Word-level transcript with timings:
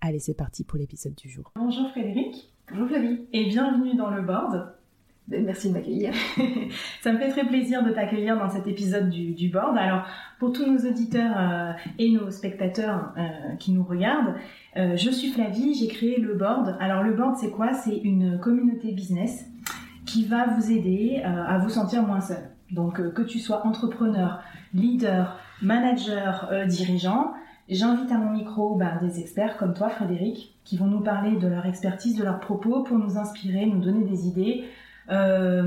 Allez, 0.00 0.20
c'est 0.20 0.34
parti 0.34 0.62
pour 0.62 0.78
l'épisode 0.78 1.14
du 1.16 1.28
jour. 1.28 1.50
Bonjour 1.56 1.90
Frédéric. 1.90 2.52
Bonjour 2.70 2.86
Flavie. 2.86 3.26
Et 3.32 3.46
bienvenue 3.46 3.96
dans 3.96 4.10
le 4.10 4.22
board. 4.22 4.72
Ben, 5.26 5.44
merci 5.44 5.70
de 5.70 5.74
m'accueillir. 5.74 6.14
Ça 7.02 7.12
me 7.12 7.18
fait 7.18 7.30
très 7.30 7.44
plaisir 7.44 7.82
de 7.82 7.90
t'accueillir 7.90 8.38
dans 8.38 8.48
cet 8.48 8.68
épisode 8.68 9.10
du, 9.10 9.48
board. 9.48 9.76
Alors, 9.76 10.04
pour 10.38 10.52
tous 10.52 10.64
nos 10.64 10.78
auditeurs 10.88 11.34
euh, 11.36 11.72
et 11.98 12.12
nos 12.12 12.30
spectateurs 12.30 13.12
euh, 13.18 13.56
qui 13.58 13.72
nous 13.72 13.82
regardent, 13.82 14.36
euh, 14.76 14.96
je 14.96 15.10
suis 15.10 15.30
Flavie, 15.30 15.74
j'ai 15.74 15.88
créé 15.88 16.20
le 16.20 16.34
board. 16.34 16.76
Alors, 16.78 17.02
le 17.02 17.14
board, 17.14 17.36
c'est 17.36 17.50
quoi? 17.50 17.72
C'est 17.72 17.96
une 17.96 18.38
communauté 18.38 18.92
business 18.92 19.46
qui 20.06 20.24
va 20.24 20.46
vous 20.46 20.70
aider 20.70 21.20
à 21.24 21.58
vous 21.58 21.68
sentir 21.68 22.02
moins 22.02 22.20
seul. 22.20 22.50
Donc, 22.70 22.96
que 23.12 23.22
tu 23.22 23.40
sois 23.40 23.66
entrepreneur, 23.66 24.40
leader, 24.72 25.38
manager, 25.60 26.50
dirigeant, 26.66 27.34
J'invite 27.68 28.10
à 28.10 28.16
mon 28.16 28.30
micro 28.30 28.76
ben, 28.76 28.98
des 29.02 29.20
experts 29.20 29.58
comme 29.58 29.74
toi, 29.74 29.90
Frédéric, 29.90 30.54
qui 30.64 30.78
vont 30.78 30.86
nous 30.86 31.00
parler 31.00 31.36
de 31.36 31.46
leur 31.46 31.66
expertise, 31.66 32.16
de 32.16 32.24
leurs 32.24 32.40
propos, 32.40 32.82
pour 32.82 32.98
nous 32.98 33.18
inspirer, 33.18 33.66
nous 33.66 33.80
donner 33.80 34.04
des 34.04 34.26
idées, 34.26 34.64
euh, 35.10 35.62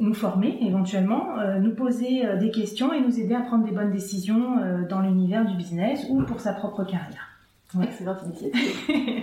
nous 0.00 0.14
former 0.14 0.58
éventuellement, 0.62 1.38
euh, 1.38 1.58
nous 1.58 1.74
poser 1.74 2.26
euh, 2.26 2.36
des 2.36 2.50
questions 2.50 2.92
et 2.92 3.00
nous 3.00 3.18
aider 3.18 3.34
à 3.34 3.40
prendre 3.40 3.64
des 3.64 3.70
bonnes 3.72 3.90
décisions 3.90 4.56
dans 4.88 5.00
l'univers 5.00 5.46
du 5.46 5.56
business 5.56 6.06
ou 6.10 6.22
pour 6.22 6.40
sa 6.40 6.52
propre 6.52 6.84
carrière. 6.84 7.28
Ouais. 7.74 7.84
Excellente 7.84 8.22
initiative. 8.24 9.22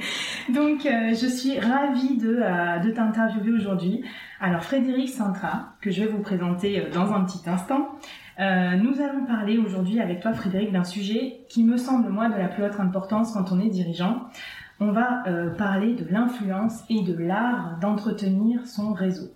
Donc, 0.55 0.81
je 0.83 1.27
suis 1.27 1.59
ravie 1.59 2.15
de, 2.17 2.85
de 2.85 2.91
t'interviewer 2.91 3.51
aujourd'hui. 3.51 4.03
Alors, 4.39 4.63
Frédéric 4.63 5.09
Sintra, 5.09 5.73
que 5.81 5.91
je 5.91 6.03
vais 6.03 6.07
vous 6.07 6.21
présenter 6.21 6.87
dans 6.93 7.11
un 7.11 7.25
petit 7.25 7.47
instant, 7.49 7.89
euh, 8.39 8.75
nous 8.75 9.01
allons 9.01 9.25
parler 9.25 9.57
aujourd'hui 9.57 9.99
avec 9.99 10.19
toi, 10.19 10.33
Frédéric, 10.33 10.71
d'un 10.71 10.83
sujet 10.83 11.41
qui 11.49 11.63
me 11.63 11.77
semble, 11.77 12.09
moi, 12.09 12.29
de 12.29 12.37
la 12.37 12.47
plus 12.47 12.63
haute 12.63 12.79
importance 12.79 13.33
quand 13.33 13.51
on 13.51 13.59
est 13.59 13.69
dirigeant. 13.69 14.27
On 14.79 14.91
va 14.91 15.23
euh, 15.27 15.49
parler 15.49 15.95
de 15.95 16.05
l'influence 16.09 16.83
et 16.89 17.01
de 17.01 17.17
l'art 17.17 17.79
d'entretenir 17.81 18.67
son 18.67 18.93
réseau. 18.93 19.31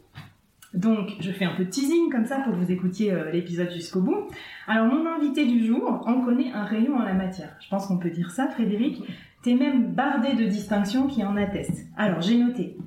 Donc, 0.76 1.16
je 1.20 1.32
fais 1.32 1.46
un 1.46 1.56
peu 1.56 1.66
de 1.66 1.70
teasing 1.70 2.10
comme 2.12 2.26
ça 2.26 2.38
pour 2.38 2.54
que 2.54 2.58
vous 2.58 2.72
écoutiez 2.72 3.12
euh, 3.12 3.32
l'épisode 3.32 3.72
jusqu'au 3.72 4.02
bout. 4.02 4.28
Alors, 4.68 4.86
mon 4.86 5.06
invité 5.08 5.46
du 5.46 5.66
jour 5.66 6.04
en 6.06 6.22
connaît 6.22 6.52
un 6.54 6.64
rayon 6.64 6.96
en 6.96 7.04
la 7.04 7.14
matière. 7.14 7.50
Je 7.60 7.70
pense 7.70 7.88
qu'on 7.88 7.98
peut 7.98 8.12
dire 8.12 8.30
ça, 8.32 8.48
Frédéric. 8.50 9.04
T'es 9.42 9.56
même 9.56 9.94
bardé 9.94 10.34
de 10.34 10.46
distinctions 10.46 11.08
qui 11.08 11.26
en 11.26 11.36
attestent. 11.36 11.88
Alors, 11.98 12.22
j'ai 12.22 12.38
noté 12.38 12.78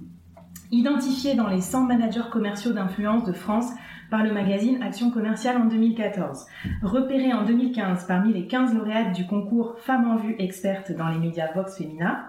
identifié 0.74 1.34
dans 1.34 1.46
les 1.46 1.60
100 1.60 1.84
managers 1.84 2.28
commerciaux 2.30 2.72
d'influence 2.72 3.24
de 3.24 3.32
France 3.32 3.70
par 4.10 4.22
le 4.22 4.32
magazine 4.32 4.82
Action 4.82 5.10
commerciale 5.10 5.56
en 5.56 5.66
2014. 5.66 6.46
Repéré 6.82 7.32
en 7.32 7.44
2015 7.44 8.06
parmi 8.06 8.32
les 8.32 8.46
15 8.46 8.74
lauréates 8.74 9.14
du 9.14 9.26
concours 9.26 9.76
Femmes 9.78 10.10
en 10.10 10.16
vue 10.16 10.36
expertes 10.38 10.92
dans 10.92 11.08
les 11.08 11.18
médias 11.18 11.52
Vox 11.54 11.78
Femina 11.78 12.26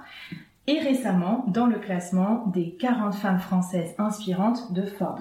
et 0.67 0.79
récemment 0.79 1.45
dans 1.47 1.67
le 1.67 1.78
classement 1.78 2.47
des 2.47 2.75
40 2.79 3.16
femmes 3.16 3.39
françaises 3.39 3.94
inspirantes 3.97 4.73
de 4.73 4.83
Forbes. 4.83 5.19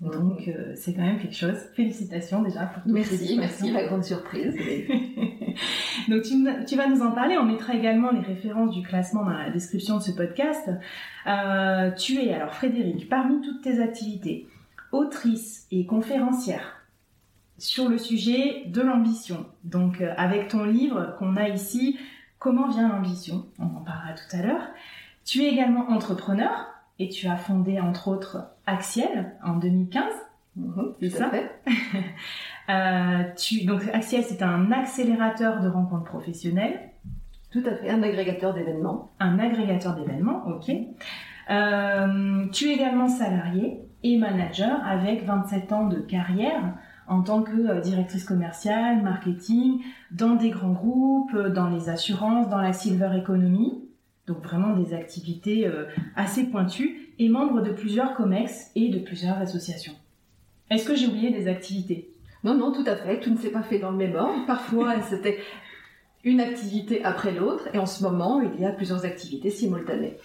Donc 0.00 0.48
euh, 0.48 0.72
c'est 0.74 0.94
quand 0.94 1.02
même 1.02 1.18
quelque 1.18 1.36
chose. 1.36 1.58
Félicitations 1.74 2.42
déjà 2.42 2.66
pour 2.66 2.82
toutes 2.82 2.92
Merci, 2.92 3.36
merci, 3.38 3.70
la 3.70 3.84
grande 3.84 4.04
surprise. 4.04 4.56
Donc 6.08 6.22
tu, 6.22 6.34
tu, 6.66 6.76
vas 6.76 6.86
nous 6.88 7.02
en 7.02 7.12
parler. 7.12 7.36
On 7.38 7.44
mettra 7.44 7.74
également 7.74 8.10
les 8.10 8.20
références 8.20 8.70
du 8.70 8.82
classement 8.82 9.24
dans 9.24 9.36
la 9.36 9.50
description 9.50 9.98
de 9.98 10.02
ce 10.02 10.12
podcast. 10.12 10.70
Euh, 11.26 11.90
tu 11.92 12.16
es 12.22 12.32
alors 12.32 12.54
Frédéric, 12.54 13.08
parmi 13.08 13.40
toutes 13.40 13.62
tes 13.62 13.80
activités, 13.80 14.48
autrice 14.90 15.66
et 15.70 15.86
conférencière 15.86 16.78
sur 17.58 17.88
le 17.88 17.98
sujet 17.98 18.64
de 18.66 18.80
l'ambition. 18.80 19.46
Donc 19.64 20.00
euh, 20.00 20.12
avec 20.16 20.48
ton 20.48 20.64
livre 20.64 21.14
qu'on 21.18 21.36
a 21.36 21.48
ici, 21.48 21.98
Comment 22.42 22.66
vient 22.66 22.88
l'ambition? 22.88 23.46
On 23.60 23.66
en 23.66 23.84
parlera 23.84 24.14
tout 24.14 24.36
à 24.36 24.42
l'heure. 24.42 24.66
Tu 25.24 25.44
es 25.44 25.48
également 25.48 25.88
entrepreneur 25.90 26.66
et 26.98 27.08
tu 27.08 27.28
as 27.28 27.36
fondé 27.36 27.78
entre 27.78 28.08
autres 28.08 28.48
Axiel 28.66 29.36
en 29.44 29.58
2015. 29.58 30.02
Mhm, 30.56 30.94
c'est 30.98 31.10
ça? 31.10 31.30
euh, 32.70 33.22
tu, 33.36 33.64
donc 33.64 33.82
Axiel, 33.92 34.22
c'est 34.22 34.42
un 34.42 34.70
accélérateur 34.72 35.60
de 35.60 35.68
rencontres 35.68 36.04
professionnelles. 36.04 36.90
Tout 37.50 37.62
à 37.66 37.74
fait, 37.74 37.90
un 37.90 38.02
agrégateur 38.02 38.54
d'événements. 38.54 39.10
Un 39.20 39.38
agrégateur 39.38 39.94
d'événements, 39.94 40.44
ok. 40.46 40.74
Euh, 41.50 42.46
tu 42.52 42.70
es 42.70 42.74
également 42.74 43.08
salarié 43.08 43.80
et 44.02 44.16
manager 44.16 44.80
avec 44.86 45.24
27 45.24 45.72
ans 45.72 45.86
de 45.86 45.98
carrière 45.98 46.74
en 47.06 47.22
tant 47.22 47.42
que 47.42 47.68
euh, 47.68 47.80
directrice 47.80 48.24
commerciale, 48.24 49.02
marketing, 49.02 49.80
dans 50.10 50.34
des 50.34 50.50
grands 50.50 50.72
groupes, 50.72 51.34
euh, 51.34 51.50
dans 51.50 51.68
les 51.68 51.88
assurances, 51.88 52.48
dans 52.48 52.60
la 52.60 52.72
silver 52.72 53.10
economy. 53.16 53.84
Donc 54.26 54.42
vraiment 54.42 54.74
des 54.76 54.94
activités 54.94 55.66
euh, 55.66 55.86
assez 56.16 56.44
pointues 56.44 57.12
et 57.18 57.28
membre 57.28 57.60
de 57.60 57.70
plusieurs 57.70 58.14
COMEX 58.14 58.70
et 58.76 58.88
de 58.88 58.98
plusieurs 58.98 59.38
associations. 59.38 59.94
Est-ce 60.70 60.86
que 60.86 60.94
j'ai 60.94 61.06
oublié 61.06 61.30
des 61.30 61.48
activités? 61.48 62.11
Non, 62.44 62.54
non, 62.54 62.72
tout 62.72 62.84
à 62.86 62.96
fait. 62.96 63.20
Tout 63.20 63.30
ne 63.30 63.36
s'est 63.36 63.50
pas 63.50 63.62
fait 63.62 63.78
dans 63.78 63.90
le 63.90 63.96
même 63.96 64.14
ordre. 64.14 64.46
Parfois, 64.46 65.00
c'était 65.08 65.38
une 66.24 66.40
activité 66.40 67.04
après 67.04 67.32
l'autre 67.32 67.68
et 67.72 67.78
en 67.78 67.86
ce 67.86 68.02
moment, 68.02 68.40
il 68.40 68.60
y 68.60 68.64
a 68.64 68.70
plusieurs 68.70 69.04
activités 69.04 69.50
simultanées. 69.50 70.16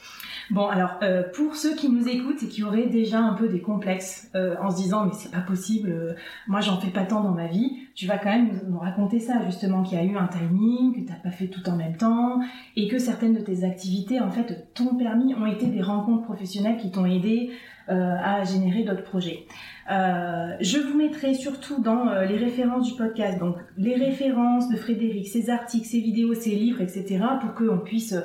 Bon, 0.51 0.67
alors 0.67 0.91
euh, 1.01 1.23
pour 1.33 1.55
ceux 1.55 1.75
qui 1.75 1.89
nous 1.89 2.07
écoutent 2.07 2.41
et 2.43 2.47
qui 2.47 2.63
auraient 2.63 2.85
déjà 2.85 3.19
un 3.19 3.33
peu 3.33 3.49
des 3.49 3.61
complexes 3.61 4.29
euh, 4.35 4.55
en 4.61 4.69
se 4.69 4.77
disant 4.77 5.05
mais 5.05 5.11
c'est 5.13 5.31
pas 5.31 5.41
possible, 5.41 5.89
euh, 5.89 6.13
moi 6.47 6.61
j'en 6.61 6.79
fais 6.79 6.91
pas 6.91 7.03
tant 7.03 7.21
dans 7.21 7.31
ma 7.31 7.47
vie, 7.47 7.79
tu 7.95 8.05
vas 8.05 8.17
quand 8.17 8.29
même 8.29 8.61
nous, 8.69 8.77
raconter 8.77 9.19
ça 9.19 9.43
justement 9.45 9.83
qu'il 9.83 9.97
y 9.97 10.01
a 10.01 10.05
eu 10.05 10.15
un 10.15 10.27
timing, 10.27 10.93
que 10.95 11.07
t'as 11.07 11.19
pas 11.19 11.31
fait 11.31 11.47
tout 11.47 11.67
en 11.67 11.75
même 11.75 11.97
temps 11.97 12.39
et 12.75 12.87
que 12.87 12.99
certaines 12.99 13.33
de 13.33 13.41
tes 13.41 13.65
activités 13.65 14.21
en 14.21 14.29
fait 14.31 14.71
t'ont 14.73 14.95
permis, 14.95 15.33
ont 15.33 15.47
été 15.47 15.65
des 15.65 15.81
rencontres 15.81 16.23
professionnelles 16.23 16.77
qui 16.77 16.91
t'ont 16.91 17.05
aidé 17.05 17.51
à 17.89 18.43
générer 18.43 18.83
d'autres 18.83 19.03
projets. 19.03 19.45
Je 19.89 20.78
vous 20.80 20.98
mettrai 20.98 21.34
surtout 21.34 21.81
dans 21.81 22.12
les 22.22 22.38
références 22.38 22.92
du 22.92 22.98
podcast, 22.98 23.39
donc 23.39 23.57
les 23.78 23.95
références 23.95 24.69
de 24.69 24.75
Frédéric, 24.75 25.28
ses 25.28 25.50
articles, 25.50 25.86
ses 25.86 26.01
vidéos, 26.01 26.34
ses 26.34 26.56
livres, 26.56 26.81
etc. 26.81 27.19
pour 27.42 27.54
qu'on 27.54 27.80
puisse 27.80 28.16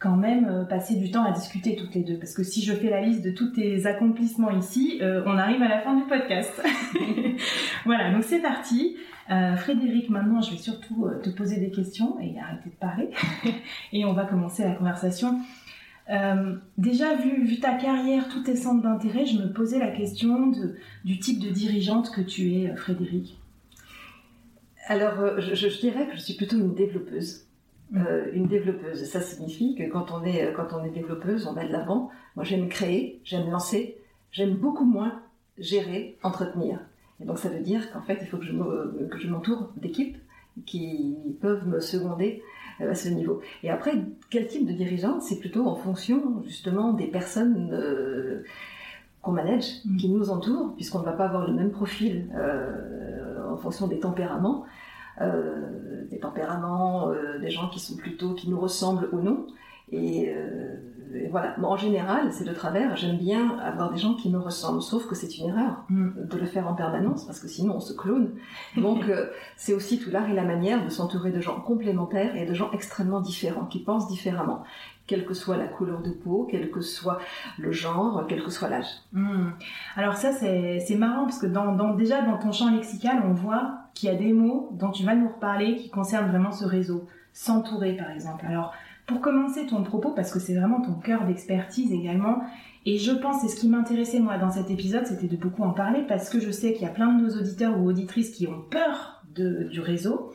quand 0.00 0.16
même 0.16 0.48
euh, 0.48 0.64
passer 0.64 0.96
du 0.96 1.10
temps 1.10 1.24
à 1.24 1.30
discuter 1.30 1.76
toutes 1.76 1.94
les 1.94 2.02
deux. 2.02 2.18
Parce 2.18 2.32
que 2.32 2.42
si 2.42 2.64
je 2.64 2.72
fais 2.72 2.88
la 2.88 3.02
liste 3.02 3.22
de 3.22 3.30
tous 3.30 3.52
tes 3.52 3.86
accomplissements 3.86 4.50
ici, 4.50 4.98
euh, 5.02 5.22
on 5.26 5.36
arrive 5.36 5.62
à 5.62 5.68
la 5.68 5.80
fin 5.82 5.94
du 5.94 6.04
podcast. 6.04 6.60
voilà, 7.84 8.10
donc 8.10 8.24
c'est 8.24 8.40
parti. 8.40 8.96
Euh, 9.30 9.54
Frédéric, 9.56 10.08
maintenant 10.08 10.40
je 10.40 10.52
vais 10.52 10.56
surtout 10.56 11.06
te 11.22 11.30
poser 11.30 11.60
des 11.60 11.70
questions 11.70 12.18
et 12.18 12.34
arrêter 12.40 12.70
de 12.70 12.74
parler. 12.74 13.10
et 13.92 14.04
on 14.06 14.14
va 14.14 14.24
commencer 14.24 14.64
la 14.64 14.72
conversation. 14.72 15.38
Déjà, 16.78 17.14
vu, 17.16 17.44
vu, 17.44 17.60
ta 17.60 17.74
carrière, 17.74 18.28
tous 18.28 18.42
tes 18.42 18.56
centres 18.56 18.82
d'intérêt, 18.82 19.26
je 19.26 19.38
me 19.38 19.52
posais 19.52 19.78
la 19.78 19.90
question 19.90 20.48
de, 20.48 20.76
du 21.04 21.18
type 21.18 21.40
de 21.40 21.50
dirigeante 21.50 22.10
que 22.10 22.20
tu 22.20 22.54
es, 22.54 22.74
Frédéric. 22.76 23.38
Alors, 24.88 25.40
je, 25.40 25.54
je 25.54 25.80
dirais 25.80 26.06
que 26.06 26.16
je 26.16 26.20
suis 26.20 26.34
plutôt 26.34 26.56
une 26.56 26.74
développeuse. 26.74 27.46
Euh, 27.96 28.30
une 28.32 28.46
développeuse. 28.46 29.04
Ça 29.04 29.20
signifie 29.20 29.74
que 29.74 29.82
quand 29.90 30.12
on 30.12 30.24
est 30.24 30.52
quand 30.54 30.68
on 30.72 30.84
est 30.84 30.90
développeuse, 30.90 31.48
on 31.48 31.54
va 31.54 31.66
de 31.66 31.72
l'avant. 31.72 32.10
Moi, 32.36 32.44
j'aime 32.44 32.68
créer, 32.68 33.20
j'aime 33.24 33.50
lancer, 33.50 33.98
j'aime 34.30 34.54
beaucoup 34.54 34.84
moins 34.84 35.20
gérer, 35.58 36.16
entretenir. 36.22 36.78
Et 37.20 37.24
donc, 37.24 37.38
ça 37.38 37.48
veut 37.48 37.60
dire 37.60 37.90
qu'en 37.92 38.02
fait, 38.02 38.18
il 38.20 38.28
faut 38.28 38.38
que 38.38 38.44
je 38.44 39.28
m'entoure 39.28 39.72
d'équipes 39.76 40.16
qui 40.66 41.16
peuvent 41.40 41.66
me 41.66 41.80
seconder 41.80 42.42
euh, 42.42 42.69
à 42.80 42.94
ce 42.94 43.08
niveau. 43.08 43.40
Et 43.62 43.70
après, 43.70 43.92
quel 44.30 44.46
type 44.46 44.66
de 44.66 44.72
dirigeante 44.72 45.22
C'est 45.22 45.38
plutôt 45.38 45.66
en 45.66 45.76
fonction 45.76 46.42
justement 46.46 46.92
des 46.92 47.06
personnes 47.06 47.70
euh, 47.72 48.44
qu'on 49.22 49.32
manage, 49.32 49.84
mm. 49.84 49.96
qui 49.96 50.08
nous 50.08 50.30
entourent, 50.30 50.74
puisqu'on 50.76 51.00
ne 51.00 51.04
va 51.04 51.12
pas 51.12 51.26
avoir 51.26 51.46
le 51.46 51.52
même 51.52 51.70
profil 51.70 52.26
en 53.50 53.56
fonction 53.56 53.86
des 53.86 54.00
tempéraments. 54.00 54.64
Euh, 55.20 56.06
des 56.10 56.18
tempéraments, 56.18 57.10
euh, 57.10 57.38
des 57.38 57.50
gens 57.50 57.68
qui 57.68 57.78
sont 57.78 57.94
plutôt, 57.94 58.32
qui 58.32 58.48
nous 58.48 58.58
ressemblent 58.58 59.08
ou 59.12 59.20
non. 59.20 59.46
Et, 59.92 60.32
euh, 60.34 60.76
voilà. 61.30 61.56
en 61.62 61.76
général, 61.76 62.32
c'est 62.32 62.44
de 62.44 62.52
travers. 62.52 62.96
J'aime 62.96 63.18
bien 63.18 63.58
avoir 63.58 63.90
des 63.92 63.98
gens 63.98 64.14
qui 64.14 64.30
me 64.30 64.38
ressemblent, 64.38 64.82
sauf 64.82 65.06
que 65.08 65.14
c'est 65.14 65.38
une 65.38 65.48
erreur 65.48 65.84
mm. 65.88 66.28
de 66.28 66.38
le 66.38 66.46
faire 66.46 66.68
en 66.68 66.74
permanence 66.74 67.24
parce 67.24 67.40
que 67.40 67.48
sinon 67.48 67.76
on 67.76 67.80
se 67.80 67.92
clone. 67.92 68.34
Donc 68.76 69.04
c'est 69.56 69.74
aussi 69.74 69.98
tout 69.98 70.10
l'art 70.10 70.28
et 70.28 70.34
la 70.34 70.44
manière 70.44 70.84
de 70.84 70.88
s'entourer 70.88 71.32
de 71.32 71.40
gens 71.40 71.60
complémentaires 71.60 72.36
et 72.36 72.46
de 72.46 72.54
gens 72.54 72.70
extrêmement 72.72 73.20
différents, 73.20 73.66
qui 73.66 73.80
pensent 73.80 74.08
différemment, 74.08 74.62
quelle 75.06 75.26
que 75.26 75.34
soit 75.34 75.56
la 75.56 75.66
couleur 75.66 76.00
de 76.00 76.10
peau, 76.10 76.46
quel 76.48 76.70
que 76.70 76.80
soit 76.80 77.18
le 77.58 77.72
genre, 77.72 78.24
quel 78.28 78.44
que 78.44 78.50
soit 78.50 78.68
l'âge. 78.68 78.86
Mm. 79.12 79.48
Alors 79.96 80.14
ça 80.14 80.32
c'est 80.32 80.96
marrant 80.96 81.24
parce 81.24 81.38
que 81.38 81.46
dans, 81.46 81.94
déjà 81.94 82.22
dans 82.22 82.38
ton 82.38 82.52
champ 82.52 82.70
lexical, 82.70 83.22
on 83.24 83.32
voit 83.32 83.80
qu'il 83.94 84.08
y 84.08 84.12
a 84.12 84.16
des 84.16 84.32
mots 84.32 84.68
dont 84.72 84.90
tu 84.90 85.04
vas 85.04 85.16
nous 85.16 85.28
reparler 85.28 85.74
qui 85.76 85.90
concernent 85.90 86.30
vraiment 86.30 86.52
ce 86.52 86.64
réseau. 86.64 87.08
S'entourer 87.32 87.96
par 87.96 88.10
exemple. 88.10 88.44
Alors 88.46 88.72
pour 89.10 89.20
commencer 89.20 89.66
ton 89.66 89.82
propos, 89.82 90.12
parce 90.12 90.32
que 90.32 90.38
c'est 90.38 90.54
vraiment 90.54 90.80
ton 90.80 90.94
cœur 90.94 91.26
d'expertise 91.26 91.92
également, 91.92 92.44
et 92.86 92.96
je 92.96 93.10
pense, 93.10 93.42
c'est 93.42 93.48
ce 93.48 93.56
qui 93.56 93.68
m'intéressait 93.68 94.20
moi 94.20 94.38
dans 94.38 94.52
cet 94.52 94.70
épisode, 94.70 95.04
c'était 95.04 95.26
de 95.26 95.36
beaucoup 95.36 95.64
en 95.64 95.72
parler, 95.72 96.04
parce 96.06 96.30
que 96.30 96.38
je 96.38 96.52
sais 96.52 96.74
qu'il 96.74 96.82
y 96.82 96.86
a 96.86 96.92
plein 96.92 97.12
de 97.12 97.24
nos 97.24 97.36
auditeurs 97.36 97.76
ou 97.76 97.88
auditrices 97.88 98.30
qui 98.30 98.46
ont 98.46 98.62
peur 98.70 99.24
du 99.34 99.80
réseau. 99.80 100.32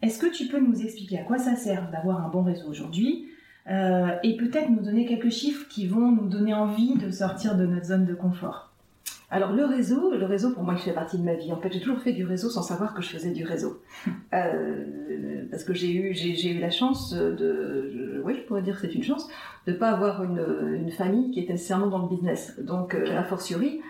Est-ce 0.00 0.20
que 0.20 0.32
tu 0.32 0.46
peux 0.46 0.60
nous 0.60 0.80
expliquer 0.80 1.18
à 1.18 1.24
quoi 1.24 1.38
ça 1.38 1.56
sert 1.56 1.90
d'avoir 1.90 2.24
un 2.24 2.28
bon 2.28 2.44
réseau 2.44 2.68
aujourd'hui 2.68 3.26
euh, 3.68 4.14
et 4.22 4.36
peut-être 4.36 4.70
nous 4.70 4.82
donner 4.82 5.06
quelques 5.06 5.30
chiffres 5.30 5.66
qui 5.68 5.88
vont 5.88 6.12
nous 6.12 6.28
donner 6.28 6.54
envie 6.54 6.94
de 6.94 7.10
sortir 7.10 7.56
de 7.56 7.66
notre 7.66 7.86
zone 7.86 8.04
de 8.04 8.14
confort? 8.14 8.73
Alors 9.34 9.50
le 9.50 9.64
réseau, 9.64 10.12
le 10.16 10.26
réseau 10.26 10.52
pour 10.52 10.62
moi 10.62 10.74
il 10.74 10.80
fait 10.80 10.92
partie 10.92 11.18
de 11.18 11.24
ma 11.24 11.34
vie. 11.34 11.52
En 11.52 11.56
fait, 11.56 11.72
j'ai 11.72 11.80
toujours 11.80 11.98
fait 11.98 12.12
du 12.12 12.24
réseau 12.24 12.50
sans 12.50 12.62
savoir 12.62 12.94
que 12.94 13.02
je 13.02 13.08
faisais 13.08 13.32
du 13.32 13.44
réseau, 13.44 13.82
euh, 14.32 15.44
parce 15.50 15.64
que 15.64 15.74
j'ai 15.74 15.92
eu 15.92 16.14
j'ai 16.14 16.52
eu 16.52 16.60
la 16.60 16.70
chance 16.70 17.12
de, 17.12 18.22
oui 18.24 18.36
je 18.36 18.42
pourrais 18.42 18.62
dire 18.62 18.76
que 18.76 18.82
c'est 18.82 18.94
une 18.94 19.02
chance 19.02 19.28
de 19.66 19.72
pas 19.72 19.90
avoir 19.90 20.22
une, 20.22 20.76
une, 20.76 20.92
famille 20.92 21.32
qui 21.32 21.40
était 21.40 21.54
nécessairement 21.54 21.88
dans 21.88 21.98
le 21.98 22.08
business. 22.08 22.60
Donc 22.60 22.94
euh, 22.94 23.18
a 23.18 23.24
fortiori, 23.24 23.80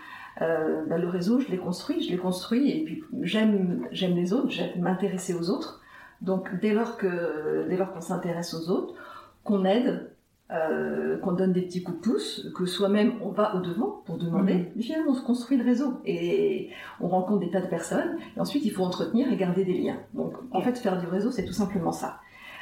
euh, 0.40 0.86
ben, 0.86 0.98
le 0.98 1.08
réseau 1.08 1.40
je 1.40 1.48
l'ai 1.48 1.58
construit, 1.58 2.02
je 2.02 2.10
l'ai 2.10 2.16
construit 2.16 2.70
et 2.70 2.82
puis 2.82 3.04
j'aime 3.20 3.86
j'aime 3.92 4.16
les 4.16 4.32
autres, 4.32 4.48
j'aime 4.48 4.80
m'intéresser 4.80 5.34
aux 5.34 5.50
autres. 5.50 5.82
Donc 6.22 6.58
dès 6.62 6.72
lors 6.72 6.96
que 6.96 7.68
dès 7.68 7.76
lors 7.76 7.92
qu'on 7.92 8.00
s'intéresse 8.00 8.54
aux 8.54 8.70
autres, 8.70 8.94
qu'on 9.42 9.66
aide, 9.66 10.10
euh, 10.50 11.18
qu'on 11.18 11.32
donne 11.32 11.52
des 11.52 11.62
petits 11.62 11.82
coups 11.82 11.98
de 11.98 12.02
pouce, 12.02 12.48
que 12.54 12.66
soi-même 12.66 13.14
on 13.22 13.30
va 13.30 13.56
au 13.56 13.60
devant 13.60 14.02
pour 14.04 14.18
demander, 14.18 14.54
mhm. 14.54 14.66
mais 14.76 14.82
finalement 14.82 15.12
on 15.12 15.14
se 15.14 15.22
construit 15.22 15.56
le 15.56 15.64
réseau 15.64 16.00
et 16.04 16.70
on 17.00 17.08
rencontre 17.08 17.40
des 17.40 17.50
tas 17.50 17.62
de 17.62 17.66
personnes 17.66 18.18
et 18.36 18.40
ensuite 18.40 18.64
il 18.64 18.70
faut 18.70 18.84
entretenir 18.84 19.32
et 19.32 19.36
garder 19.36 19.64
des 19.64 19.72
liens. 19.72 19.98
Donc 20.12 20.34
en 20.50 20.60
fait 20.60 20.76
faire 20.78 21.00
du 21.00 21.06
réseau 21.06 21.30
c'est 21.30 21.44
tout 21.44 21.52
simplement 21.52 21.92
ça. 21.92 22.20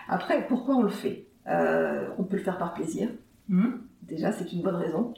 Après 0.08 0.46
pourquoi 0.46 0.76
on 0.76 0.82
le 0.82 0.90
fait? 0.90 1.26
Euh, 1.48 2.08
On 2.18 2.24
peut 2.24 2.36
le 2.36 2.42
faire 2.42 2.58
par 2.58 2.74
plaisir. 2.74 3.08
Mhm. 3.48 3.80
Déjà, 4.02 4.32
c'est 4.32 4.52
une 4.52 4.62
bonne 4.62 4.76
raison. 4.76 5.14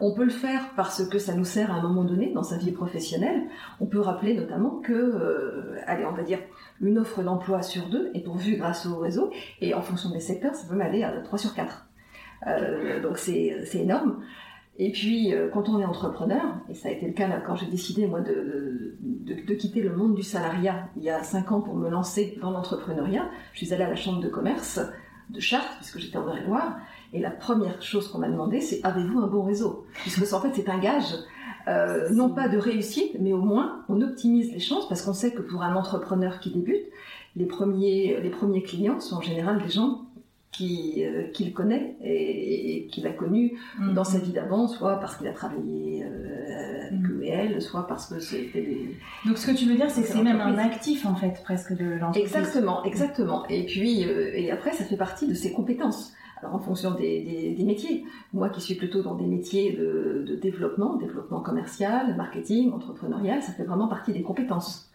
On 0.00 0.14
peut 0.14 0.24
le 0.24 0.30
faire 0.30 0.70
parce 0.76 1.06
que 1.08 1.18
ça 1.18 1.34
nous 1.34 1.44
sert 1.44 1.72
à 1.72 1.74
un 1.74 1.82
moment 1.82 2.04
donné 2.04 2.32
dans 2.32 2.44
sa 2.44 2.56
vie 2.56 2.70
professionnelle. 2.70 3.42
On 3.80 3.86
peut 3.86 3.98
rappeler 3.98 4.34
notamment 4.34 4.80
que, 4.80 4.92
euh, 4.92 5.76
allez, 5.86 6.06
on 6.06 6.12
va 6.12 6.22
dire, 6.22 6.38
une 6.80 6.98
offre 6.98 7.22
d'emploi 7.22 7.60
sur 7.62 7.88
deux 7.88 8.10
est 8.14 8.24
pourvue 8.24 8.56
grâce 8.56 8.86
au 8.86 8.98
réseau, 8.98 9.30
et 9.60 9.74
en 9.74 9.82
fonction 9.82 10.10
des 10.10 10.20
secteurs, 10.20 10.54
ça 10.54 10.66
peut 10.72 10.80
aller 10.80 11.02
à 11.02 11.10
3 11.20 11.38
sur 11.38 11.54
4. 11.54 11.89
Euh, 12.46 13.02
donc 13.02 13.18
c'est 13.18 13.74
énorme. 13.74 14.22
Et 14.78 14.92
puis, 14.92 15.34
euh, 15.34 15.50
quand 15.52 15.68
on 15.68 15.78
est 15.78 15.84
entrepreneur, 15.84 16.40
et 16.70 16.74
ça 16.74 16.88
a 16.88 16.92
été 16.92 17.06
le 17.06 17.12
cas 17.12 17.28
quand 17.46 17.54
j'ai 17.54 17.66
décidé, 17.66 18.06
moi, 18.06 18.20
de, 18.20 18.96
de, 19.02 19.54
quitter 19.54 19.82
le 19.82 19.94
monde 19.94 20.14
du 20.14 20.22
salariat 20.22 20.88
il 20.96 21.02
y 21.02 21.10
a 21.10 21.22
5 21.22 21.52
ans 21.52 21.60
pour 21.60 21.74
me 21.74 21.90
lancer 21.90 22.38
dans 22.40 22.50
l'entrepreneuriat, 22.50 23.28
je 23.52 23.58
suis 23.58 23.74
allée 23.74 23.84
à 23.84 23.90
la 23.90 23.96
chambre 23.96 24.20
de 24.20 24.28
commerce 24.28 24.80
de 25.28 25.38
Chartres, 25.38 25.76
puisque 25.76 25.98
j'étais 25.98 26.16
en 26.16 26.26
Eure-et-Loire, 26.26 26.78
et 27.12 27.20
la 27.20 27.30
première 27.30 27.82
chose 27.82 28.08
qu'on 28.08 28.18
m'a 28.18 28.28
demandé, 28.30 28.60
c'est 28.62 28.80
avez-vous 28.82 29.18
un 29.18 29.26
bon 29.26 29.42
réseau? 29.42 29.84
Puisque 29.96 30.32
en 30.32 30.40
fait, 30.40 30.52
c'est 30.54 30.68
un 30.70 30.78
gage, 30.78 31.14
euh, 31.68 32.08
non 32.10 32.30
pas 32.30 32.48
de 32.48 32.56
réussite, 32.56 33.16
mais 33.20 33.34
au 33.34 33.42
moins, 33.42 33.84
on 33.90 34.00
optimise 34.00 34.50
les 34.50 34.60
chances, 34.60 34.88
parce 34.88 35.02
qu'on 35.02 35.12
sait 35.12 35.32
que 35.32 35.42
pour 35.42 35.62
un 35.62 35.76
entrepreneur 35.76 36.40
qui 36.40 36.52
débute, 36.52 36.86
les 37.36 37.46
premiers, 37.46 38.18
les 38.20 38.30
premiers 38.30 38.62
clients 38.62 38.98
sont 38.98 39.16
en 39.16 39.20
général 39.20 39.62
des 39.62 39.68
gens 39.68 40.06
qui, 40.52 41.04
euh, 41.04 41.28
qu'il 41.32 41.52
connaît 41.52 41.96
et, 42.02 42.88
qu'il 42.90 43.06
a 43.06 43.12
connu 43.12 43.58
mm. 43.78 43.94
dans 43.94 44.04
sa 44.04 44.18
vie 44.18 44.32
d'avant, 44.32 44.66
soit 44.66 44.98
parce 44.98 45.16
qu'il 45.16 45.28
a 45.28 45.32
travaillé 45.32 46.04
euh, 46.04 46.86
avec 46.86 47.00
mm. 47.00 47.22
elle, 47.22 47.62
soit 47.62 47.86
parce 47.86 48.06
que 48.06 48.18
c'était 48.20 48.62
des... 48.62 48.96
Donc 49.26 49.38
ce 49.38 49.46
que 49.46 49.56
tu 49.56 49.66
veux 49.66 49.76
dire, 49.76 49.90
c'est 49.90 50.02
que 50.02 50.08
c'est 50.08 50.22
même 50.22 50.40
un 50.40 50.58
actif 50.58 51.06
en 51.06 51.14
fait, 51.14 51.40
presque 51.44 51.76
de 51.76 51.98
l'entreprise. 51.98 52.24
Exactement, 52.24 52.84
exactement. 52.84 53.46
Et 53.48 53.64
puis, 53.64 54.04
euh, 54.04 54.32
et 54.34 54.50
après, 54.50 54.72
ça 54.72 54.84
fait 54.84 54.96
partie 54.96 55.28
de 55.28 55.34
ses 55.34 55.52
compétences. 55.52 56.12
Alors 56.42 56.54
en 56.54 56.58
fonction 56.58 56.92
des, 56.92 57.54
des, 57.56 57.64
métiers. 57.64 58.04
Moi 58.32 58.48
qui 58.48 58.62
suis 58.62 58.74
plutôt 58.74 59.02
dans 59.02 59.14
des 59.14 59.26
métiers 59.26 59.72
de, 59.72 60.24
de, 60.26 60.36
développement, 60.36 60.96
développement 60.96 61.40
commercial, 61.40 62.16
marketing, 62.16 62.72
entrepreneurial, 62.72 63.42
ça 63.42 63.52
fait 63.52 63.64
vraiment 63.64 63.88
partie 63.88 64.12
des 64.12 64.22
compétences. 64.22 64.90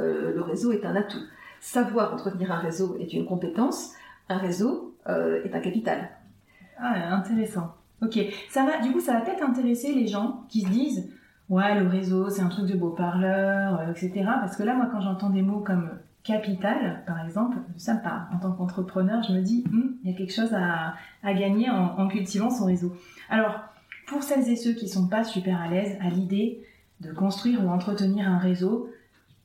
Euh, 0.00 0.34
le 0.34 0.42
réseau 0.42 0.72
est 0.72 0.84
un 0.84 0.96
atout. 0.96 1.22
Savoir 1.60 2.12
entretenir 2.12 2.52
un 2.52 2.58
réseau 2.58 2.96
est 2.98 3.12
une 3.12 3.26
compétence. 3.26 3.92
Un 4.28 4.38
réseau, 4.38 4.96
euh, 5.08 5.42
est 5.44 5.54
un 5.54 5.60
capital. 5.60 6.10
Ah, 6.78 7.14
intéressant. 7.14 7.74
Ok, 8.02 8.18
ça 8.50 8.64
va. 8.64 8.80
Du 8.80 8.92
coup, 8.92 9.00
ça 9.00 9.14
va 9.14 9.20
peut-être 9.22 9.42
intéresser 9.42 9.92
les 9.94 10.06
gens 10.06 10.44
qui 10.48 10.62
se 10.62 10.68
disent, 10.68 11.10
ouais, 11.48 11.80
le 11.80 11.88
réseau, 11.88 12.28
c'est 12.30 12.42
un 12.42 12.48
truc 12.48 12.66
de 12.66 12.76
beau 12.76 12.90
parleur, 12.90 13.80
euh, 13.80 13.90
etc. 13.90 14.12
Parce 14.40 14.56
que 14.56 14.62
là, 14.62 14.74
moi, 14.74 14.88
quand 14.90 15.00
j'entends 15.00 15.30
des 15.30 15.42
mots 15.42 15.60
comme 15.60 15.90
capital, 16.22 17.02
par 17.06 17.24
exemple, 17.24 17.56
ça 17.76 17.94
me 17.94 18.02
parle. 18.02 18.22
En 18.34 18.38
tant 18.38 18.52
qu'entrepreneur, 18.52 19.22
je 19.22 19.32
me 19.32 19.40
dis, 19.40 19.64
hum, 19.72 19.96
il 20.04 20.10
y 20.10 20.14
a 20.14 20.16
quelque 20.16 20.32
chose 20.32 20.54
à, 20.54 20.94
gagner 21.32 21.70
en, 21.70 21.98
en, 21.98 22.08
cultivant 22.08 22.50
son 22.50 22.66
réseau. 22.66 22.92
Alors, 23.30 23.60
pour 24.06 24.22
celles 24.22 24.48
et 24.48 24.56
ceux 24.56 24.72
qui 24.72 24.88
sont 24.88 25.08
pas 25.08 25.24
super 25.24 25.60
à 25.60 25.68
l'aise 25.68 25.96
à 26.00 26.08
l'idée 26.08 26.62
de 27.00 27.12
construire 27.12 27.64
ou 27.64 27.68
entretenir 27.68 28.28
un 28.28 28.38
réseau, 28.38 28.90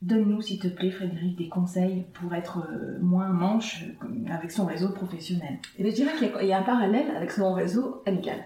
Donne-nous, 0.03 0.41
s'il 0.41 0.59
te 0.59 0.67
plaît, 0.67 0.91
Frédéric, 0.91 1.37
des 1.37 1.47
conseils 1.47 2.05
pour 2.13 2.35
être 2.35 2.57
euh, 2.69 2.97
moins 2.99 3.29
manche 3.29 3.85
euh, 4.03 4.33
avec 4.33 4.51
son 4.51 4.65
réseau 4.65 4.89
professionnel. 4.89 5.59
Et 5.77 5.85
eh 5.85 5.89
je 5.89 5.95
dirais 5.95 6.11
qu'il 6.17 6.45
y, 6.45 6.51
a 6.51 6.59
un 6.59 6.63
parallèle 6.63 7.09
avec 7.15 7.31
son 7.31 7.53
réseau 7.53 8.03
amical. 8.05 8.37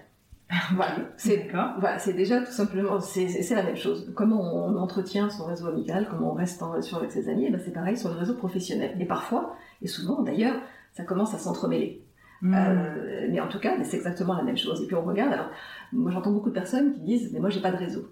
voilà, 0.76 0.94
c'est 1.16 1.50
voilà, 1.50 1.98
c'est 1.98 2.12
déjà 2.12 2.40
tout 2.42 2.52
simplement, 2.52 3.00
c'est 3.00 3.50
la 3.50 3.64
même 3.64 3.76
chose. 3.76 4.12
Comment 4.14 4.40
on 4.40 4.76
entretient 4.76 5.30
son 5.30 5.46
réseau 5.46 5.66
amical, 5.66 6.06
comment 6.08 6.30
on 6.30 6.34
reste 6.34 6.62
en 6.62 6.70
relation 6.70 6.96
avec 6.96 7.10
ses 7.10 7.28
amis, 7.28 7.46
eh 7.48 7.50
ben 7.50 7.60
c'est 7.62 7.72
pareil 7.72 7.96
sur 7.96 8.08
le 8.10 8.14
réseau 8.14 8.34
professionnel. 8.34 8.96
Et 9.00 9.04
parfois, 9.04 9.56
et 9.82 9.88
souvent 9.88 10.22
d'ailleurs, 10.22 10.54
ça 10.92 11.02
commence 11.02 11.34
à 11.34 11.38
s'entremêler. 11.38 12.04
Hmm. 12.40 12.54
Euh, 12.54 13.26
mais 13.30 13.40
en 13.40 13.48
tout 13.48 13.58
cas, 13.58 13.74
c'est 13.82 13.96
exactement 13.96 14.34
la 14.34 14.44
même 14.44 14.56
chose. 14.56 14.80
Et 14.80 14.86
puis 14.86 14.94
on 14.94 15.02
regarde. 15.02 15.32
Alors, 15.32 15.50
moi 15.92 16.12
j'entends 16.12 16.30
beaucoup 16.30 16.50
de 16.50 16.54
personnes 16.54 16.94
qui 16.94 17.00
disent, 17.00 17.32
mais 17.32 17.40
moi 17.40 17.50
j'ai 17.50 17.60
pas 17.60 17.72
de 17.72 17.78
réseau. 17.78 18.08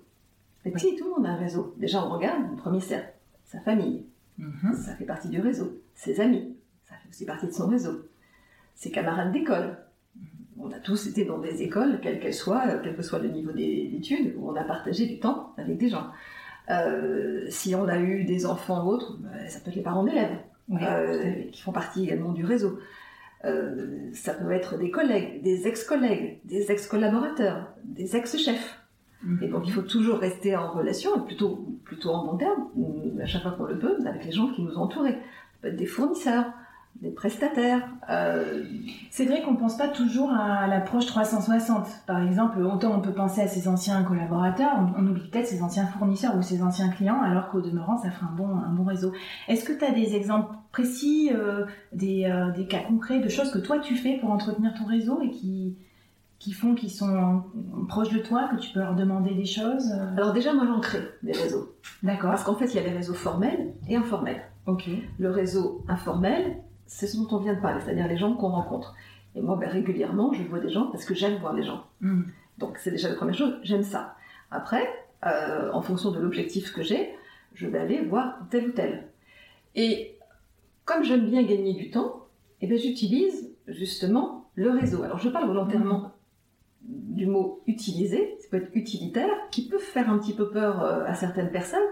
Mais 0.64 0.76
si, 0.78 0.96
tout 0.96 1.04
le 1.04 1.10
monde 1.10 1.26
a 1.26 1.30
un 1.30 1.36
réseau. 1.36 1.74
Déjà, 1.78 2.04
on 2.04 2.10
regarde 2.10 2.42
le 2.50 2.56
premier 2.56 2.80
cercle 2.80 3.15
sa 3.46 3.60
famille, 3.60 4.04
mhm. 4.38 4.74
ça 4.74 4.94
fait 4.94 5.04
partie 5.04 5.28
du 5.28 5.40
réseau, 5.40 5.80
ses 5.94 6.20
amis, 6.20 6.56
ça 6.84 6.94
fait 6.96 7.08
aussi 7.08 7.24
partie 7.24 7.46
de 7.46 7.52
son 7.52 7.68
réseau, 7.68 8.06
ses 8.74 8.90
camarades 8.90 9.32
d'école. 9.32 9.78
Mhm. 10.16 10.22
On 10.58 10.72
a 10.72 10.78
tous 10.80 11.06
été 11.06 11.24
dans 11.24 11.38
des 11.38 11.62
écoles, 11.62 12.00
quelles 12.02 12.20
qu'elles 12.20 12.34
soient, 12.34 12.64
euh, 12.66 12.80
quel 12.82 12.96
que 12.96 13.02
soit 13.02 13.20
le 13.20 13.28
niveau 13.28 13.52
d'études, 13.52 14.34
où 14.36 14.50
on 14.50 14.56
a 14.56 14.64
partagé 14.64 15.06
du 15.06 15.18
temps 15.18 15.54
avec 15.56 15.78
des 15.78 15.88
gens. 15.88 16.08
Euh, 16.68 17.46
si 17.48 17.74
on 17.74 17.86
a 17.86 17.98
eu 17.98 18.24
des 18.24 18.44
enfants 18.44 18.84
ou 18.84 18.88
autres, 18.88 19.18
bah, 19.20 19.48
ça 19.48 19.60
peut 19.60 19.70
être 19.70 19.76
les 19.76 19.82
parents 19.82 20.02
d'élèves, 20.02 20.36
euh, 20.72 21.44
qui 21.52 21.62
font 21.62 21.72
partie 21.72 22.02
également 22.04 22.32
du 22.32 22.44
réseau. 22.44 22.78
ça 24.12 24.34
peut 24.34 24.50
être 24.50 24.76
des 24.76 24.90
collègues, 24.90 25.40
des 25.42 25.68
ex-collègues, 25.68 26.40
des 26.44 26.72
ex-collaborateurs, 26.72 27.72
des 27.84 28.16
ex-chefs. 28.16 28.80
Et 29.42 29.48
donc 29.48 29.66
il 29.66 29.72
faut 29.72 29.82
toujours 29.82 30.18
rester 30.18 30.56
en 30.56 30.70
relation, 30.72 31.20
plutôt, 31.20 31.66
plutôt 31.84 32.10
en 32.10 32.24
bon 32.24 32.36
terme, 32.36 32.68
à 33.20 33.26
chaque 33.26 33.42
fois 33.42 33.52
qu'on 33.52 33.64
le 33.64 33.78
peut, 33.78 33.96
avec 34.06 34.24
les 34.24 34.32
gens 34.32 34.48
qui 34.52 34.62
nous 34.62 34.70
peut 34.70 35.68
être 35.68 35.76
des 35.76 35.86
fournisseurs, 35.86 36.46
des 37.00 37.10
prestataires. 37.10 37.88
Euh... 38.10 38.62
C'est 39.10 39.24
vrai 39.24 39.42
qu'on 39.42 39.56
pense 39.56 39.76
pas 39.76 39.88
toujours 39.88 40.30
à 40.30 40.66
l'approche 40.66 41.06
360. 41.06 41.86
Par 42.06 42.22
exemple, 42.22 42.60
autant 42.60 42.96
on 42.96 43.00
peut 43.00 43.12
penser 43.12 43.40
à 43.40 43.48
ses 43.48 43.68
anciens 43.68 44.02
collaborateurs, 44.02 44.78
on, 44.96 45.06
oublie 45.06 45.28
peut-être 45.28 45.46
ses 45.46 45.62
anciens 45.62 45.86
fournisseurs 45.86 46.36
ou 46.36 46.42
ses 46.42 46.62
anciens 46.62 46.88
clients, 46.88 47.20
alors 47.20 47.50
qu'au 47.50 47.60
demeurant, 47.60 47.96
ça 47.98 48.10
fait 48.10 48.24
un 48.24 48.34
bon, 48.34 48.48
un 48.48 48.72
bon 48.72 48.84
réseau. 48.84 49.12
Est-ce 49.48 49.64
que 49.64 49.72
tu 49.72 49.84
as 49.84 49.92
des 49.92 50.14
exemples 50.14 50.54
précis, 50.72 51.30
euh, 51.34 51.64
des, 51.92 52.24
euh, 52.24 52.50
des, 52.52 52.66
cas 52.66 52.80
concrets 52.80 53.20
de 53.20 53.28
choses 53.28 53.50
que 53.50 53.58
toi 53.58 53.78
tu 53.78 53.96
fais 53.96 54.18
pour 54.18 54.30
entretenir 54.30 54.74
ton 54.74 54.84
réseau 54.84 55.20
et 55.22 55.30
qui, 55.30 55.76
qui 56.38 56.52
font 56.52 56.74
qu'ils 56.74 56.90
sont 56.90 57.44
proches 57.88 58.12
de 58.12 58.18
toi, 58.18 58.48
que 58.48 58.60
tu 58.60 58.72
peux 58.72 58.80
leur 58.80 58.94
demander 58.94 59.34
des 59.34 59.46
choses 59.46 59.90
euh? 59.92 60.16
Alors 60.16 60.32
déjà, 60.32 60.52
moi 60.52 60.66
j'en 60.66 60.80
crée 60.80 61.02
des 61.22 61.32
réseaux. 61.32 61.74
D'accord. 62.02 62.30
Parce 62.30 62.44
qu'en 62.44 62.54
fait, 62.54 62.66
il 62.66 62.76
y 62.76 62.78
a 62.78 62.82
les 62.82 62.94
réseaux 62.94 63.14
formels 63.14 63.72
et 63.88 63.96
informels. 63.96 64.42
Ok. 64.66 64.88
Le 65.18 65.30
réseau 65.30 65.84
informel, 65.88 66.58
c'est 66.86 67.06
ce 67.06 67.16
dont 67.16 67.28
on 67.30 67.38
vient 67.38 67.54
de 67.54 67.60
parler, 67.60 67.80
c'est-à-dire 67.80 68.08
les 68.08 68.18
gens 68.18 68.34
qu'on 68.34 68.50
rencontre. 68.50 68.94
Et 69.34 69.40
moi, 69.40 69.56
ben, 69.56 69.68
régulièrement, 69.68 70.32
je 70.32 70.42
vois 70.42 70.60
des 70.60 70.70
gens 70.70 70.86
parce 70.86 71.04
que 71.04 71.14
j'aime 71.14 71.38
voir 71.38 71.52
les 71.52 71.62
gens. 71.62 71.84
Hmm. 72.00 72.22
Donc 72.58 72.78
c'est 72.78 72.90
déjà 72.90 73.08
la 73.08 73.14
première 73.14 73.34
chose, 73.34 73.54
j'aime 73.62 73.82
ça. 73.82 74.14
Après, 74.50 74.88
euh, 75.26 75.70
en 75.72 75.82
fonction 75.82 76.10
de 76.10 76.18
l'objectif 76.18 76.72
que 76.72 76.82
j'ai, 76.82 77.14
je 77.54 77.66
vais 77.66 77.78
aller 77.78 78.02
voir 78.02 78.38
tel 78.50 78.68
ou 78.68 78.72
tel. 78.72 79.08
Et 79.74 80.18
comme 80.84 81.02
j'aime 81.02 81.26
bien 81.26 81.42
gagner 81.42 81.74
du 81.74 81.90
temps, 81.90 82.26
eh 82.60 82.66
ben, 82.66 82.78
j'utilise 82.78 83.50
justement 83.68 84.50
le 84.54 84.70
réseau. 84.70 85.02
Alors 85.02 85.18
je 85.18 85.28
parle 85.28 85.46
volontairement 85.46 86.12
du 86.88 87.26
mot 87.26 87.62
utiliser, 87.66 88.36
ça 88.40 88.48
peut 88.50 88.56
être 88.58 88.70
utilitaire, 88.74 89.30
qui 89.50 89.68
peut 89.68 89.78
faire 89.78 90.10
un 90.10 90.18
petit 90.18 90.34
peu 90.34 90.50
peur 90.50 90.82
euh, 90.82 91.04
à 91.04 91.14
certaines 91.14 91.50
personnes, 91.50 91.86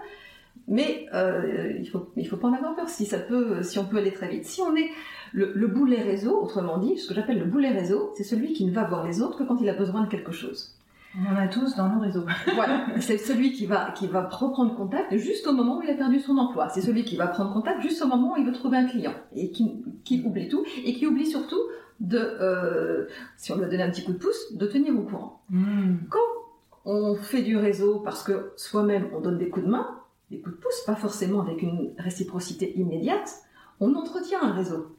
mais 0.67 1.07
euh, 1.13 1.73
il 1.79 1.87
faut 1.87 2.11
il 2.15 2.27
faut 2.27 2.37
pas 2.37 2.47
en 2.47 2.53
avoir 2.53 2.75
peur 2.75 2.89
si 2.89 3.05
ça 3.05 3.19
peut 3.19 3.61
si 3.61 3.77
on 3.77 3.85
peut 3.85 3.97
aller 3.97 4.13
très 4.13 4.29
vite. 4.29 4.45
Si 4.45 4.61
on 4.61 4.75
est 4.75 4.89
le, 5.33 5.67
boulet 5.67 6.01
réseau, 6.01 6.41
autrement 6.41 6.77
dit, 6.77 6.97
ce 6.97 7.09
que 7.09 7.13
j'appelle 7.13 7.39
le 7.39 7.45
boulet 7.45 7.69
réseau, 7.69 8.11
c'est 8.15 8.23
celui 8.23 8.53
qui 8.53 8.65
ne 8.65 8.71
va 8.71 8.85
voir 8.85 9.05
les 9.05 9.21
autres 9.21 9.37
que 9.37 9.43
quand 9.43 9.57
il 9.61 9.69
a 9.69 9.73
besoin 9.73 10.03
de 10.03 10.09
quelque 10.09 10.31
chose. 10.31 10.75
On 11.17 11.33
en 11.33 11.37
a 11.37 11.47
tous 11.47 11.75
dans 11.75 11.89
nos 11.89 11.99
réseaux. 11.99 12.25
voilà, 12.55 12.85
c'est 12.99 13.17
celui 13.17 13.53
qui 13.53 13.65
va 13.65 13.91
qui 13.91 14.07
va 14.07 14.27
reprendre 14.27 14.75
contact 14.75 15.15
juste 15.17 15.47
au 15.47 15.53
moment 15.53 15.77
où 15.77 15.81
il 15.81 15.89
a 15.89 15.93
perdu 15.93 16.19
son 16.19 16.37
emploi. 16.37 16.69
C'est 16.69 16.81
celui 16.81 17.03
qui 17.03 17.15
va 17.15 17.27
prendre 17.27 17.53
contact 17.53 17.81
juste 17.81 18.01
au 18.01 18.07
moment 18.07 18.33
où 18.33 18.37
il 18.37 18.45
veut 18.45 18.51
trouver 18.51 18.77
un 18.77 18.85
client 18.85 19.13
et 19.33 19.51
qui, 19.51 19.83
qui 20.03 20.21
oublie 20.25 20.49
tout 20.49 20.65
et 20.83 20.93
qui 20.93 21.07
oublie 21.07 21.25
surtout 21.25 21.61
de, 21.99 22.17
euh, 22.19 23.07
si 23.37 23.51
on 23.51 23.55
veut 23.55 23.67
donner 23.67 23.83
un 23.83 23.89
petit 23.89 24.03
coup 24.03 24.13
de 24.13 24.17
pouce, 24.17 24.53
de 24.53 24.65
tenir 24.67 24.97
au 24.97 25.03
courant. 25.03 25.41
Hmm. 25.49 25.97
Quand 26.09 26.19
on 26.83 27.15
fait 27.15 27.41
du 27.41 27.57
réseau 27.57 27.99
parce 27.99 28.23
que 28.23 28.51
soi-même 28.57 29.07
on 29.15 29.21
donne 29.21 29.37
des 29.37 29.49
coups 29.49 29.65
de 29.65 29.71
main, 29.71 29.87
des 30.31 30.39
coups 30.39 30.55
de 30.55 30.61
pouce, 30.61 30.81
pas 30.85 30.95
forcément 30.95 31.41
avec 31.41 31.61
une 31.61 31.93
réciprocité 31.97 32.77
immédiate, 32.77 33.31
on 33.79 33.93
entretient 33.95 34.41
un 34.41 34.51
réseau. 34.51 34.95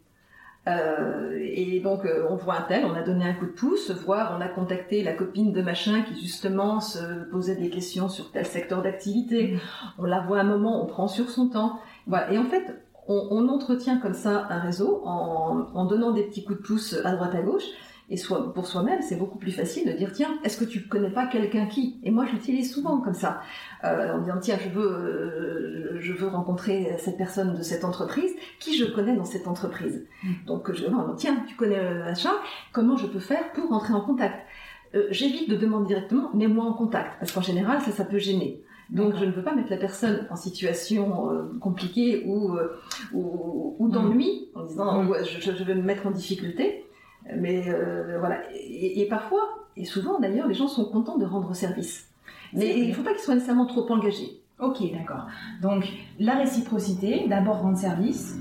Euh, 0.68 1.38
et 1.40 1.78
donc 1.78 2.04
euh, 2.04 2.26
on 2.28 2.34
voit 2.34 2.56
un 2.56 2.62
tel, 2.62 2.84
on 2.84 2.94
a 2.94 3.02
donné 3.02 3.24
un 3.24 3.34
coup 3.34 3.46
de 3.46 3.52
pouce, 3.52 3.92
voire 3.92 4.36
on 4.36 4.40
a 4.40 4.48
contacté 4.48 5.04
la 5.04 5.12
copine 5.12 5.52
de 5.52 5.62
machin 5.62 6.02
qui 6.02 6.20
justement 6.20 6.80
se 6.80 6.98
posait 7.30 7.54
des 7.54 7.70
questions 7.70 8.08
sur 8.08 8.32
tel 8.32 8.44
secteur 8.46 8.82
d'activité. 8.82 9.52
Hmm. 9.52 9.58
On 9.98 10.04
la 10.04 10.20
voit 10.20 10.40
un 10.40 10.44
moment, 10.44 10.82
on 10.82 10.86
prend 10.86 11.06
sur 11.06 11.30
son 11.30 11.48
temps. 11.48 11.78
Voilà. 12.08 12.32
Et 12.32 12.38
en 12.38 12.44
fait, 12.44 12.64
on, 13.08 13.48
entretient 13.48 13.98
comme 13.98 14.14
ça 14.14 14.46
un 14.50 14.58
réseau 14.58 15.02
en, 15.04 15.84
donnant 15.84 16.10
des 16.10 16.24
petits 16.24 16.44
coups 16.44 16.58
de 16.58 16.64
pouce 16.64 16.96
à 17.04 17.12
droite 17.12 17.34
à 17.34 17.42
gauche. 17.42 17.64
Et 18.08 18.16
soit, 18.16 18.54
pour 18.54 18.66
soi-même, 18.66 19.02
c'est 19.02 19.16
beaucoup 19.16 19.38
plus 19.38 19.50
facile 19.50 19.86
de 19.86 19.92
dire 19.96 20.12
tiens, 20.12 20.38
est-ce 20.44 20.58
que 20.58 20.64
tu 20.64 20.86
connais 20.86 21.10
pas 21.10 21.26
quelqu'un 21.26 21.66
qui 21.66 21.98
Et 22.04 22.10
moi, 22.12 22.24
je 22.24 22.32
l'utilise 22.32 22.72
souvent 22.72 23.00
comme 23.00 23.14
ça, 23.14 23.40
euh, 23.82 24.14
en 24.14 24.20
disant 24.20 24.38
tiens, 24.40 24.58
je 24.62 24.68
veux, 24.68 24.86
euh, 24.86 26.00
je 26.00 26.12
veux 26.12 26.28
rencontrer 26.28 26.96
cette 26.98 27.16
personne 27.16 27.54
de 27.54 27.62
cette 27.62 27.84
entreprise 27.84 28.32
qui 28.60 28.76
je 28.76 28.84
connais 28.84 29.16
dans 29.16 29.24
cette 29.24 29.48
entreprise. 29.48 30.06
Mm. 30.22 30.32
Donc 30.46 30.72
je 30.72 30.86
non, 30.86 31.14
tiens, 31.16 31.44
tu 31.48 31.56
connais 31.56 31.82
l'achat, 31.98 32.34
comment 32.72 32.96
je 32.96 33.06
peux 33.06 33.18
faire 33.18 33.52
pour 33.52 33.70
rentrer 33.70 33.94
en 33.94 34.00
contact 34.00 34.46
euh, 34.94 35.08
J'évite 35.10 35.50
de 35.50 35.56
demander 35.56 35.88
directement, 35.88 36.30
mets-moi 36.32 36.64
en 36.64 36.74
contact, 36.74 37.18
parce 37.18 37.32
qu'en 37.32 37.42
général, 37.42 37.80
ça, 37.80 37.90
ça 37.90 38.04
peut 38.04 38.18
gêner. 38.18 38.62
Donc 38.90 39.16
je 39.16 39.24
ne 39.24 39.32
peux 39.32 39.42
pas 39.42 39.54
mettre 39.54 39.70
la 39.70 39.78
personne 39.78 40.26
en 40.30 40.36
situation 40.36 41.32
euh, 41.32 41.58
compliquée 41.60 42.22
ou, 42.24 42.54
euh, 42.54 42.78
ou, 43.12 43.74
ou 43.80 43.88
d'ennui 43.88 44.48
en 44.54 44.64
disant 44.64 45.02
mm. 45.02 45.14
je, 45.24 45.52
je, 45.52 45.64
vais 45.64 45.74
me 45.74 45.82
mettre 45.82 46.06
en 46.06 46.12
difficulté. 46.12 46.85
Mais 47.34 47.64
euh, 47.68 48.18
voilà. 48.18 48.40
Et, 48.54 49.00
et, 49.00 49.08
parfois, 49.08 49.40
et 49.76 49.84
souvent 49.84 50.18
d'ailleurs, 50.20 50.46
les 50.46 50.54
gens 50.54 50.68
sont 50.68 50.84
contents 50.84 51.18
de 51.18 51.24
rendre 51.24 51.54
service. 51.54 52.08
Mais 52.52 52.78
il 52.78 52.88
ne 52.88 52.94
faut 52.94 53.02
pas 53.02 53.12
qu'ils 53.12 53.20
soient 53.20 53.34
nécessairement 53.34 53.66
trop 53.66 53.90
engagés. 53.90 54.40
Ok, 54.58 54.78
d'accord. 54.92 55.26
Donc 55.60 55.86
la 56.18 56.36
réciprocité, 56.36 57.26
d'abord 57.28 57.60
rendre 57.60 57.76
service, 57.76 58.36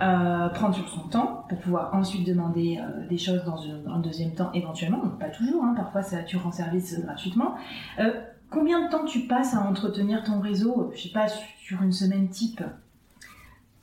euh, 0.00 0.48
prendre 0.48 0.74
sur 0.74 0.88
son 0.88 1.08
temps 1.08 1.44
pour 1.48 1.58
pouvoir 1.58 1.94
ensuite 1.94 2.26
demander 2.26 2.80
euh, 2.80 3.06
des 3.06 3.18
choses 3.18 3.44
dans 3.44 3.62
un, 3.86 4.00
deuxième 4.00 4.34
temps 4.34 4.50
éventuellement, 4.54 4.98
pas 5.20 5.28
toujours, 5.28 5.62
hein, 5.62 5.74
parfois 5.76 6.02
ça, 6.02 6.24
tu 6.24 6.36
rends 6.36 6.50
service 6.50 6.98
gratuitement. 7.00 7.54
Euh, 8.00 8.10
Combien 8.52 8.84
de 8.84 8.90
temps 8.90 9.06
tu 9.06 9.20
passes 9.20 9.54
à 9.54 9.60
entretenir 9.60 10.22
ton 10.24 10.38
réseau, 10.38 10.90
je 10.94 11.04
sais 11.04 11.08
pas, 11.08 11.26
sur 11.26 11.80
une 11.80 11.90
semaine 11.92 12.28
type? 12.28 12.62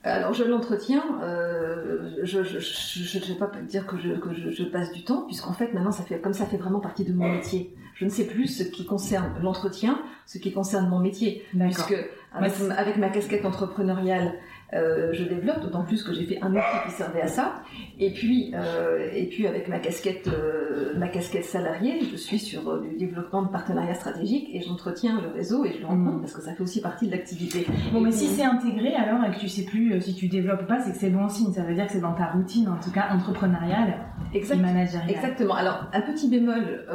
Alors 0.04 0.34
je 0.34 0.46
l'entretiens, 0.46 1.04
euh, 1.24 2.22
je 2.24 2.40
ne 2.40 3.26
vais 3.26 3.38
pas 3.38 3.52
dire 3.68 3.86
que, 3.86 3.98
je, 3.98 4.14
que 4.14 4.34
je, 4.34 4.64
passe 4.64 4.94
du 4.94 5.04
temps, 5.04 5.24
puisqu'en 5.24 5.52
fait 5.52 5.74
maintenant 5.74 5.92
ça 5.92 6.04
fait 6.04 6.20
comme 6.20 6.34
ça 6.34 6.46
fait 6.46 6.58
vraiment 6.58 6.80
partie 6.80 7.04
de 7.04 7.12
mon 7.12 7.30
métier. 7.30 7.76
Je 7.96 8.06
ne 8.06 8.10
sais 8.10 8.26
plus 8.26 8.48
ce 8.48 8.64
qui 8.64 8.86
concerne 8.86 9.34
l'entretien, 9.42 10.00
ce 10.26 10.38
qui 10.38 10.54
concerne 10.54 10.88
mon 10.88 11.00
métier, 11.00 11.44
puisque 11.52 11.96
avec 12.32 12.98
ma 12.98 13.10
casquette 13.10 13.46
entrepreneuriale, 13.46 14.36
euh, 14.74 15.10
je 15.14 15.24
développe, 15.24 15.62
d'autant 15.62 15.84
plus 15.84 16.04
que 16.04 16.14
j'ai 16.14 16.26
fait 16.26 16.40
un 16.42 16.52
outil 16.52 16.78
qui 16.86 16.92
servait 16.92 17.22
à 17.22 17.28
ça. 17.28 17.56
Et 18.00 18.12
puis, 18.12 18.54
euh, 18.54 19.10
et 19.14 19.26
puis 19.26 19.48
avec 19.48 19.68
ma 19.68 19.80
casquette, 19.80 20.28
euh, 20.28 20.94
ma 20.98 21.08
casquette 21.08 21.46
salariée, 21.46 22.00
je 22.12 22.16
suis 22.16 22.38
sur 22.38 22.70
euh, 22.70 22.82
du 22.82 22.96
développement 22.98 23.42
de 23.42 23.50
partenariats 23.50 23.96
stratégiques 23.96 24.50
et 24.54 24.62
j'entretiens 24.62 25.22
le 25.22 25.30
réseau 25.30 25.66
et 25.66 25.74
je 25.74 25.80
le 25.80 25.88
rencontre 25.88 26.18
mm. 26.18 26.22
parce 26.22 26.34
que 26.34 26.42
ça 26.42 26.54
fait 26.54 26.62
aussi 26.62 26.82
partie 26.82 27.08
de 27.08 27.12
l'activité. 27.12 27.66
Bon, 27.92 28.02
mais 28.02 28.12
si 28.12 28.28
c'est 28.28 28.44
intégré 28.44 28.94
alors 28.94 29.24
et 29.26 29.32
que 29.32 29.40
tu 29.40 29.50
sais 29.50 29.66
plus 29.66 29.94
euh, 29.94 30.00
si 30.00 30.14
tu 30.14 30.28
développes 30.28 30.62
ou 30.62 30.68
pas, 30.68 30.80
c'est 30.82 30.92
que 30.92 30.98
c'est 30.98 31.10
bon 31.10 31.28
signe. 31.30 31.52
Ça 31.52 31.64
veut 31.64 31.74
dire 31.74 31.88
que 31.88 31.94
c'est 31.94 32.02
dans 32.02 32.14
ta 32.14 32.28
routine, 32.28 32.70
en 32.70 32.80
tout 32.80 32.92
cas 32.92 33.08
entrepreneuriale 33.12 33.96
exact, 34.34 34.62
managériale. 34.62 35.10
Exactement. 35.10 35.56
Alors, 35.56 35.86
un 35.94 36.02
petit 36.02 36.30
bémol 36.30 36.86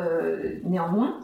néanmoins 0.64 1.18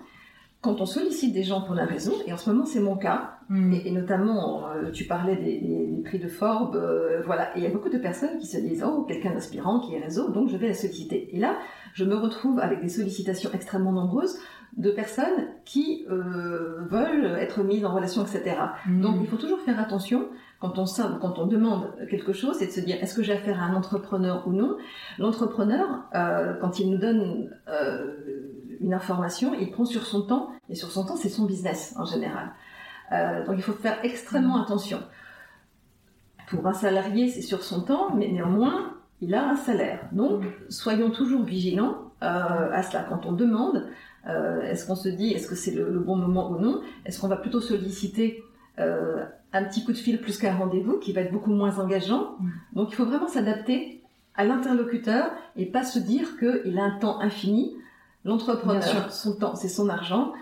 quand 0.60 0.80
on 0.80 0.86
sollicite 0.86 1.32
des 1.32 1.42
gens 1.42 1.62
pour 1.62 1.78
un 1.78 1.86
réseau, 1.86 2.14
et 2.26 2.32
en 2.32 2.36
ce 2.36 2.50
moment 2.50 2.66
c'est 2.66 2.80
mon 2.80 2.96
cas, 2.96 3.39
hmm. 3.50 3.72
et, 3.72 3.90
notamment 3.90 4.70
euh, 4.70 4.90
tu 4.90 5.04
parlais 5.04 5.36
des, 5.36 6.02
prix 6.04 6.18
de 6.18 6.28
Forbes, 6.28 6.76
euh, 6.76 7.20
voilà, 7.26 7.54
et 7.56 7.60
il 7.60 7.62
y 7.62 7.66
a 7.66 7.70
beaucoup 7.70 7.90
de 7.90 7.98
personnes 7.98 8.38
qui 8.38 8.46
se 8.46 8.56
disent 8.56 8.82
oh 8.86 9.02
quelqu'un 9.02 9.34
d'inspirant 9.34 9.80
qui 9.80 9.94
est 9.94 10.00
réseau, 10.00 10.30
donc 10.30 10.48
je 10.48 10.56
vais 10.56 10.68
la 10.68 10.74
solliciter. 10.74 11.36
Et 11.36 11.38
là, 11.38 11.56
je 11.92 12.04
me 12.04 12.16
retrouve 12.16 12.58
avec 12.58 12.80
des 12.80 12.88
sollicitations 12.88 13.50
extrêmement 13.52 13.92
nombreuses 13.92 14.38
de 14.76 14.90
personnes 14.90 15.48
qui 15.64 16.06
euh, 16.10 16.78
veulent 16.88 17.36
être 17.38 17.62
mises 17.62 17.84
en 17.84 17.92
relation, 17.94 18.22
etc. 18.22 18.56
Hmm. 18.86 19.02
Donc 19.02 19.16
il 19.20 19.26
faut 19.26 19.36
toujours 19.36 19.60
faire 19.60 19.78
attention 19.78 20.28
quand 20.60 20.78
on, 20.78 20.84
quand 21.20 21.38
on 21.38 21.46
demande 21.46 21.92
quelque 22.08 22.32
chose, 22.32 22.62
et 22.62 22.66
de 22.66 22.72
se 22.72 22.80
dire 22.80 22.96
est-ce 23.02 23.14
que 23.14 23.22
j'ai 23.22 23.34
affaire 23.34 23.60
à 23.60 23.66
un 23.66 23.74
entrepreneur 23.74 24.46
ou 24.46 24.52
non? 24.52 24.76
L'entrepreneur, 25.18 26.04
quand 26.60 26.78
il 26.78 26.90
nous 26.90 26.98
donne 26.98 27.50
une 28.80 28.94
information, 28.94 29.52
il 29.58 29.70
prend 29.70 29.84
sur 29.84 30.04
son 30.04 30.22
temps, 30.22 30.50
et 30.68 30.74
sur 30.74 30.90
son 30.90 31.04
temps, 31.04 31.16
c'est 31.16 31.28
son 31.28 31.46
business 31.46 31.94
en 31.98 32.04
général. 32.04 32.52
Euh, 33.12 33.44
donc 33.44 33.56
il 33.56 33.62
faut 33.62 33.72
faire 33.72 33.98
extrêmement 34.02 34.58
mm. 34.58 34.62
attention. 34.62 34.98
Pour 36.48 36.66
un 36.66 36.72
salarié, 36.72 37.28
c'est 37.28 37.42
sur 37.42 37.62
son 37.62 37.82
temps, 37.82 38.14
mais 38.14 38.28
néanmoins, 38.28 38.94
il 39.20 39.34
a 39.34 39.48
un 39.48 39.56
salaire. 39.56 40.00
Donc, 40.12 40.42
mm. 40.42 40.50
soyons 40.68 41.10
toujours 41.10 41.42
vigilants 41.42 41.96
euh, 42.22 42.70
à 42.72 42.82
cela. 42.82 43.04
Quand 43.08 43.26
on 43.26 43.32
demande, 43.32 43.88
euh, 44.28 44.62
est-ce 44.62 44.86
qu'on 44.86 44.96
se 44.96 45.08
dit, 45.08 45.32
est-ce 45.32 45.48
que 45.48 45.54
c'est 45.54 45.72
le, 45.72 45.98
bon 45.98 46.16
moment 46.16 46.50
ou 46.50 46.58
non 46.58 46.80
Est-ce 47.04 47.20
qu'on 47.20 47.28
va 47.28 47.36
plutôt 47.36 47.60
solliciter 47.60 48.44
un 49.52 49.64
petit 49.64 49.84
coup 49.84 49.92
de 49.92 49.98
fil 49.98 50.22
plus 50.22 50.38
qu'un 50.38 50.54
rendez-vous 50.54 50.96
qui 50.96 51.12
va 51.12 51.20
être 51.20 51.32
beaucoup 51.32 51.52
moins 51.52 51.78
engageant? 51.78 52.36
Mm. 52.38 52.50
Donc, 52.74 52.88
il 52.90 52.94
faut 52.94 53.04
vraiment 53.04 53.28
s'adapter 53.28 54.02
à 54.36 54.44
l'interlocuteur 54.44 55.30
et 55.56 55.66
pas 55.66 55.84
se 55.84 55.98
dire 55.98 56.38
qu'il 56.38 56.78
a 56.78 56.84
un 56.84 56.98
temps 56.98 57.20
infini 57.20 57.76
L'entrepreneur, 58.24 59.10
son 59.12 59.36
temps, 59.36 59.54
c'est 59.54 59.68
son 59.68 59.88
argent. 59.88 60.32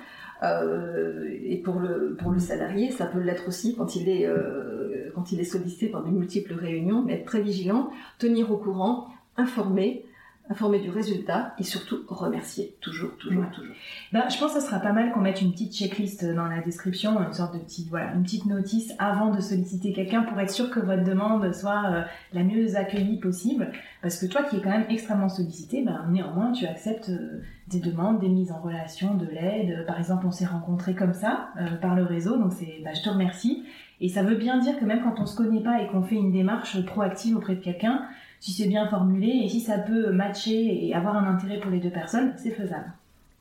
Euh, 0.42 1.28
et 1.42 1.57
pour 1.57 1.80
le 1.80 2.14
pour 2.16 2.30
le 2.30 2.38
salarié, 2.38 2.90
ça 2.92 3.07
peut 3.07 3.21
l'être 3.21 3.49
aussi 3.49 3.75
quand 3.75 3.97
il 3.97 4.09
est 4.09 4.26
euh, 4.26 5.11
quand 5.14 5.33
il 5.33 5.40
est 5.40 5.45
sollicité 5.45 5.88
par 5.88 6.04
de 6.04 6.11
multiples 6.11 6.54
réunions, 6.54 7.02
mais 7.04 7.14
être 7.14 7.25
très 7.25 7.40
vigilant, 7.40 7.90
tenir 8.18 8.52
au 8.52 8.57
courant, 8.57 9.09
informer, 9.37 10.04
informer 10.50 10.80
du 10.80 10.90
résultat 10.90 11.54
et 11.58 11.62
surtout 11.62 11.98
remercier 12.08 12.76
toujours, 12.80 13.16
toujours, 13.18 13.44
toujours. 13.50 13.74
Ben, 14.12 14.24
je 14.28 14.38
pense 14.38 14.54
que 14.54 14.60
ce 14.60 14.66
sera 14.66 14.80
pas 14.80 14.92
mal 14.92 15.12
qu'on 15.12 15.20
mette 15.20 15.42
une 15.42 15.52
petite 15.52 15.74
checklist 15.74 16.24
dans 16.24 16.46
la 16.46 16.60
description, 16.60 17.20
une 17.20 17.32
sorte 17.32 17.54
de 17.54 17.58
petite, 17.58 17.88
voilà, 17.90 18.12
une 18.14 18.22
petite 18.22 18.46
notice 18.46 18.92
avant 18.98 19.34
de 19.34 19.40
solliciter 19.40 19.92
quelqu'un 19.92 20.22
pour 20.22 20.40
être 20.40 20.50
sûr 20.50 20.70
que 20.70 20.80
votre 20.80 21.04
demande 21.04 21.52
soit 21.52 21.82
euh, 21.86 22.02
la 22.32 22.44
mieux 22.44 22.76
accueillie 22.76 23.18
possible. 23.18 23.70
Parce 24.00 24.18
que 24.18 24.26
toi 24.26 24.42
qui 24.42 24.56
es 24.56 24.60
quand 24.60 24.70
même 24.70 24.86
extrêmement 24.88 25.28
sollicité, 25.28 25.82
ben, 25.84 26.06
néanmoins 26.10 26.52
tu 26.52 26.66
acceptes 26.66 27.10
euh, 27.10 27.42
des 27.66 27.80
demandes, 27.80 28.18
des 28.20 28.28
mises 28.28 28.52
en 28.52 28.60
relation, 28.60 29.14
de 29.14 29.26
l'aide. 29.26 29.84
Par 29.86 29.98
exemple, 29.98 30.26
on 30.26 30.30
s'est 30.30 30.46
rencontrés 30.46 30.94
comme 30.94 31.12
ça 31.12 31.50
euh, 31.60 31.76
par 31.76 31.94
le 31.94 32.04
réseau, 32.04 32.36
donc 32.36 32.52
c'est, 32.52 32.80
ben, 32.82 32.94
je 32.94 33.02
te 33.02 33.10
remercie. 33.10 33.64
Et 34.00 34.08
ça 34.08 34.22
veut 34.22 34.36
bien 34.36 34.58
dire 34.58 34.78
que 34.78 34.84
même 34.84 35.02
quand 35.02 35.20
on 35.20 35.26
se 35.26 35.36
connaît 35.36 35.62
pas 35.62 35.82
et 35.82 35.88
qu'on 35.88 36.02
fait 36.02 36.14
une 36.14 36.30
démarche 36.30 36.84
proactive 36.86 37.36
auprès 37.36 37.56
de 37.56 37.60
quelqu'un, 37.60 38.02
si 38.40 38.52
c'est 38.52 38.68
bien 38.68 38.88
formulé 38.88 39.28
et 39.45 39.49
si 39.49 39.61
ça 39.61 39.78
peut 39.78 40.11
matcher 40.12 40.87
et 40.87 40.95
avoir 40.95 41.16
un 41.16 41.26
intérêt 41.26 41.61
pour 41.61 41.71
les 41.71 41.80
deux 41.80 41.90
personnes, 41.90 42.33
c'est 42.37 42.50
faisable. 42.50 42.92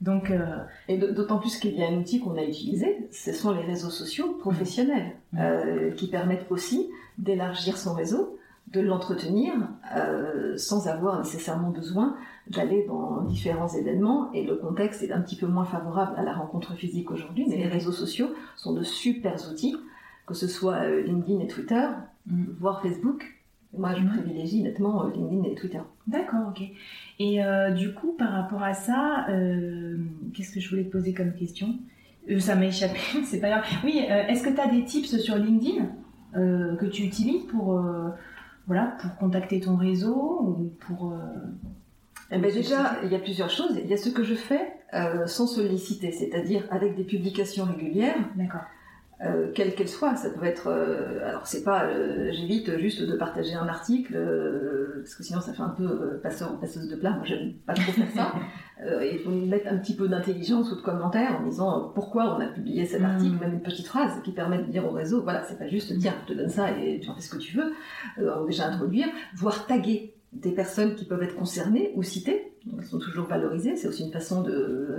Donc, 0.02 0.30
euh, 0.30 0.58
Et 0.88 0.98
d'autant 0.98 1.40
plus 1.40 1.58
qu'il 1.58 1.76
y 1.76 1.84
a 1.84 1.88
un 1.88 1.96
outil 1.96 2.20
qu'on 2.20 2.38
a 2.38 2.44
utilisé, 2.44 3.08
ce 3.12 3.34
sont 3.34 3.52
les 3.52 3.64
réseaux 3.64 3.90
sociaux 3.90 4.34
professionnels, 4.34 5.14
mmh. 5.34 5.40
euh, 5.40 5.92
qui 5.92 6.08
permettent 6.08 6.46
aussi 6.52 6.88
d'élargir 7.18 7.78
son 7.78 7.94
réseau, 7.94 8.38
de 8.72 8.82
l'entretenir, 8.82 9.54
euh, 9.96 10.56
sans 10.58 10.88
avoir 10.88 11.20
nécessairement 11.20 11.72
besoin 11.72 12.16
d'aller 12.48 12.86
dans 12.88 13.22
différents 13.22 13.70
événements. 13.70 14.32
Et 14.34 14.44
le 14.44 14.56
contexte 14.56 15.02
est 15.02 15.12
un 15.12 15.22
petit 15.22 15.36
peu 15.36 15.48
moins 15.48 15.66
favorable 15.66 16.14
à 16.16 16.22
la 16.22 16.34
rencontre 16.34 16.76
physique 16.76 17.10
aujourd'hui, 17.10 17.46
mais 17.50 17.58
les 17.58 17.68
réseaux 17.68 17.92
sociaux 17.92 18.30
sont 18.56 18.74
de 18.74 18.84
super 18.84 19.36
outils, 19.50 19.76
que 20.28 20.36
ce 20.36 20.48
soit 20.48 20.88
LinkedIn 20.90 21.40
et 21.40 21.48
Twitter, 21.48 21.88
mmh. 22.28 22.44
voire 22.60 22.82
Facebook, 22.84 23.37
moi, 23.74 23.94
je 23.96 24.06
privilégie 24.06 24.62
nettement 24.62 25.06
euh, 25.06 25.12
LinkedIn 25.12 25.44
et 25.44 25.56
Twitter. 25.56 25.82
D'accord, 26.08 26.50
ok. 26.50 26.64
Et 27.20 27.44
euh, 27.44 27.72
du 27.72 27.94
coup, 27.94 28.14
par 28.18 28.32
rapport 28.32 28.64
à 28.64 28.74
ça, 28.74 29.26
euh, 29.30 29.98
qu'est-ce 30.34 30.52
que 30.52 30.60
je 30.60 30.70
voulais 30.70 30.86
te 30.86 30.92
poser 30.92 31.14
comme 31.14 31.34
question? 31.34 31.76
Ça 32.40 32.56
m'a 32.56 32.66
échappé, 32.66 33.00
c'est 33.26 33.40
pas 33.40 33.50
grave. 33.50 33.64
Oui, 33.84 34.00
est-ce 34.00 34.44
que 34.44 34.50
tu 34.50 34.60
as 34.60 34.68
des 34.68 34.84
tips 34.84 35.18
sur 35.18 35.38
LinkedIn 35.38 35.86
que 36.34 36.86
tu 36.86 37.04
utilises 37.04 37.46
pour, 37.46 37.82
voilà, 38.68 38.98
pour 39.00 39.16
contacter 39.16 39.60
ton 39.62 39.76
réseau 39.76 40.42
ou 40.42 40.72
pour... 40.82 41.14
Eh 42.30 42.38
ben 42.38 42.52
déjà, 42.52 42.98
il 43.04 43.10
y 43.10 43.16
a 43.16 43.20
plusieurs 43.20 43.50
choses. 43.50 43.80
Il 43.82 43.90
y 43.90 43.94
a 43.94 43.98
ce 43.98 44.10
que 44.10 44.24
je 44.24 44.36
fais 44.36 44.74
sans 45.26 45.48
solliciter, 45.48 46.12
c'est-à-dire 46.12 46.68
avec 46.70 46.98
des 46.98 47.06
publications 47.06 47.64
régulières. 47.64 48.18
D'accord. 48.36 48.66
Euh, 49.26 49.52
quelle 49.56 49.74
qu'elle 49.74 49.90
soit. 49.90 50.16
Ça 50.16 50.30
peut 50.30 50.46
être, 50.46 50.68
euh, 50.68 51.28
alors 51.28 51.48
c'est 51.48 51.64
pas, 51.64 51.86
euh, 51.86 52.32
j'évite 52.32 52.78
juste 52.78 53.02
de 53.02 53.16
partager 53.16 53.56
un 53.56 53.68
article 53.68 54.14
parce 55.02 55.16
que 55.16 55.24
sinon 55.24 55.42
ça 55.42 55.54
fait 55.54 55.64
un 55.64 55.70
peu 55.70 56.20
passeur 56.22 56.54
ou 56.54 56.58
passeuse 56.58 56.88
de 56.88 56.96
plat. 56.96 57.12
Moi 57.12 57.26
j'aime 57.26 57.54
pas 57.66 57.74
trop 57.74 57.92
faire 57.92 58.12
ça. 58.12 58.34
il 59.12 59.20
faut 59.20 59.32
mettre 59.32 59.68
un 59.72 59.78
petit 59.78 59.96
peu 59.96 60.08
d'intelligence 60.08 60.72
ou 60.72 60.76
de 60.76 60.82
commentaire 60.82 61.40
en 61.42 61.48
disant 61.48 61.92
pourquoi 61.96 62.36
on 62.38 62.42
a 62.42 62.48
publié 62.48 62.86
cet 62.86 63.02
article, 63.02 63.36
mm. 63.36 63.40
même 63.40 63.54
une 63.54 63.64
petite 63.64 63.88
phrase 63.88 64.22
qui 64.24 64.32
permet 64.32 64.60
de 64.60 64.70
dire 64.70 64.86
au 64.86 64.92
réseau, 64.92 65.24
voilà, 65.24 65.44
c'est 65.46 65.58
pas 65.58 65.68
juste 65.68 65.98
tiens, 65.98 66.14
je 66.28 66.34
te 66.34 66.38
donne 66.38 66.50
ça 66.50 66.78
et 66.78 67.00
tu 67.00 67.10
en 67.10 67.16
fais 67.16 67.22
ce 67.22 67.32
que 67.32 67.38
tu 67.38 67.58
veux. 67.58 67.74
déjà 68.46 68.68
introduire, 68.68 69.08
voire 69.36 69.66
taguer 69.66 70.14
des 70.34 70.52
personnes 70.52 70.94
qui 70.94 71.06
peuvent 71.06 71.24
être 71.24 71.36
concernées 71.36 71.92
ou 71.96 72.04
citées, 72.04 72.54
donc 72.68 72.80
elles 72.82 72.88
sont 72.88 73.00
toujours 73.00 73.28
valorisées, 73.28 73.76
c'est 73.76 73.88
aussi 73.88 74.04
une 74.04 74.12
façon 74.12 74.44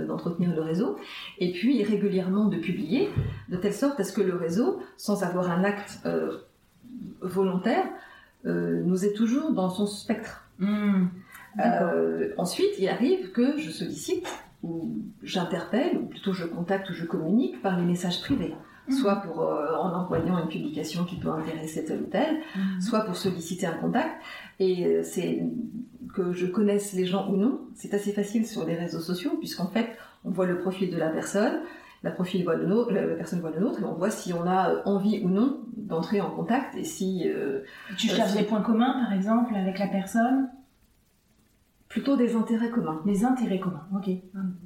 d'entretenir 0.07 0.53
le 0.55 0.61
réseau, 0.61 0.97
et 1.39 1.51
puis 1.51 1.83
régulièrement 1.83 2.45
de 2.45 2.57
publier, 2.57 3.09
de 3.49 3.57
telle 3.57 3.73
sorte 3.73 3.99
à 3.99 4.03
ce 4.03 4.13
que 4.13 4.21
le 4.21 4.35
réseau, 4.35 4.81
sans 4.97 5.23
avoir 5.23 5.49
un 5.51 5.63
acte 5.63 5.99
euh, 6.05 6.37
volontaire, 7.21 7.85
euh, 8.45 8.81
nous 8.83 9.05
est 9.05 9.13
toujours 9.13 9.51
dans 9.51 9.69
son 9.69 9.85
spectre. 9.85 10.45
Hmm. 10.59 11.07
Euh, 11.59 12.33
ensuite, 12.37 12.77
il 12.79 12.87
arrive 12.87 13.31
que 13.31 13.57
je 13.57 13.69
sollicite, 13.69 14.27
ou 14.63 14.97
j'interpelle, 15.23 15.97
ou 15.97 16.05
plutôt 16.05 16.33
je 16.33 16.45
contacte 16.45 16.89
ou 16.89 16.93
je 16.93 17.05
communique 17.05 17.61
par 17.61 17.77
les 17.77 17.85
messages 17.85 18.21
privés 18.21 18.53
soit 18.91 19.17
pour 19.17 19.41
euh, 19.41 19.75
en 19.75 19.93
envoyant 19.93 20.39
une 20.39 20.47
publication 20.47 21.05
qui 21.05 21.17
peut 21.17 21.29
intéresser 21.29 21.85
tel 21.85 22.01
ou 22.01 22.05
tel, 22.05 22.37
mhm. 22.55 22.81
soit 22.81 23.01
pour 23.01 23.15
solliciter 23.15 23.65
un 23.67 23.73
contact. 23.73 24.21
Et 24.59 24.85
euh, 24.85 25.03
c'est 25.03 25.41
que 26.13 26.33
je 26.33 26.45
connaisse 26.45 26.93
les 26.93 27.05
gens 27.05 27.29
ou 27.29 27.37
non, 27.37 27.61
c'est 27.75 27.93
assez 27.93 28.11
facile 28.11 28.45
sur 28.45 28.65
les 28.65 28.75
réseaux 28.75 28.99
sociaux, 28.99 29.37
puisqu'en 29.39 29.67
fait, 29.67 29.89
on 30.25 30.31
voit 30.31 30.45
le 30.45 30.59
profil 30.59 30.91
de 30.91 30.97
la 30.97 31.09
personne, 31.09 31.61
la, 32.03 32.11
profil 32.11 32.43
voit 32.43 32.55
le 32.55 32.65
nôtre, 32.65 32.91
la 32.91 33.15
personne 33.15 33.39
voit 33.39 33.51
le 33.51 33.59
nôtre, 33.59 33.81
et 33.81 33.85
on 33.85 33.93
voit 33.93 34.09
si 34.09 34.33
on 34.33 34.45
a 34.45 34.69
euh, 34.69 34.81
envie 34.85 35.21
ou 35.23 35.29
non 35.29 35.61
d'entrer 35.77 36.21
en 36.21 36.31
contact, 36.31 36.75
et 36.75 36.83
si... 36.83 37.25
tu 37.97 38.07
cherches 38.07 38.33
des 38.33 38.43
points 38.43 38.61
communs, 38.61 39.05
par 39.05 39.13
exemple, 39.13 39.55
avec 39.55 39.79
la 39.79 39.87
personne? 39.87 40.49
Plutôt 41.89 42.15
des 42.15 42.35
intérêts 42.35 42.69
communs. 42.69 43.01
Des 43.03 43.25
intérêts 43.25 43.59
communs, 43.59 43.87
ok. 43.95 44.11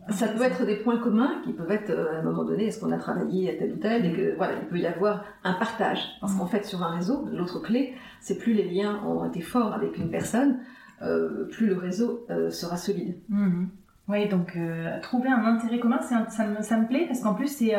Ça 0.10 0.28
peut 0.28 0.42
être 0.42 0.66
des 0.66 0.76
points 0.76 0.98
communs 0.98 1.42
qui 1.46 1.54
peuvent 1.54 1.72
être, 1.72 1.90
euh, 1.90 2.18
à 2.18 2.20
un 2.20 2.22
moment 2.22 2.44
donné, 2.44 2.66
est-ce 2.66 2.82
qu'on 2.82 2.92
a 2.92 2.98
travaillé 2.98 3.50
à 3.50 3.58
tel 3.58 3.72
ou 3.72 3.78
tel, 3.78 4.06
et 4.06 4.14
que 4.14 4.36
voilà, 4.36 4.56
il 4.62 4.68
peut 4.68 4.78
y 4.78 4.86
avoir 4.86 5.24
un 5.46 5.54
partage. 5.54 6.02
Parce 6.20 6.36
qu'en 6.36 6.48
fait, 6.48 6.66
sur 6.66 6.84
un 6.84 6.94
réseau, 6.94 7.26
l'autre 7.32 7.62
clé, 7.62 7.94
c'est 8.20 8.38
plus 8.38 8.52
les 8.52 8.70
liens 8.70 9.02
ont 9.06 9.24
été 9.24 9.40
forts 9.40 9.74
avec 9.74 9.98
une 9.98 10.12
personne, 10.12 10.60
euh, 11.02 11.46
plus 11.50 11.68
le 11.68 11.78
réseau 11.78 12.26
euh, 12.30 12.50
sera 12.50 12.76
solide. 12.76 13.16
Mhm. 13.30 13.70
Oui, 14.10 14.28
donc 14.28 14.58
trouver 15.02 15.30
un 15.30 15.46
intérêt 15.46 15.80
commun, 15.80 16.02
ça, 16.02 16.28
me, 16.46 16.62
ça 16.62 16.78
me 16.78 16.88
plaît 16.88 17.06
parce 17.08 17.22
qu'en 17.22 17.36
plus, 17.36 17.48
c'est, 17.48 17.72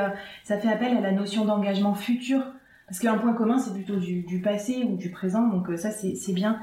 ça 0.43 0.57
fait 0.57 0.69
appel 0.69 0.97
à 0.97 1.03
la 1.03 1.13
notion 1.13 1.45
d'engagement 1.45 1.93
futur. 1.93 2.41
Parce 2.87 2.99
qu'un 2.99 3.19
point 3.19 3.35
commun, 3.35 3.59
c'est 3.59 3.75
plutôt 3.75 3.97
du, 3.97 4.23
du, 4.23 4.41
passé 4.41 4.87
ou 4.89 4.97
du 4.97 5.11
présent, 5.11 5.47
donc 5.49 5.71
ça, 5.77 5.91
c'est, 5.91 6.15
c'est 6.15 6.33
bien. 6.33 6.61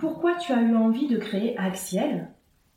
Pourquoi 0.00 0.34
tu 0.34 0.52
as 0.52 0.60
eu 0.62 0.74
envie 0.74 1.08
de 1.08 1.16
créer 1.16 1.56
Axiel 1.58 2.28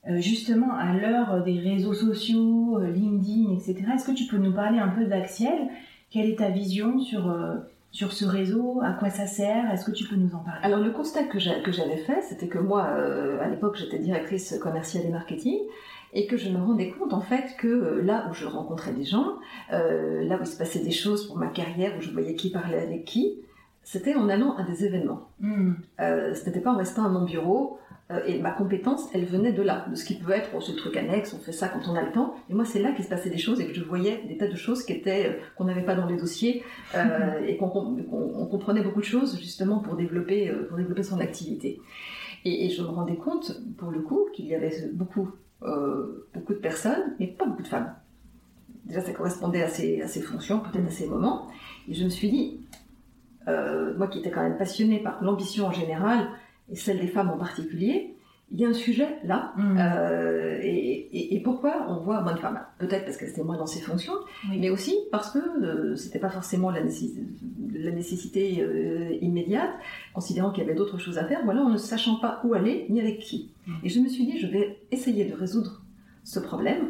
euh, 0.07 0.21
justement 0.21 0.73
à 0.73 0.93
l'heure 0.93 1.43
des 1.43 1.59
réseaux 1.59 1.93
sociaux, 1.93 2.79
euh, 2.79 2.89
LinkedIn, 2.89 3.53
etc. 3.53 3.75
Est-ce 3.93 4.05
que 4.05 4.15
tu 4.15 4.25
peux 4.25 4.37
nous 4.37 4.53
parler 4.53 4.79
un 4.79 4.87
peu 4.87 5.05
d'Axiel? 5.05 5.67
Quelle 6.09 6.29
est 6.29 6.37
ta 6.37 6.49
vision 6.49 6.99
sur, 6.99 7.29
euh, 7.29 7.55
sur 7.91 8.13
ce 8.13 8.23
réseau? 8.23 8.79
À 8.81 8.93
quoi 8.93 9.09
ça 9.09 9.27
sert? 9.27 9.69
Est-ce 9.71 9.83
que 9.83 9.91
tu 9.91 10.05
peux 10.05 10.15
nous 10.15 10.33
en 10.33 10.39
parler? 10.39 10.61
Alors 10.63 10.79
le 10.79 10.91
constat 10.91 11.23
que 11.23 11.39
j'avais 11.39 11.97
fait, 11.97 12.21
c'était 12.21 12.47
que 12.47 12.59
moi, 12.59 12.83
à 12.83 13.47
l'époque, 13.49 13.75
j'étais 13.75 13.99
directrice 13.99 14.57
commerciale 14.61 15.05
et 15.05 15.09
marketing 15.09 15.57
et 16.13 16.25
que 16.25 16.37
je 16.37 16.49
me 16.49 16.57
rendais 16.57 16.89
compte 16.89 17.13
en 17.13 17.21
fait 17.21 17.55
que 17.59 18.01
là 18.03 18.27
où 18.29 18.33
je 18.33 18.45
rencontrais 18.47 18.93
des 18.93 19.03
gens, 19.03 19.35
là 19.69 20.37
où 20.37 20.41
il 20.41 20.47
se 20.47 20.57
passait 20.57 20.79
des 20.79 20.91
choses 20.91 21.27
pour 21.27 21.37
ma 21.37 21.47
carrière, 21.47 21.93
où 21.97 22.01
je 22.01 22.09
voyais 22.09 22.33
qui 22.33 22.49
parlait 22.49 22.81
avec 22.81 23.05
qui, 23.05 23.37
c'était 23.91 24.13
en 24.13 24.29
allant 24.29 24.55
à 24.55 24.61
des 24.61 24.85
événements. 24.85 25.31
Hmm. 25.39 25.73
Euh, 25.99 26.35
ce 26.35 26.45
n'était 26.45 26.59
pas 26.59 26.71
en 26.71 26.77
restant 26.77 27.05
à 27.05 27.09
mon 27.09 27.25
bureau. 27.25 27.79
Euh, 28.11 28.23
et 28.27 28.39
ma 28.39 28.51
compétence, 28.51 29.09
elle 29.15 29.25
venait 29.25 29.51
de 29.51 29.63
là, 29.63 29.87
de 29.89 29.95
ce 29.95 30.05
qui 30.05 30.13
peut 30.13 30.31
être 30.31 30.51
oh, 30.55 30.61
ce 30.61 30.71
truc 30.73 30.95
annexe, 30.95 31.33
on 31.33 31.39
fait 31.39 31.51
ça 31.51 31.69
quand 31.69 31.87
on 31.87 31.95
a 31.95 32.03
le 32.03 32.11
temps. 32.11 32.35
Et 32.51 32.53
moi, 32.53 32.65
c'est 32.65 32.79
là 32.79 32.91
qu'il 32.91 33.03
se 33.03 33.09
passait 33.09 33.31
des 33.31 33.39
choses 33.39 33.59
et 33.59 33.65
que 33.65 33.73
je 33.73 33.83
voyais 33.83 34.23
des 34.27 34.37
tas 34.37 34.47
de 34.47 34.55
choses 34.55 34.83
qui 34.83 34.93
étaient 34.93 35.29
euh, 35.29 35.33
qu'on 35.57 35.63
n'avait 35.63 35.85
pas 35.85 35.95
dans 35.95 36.05
les 36.05 36.17
dossiers 36.17 36.63
et 37.47 37.57
qu'on 37.57 37.69
comprenait 38.51 38.83
beaucoup 38.83 38.99
de 38.99 39.05
choses 39.05 39.39
justement 39.39 39.79
pour 39.79 39.95
développer 39.95 40.51
pour 40.67 40.77
développer 40.77 41.01
son 41.01 41.19
activité. 41.19 41.81
Et, 42.45 42.69
je 42.69 42.83
me 42.83 42.89
rendais 42.89 43.17
compte, 43.17 43.59
pour 43.77 43.89
le 43.89 44.01
coup, 44.01 44.27
qu'il 44.33 44.45
y 44.45 44.53
avait 44.53 44.71
beaucoup 44.93 45.31
beaucoup 45.61 46.53
de 46.53 46.59
personnes, 46.59 47.15
mais 47.19 47.25
pas 47.25 47.47
beaucoup 47.47 47.63
de 47.63 47.67
femmes. 47.67 47.91
Déjà, 48.85 49.01
ça 49.01 49.13
correspondait 49.13 49.63
à 49.63 49.67
ces, 49.67 50.01
à 50.01 50.07
ces 50.07 50.21
fonctions, 50.21 50.59
peut-être 50.59 50.87
à 50.87 50.91
ces 50.91 51.07
moments. 51.07 51.47
Et 51.87 51.93
je 51.93 52.03
me 52.03 52.09
suis 52.09 52.29
dit, 52.29 52.59
euh, 53.49 53.93
moi 53.97 54.07
qui 54.07 54.19
étais 54.19 54.31
quand 54.31 54.43
même 54.43 54.57
passionnée 54.57 54.99
par 54.99 55.23
l'ambition 55.23 55.67
en 55.67 55.71
général 55.71 56.27
et 56.71 56.75
celle 56.75 56.99
des 56.99 57.07
femmes 57.07 57.29
en 57.29 57.37
particulier, 57.37 58.15
il 58.51 58.59
y 58.59 58.65
a 58.65 58.69
un 58.69 58.73
sujet 58.73 59.17
là. 59.23 59.53
Mm. 59.57 59.77
Euh, 59.79 60.59
et, 60.61 61.41
pourquoi 61.43 61.85
on 61.87 61.97
voit 61.97 62.21
moins 62.21 62.33
de 62.33 62.39
femmes? 62.39 62.59
Peut-être 62.77 63.05
parce 63.05 63.17
qu'elles 63.17 63.29
étaient 63.29 63.43
moins 63.43 63.57
dans 63.57 63.65
ces 63.65 63.79
fonctions, 63.79 64.13
mais 64.49 64.69
aussi 64.69 64.95
parce 65.11 65.31
que 65.31 65.39
euh, 65.39 65.95
c'était 65.95 66.19
pas 66.19 66.29
forcément 66.29 66.69
la 66.69 66.81
nécessité, 66.81 68.65
immédiate, 69.21 69.69
considérant 70.13 70.51
qu'il 70.51 70.63
y 70.63 70.65
avait 70.65 70.75
d'autres 70.75 70.97
choses 70.97 71.17
à 71.17 71.25
faire. 71.25 71.41
Voilà, 71.45 71.61
en 71.61 71.69
ne 71.69 71.77
sachant 71.77 72.15
pas 72.15 72.41
où 72.43 72.53
aller 72.53 72.85
ni 72.89 72.99
avec 72.99 73.19
qui. 73.19 73.51
Mm. 73.65 73.73
Et 73.83 73.89
je 73.89 73.99
me 73.99 74.09
suis 74.09 74.25
dit, 74.25 74.39
je 74.39 74.47
vais 74.47 74.79
essayer 74.91 75.25
de 75.25 75.33
résoudre 75.33 75.81
ce 76.23 76.39
problème. 76.39 76.89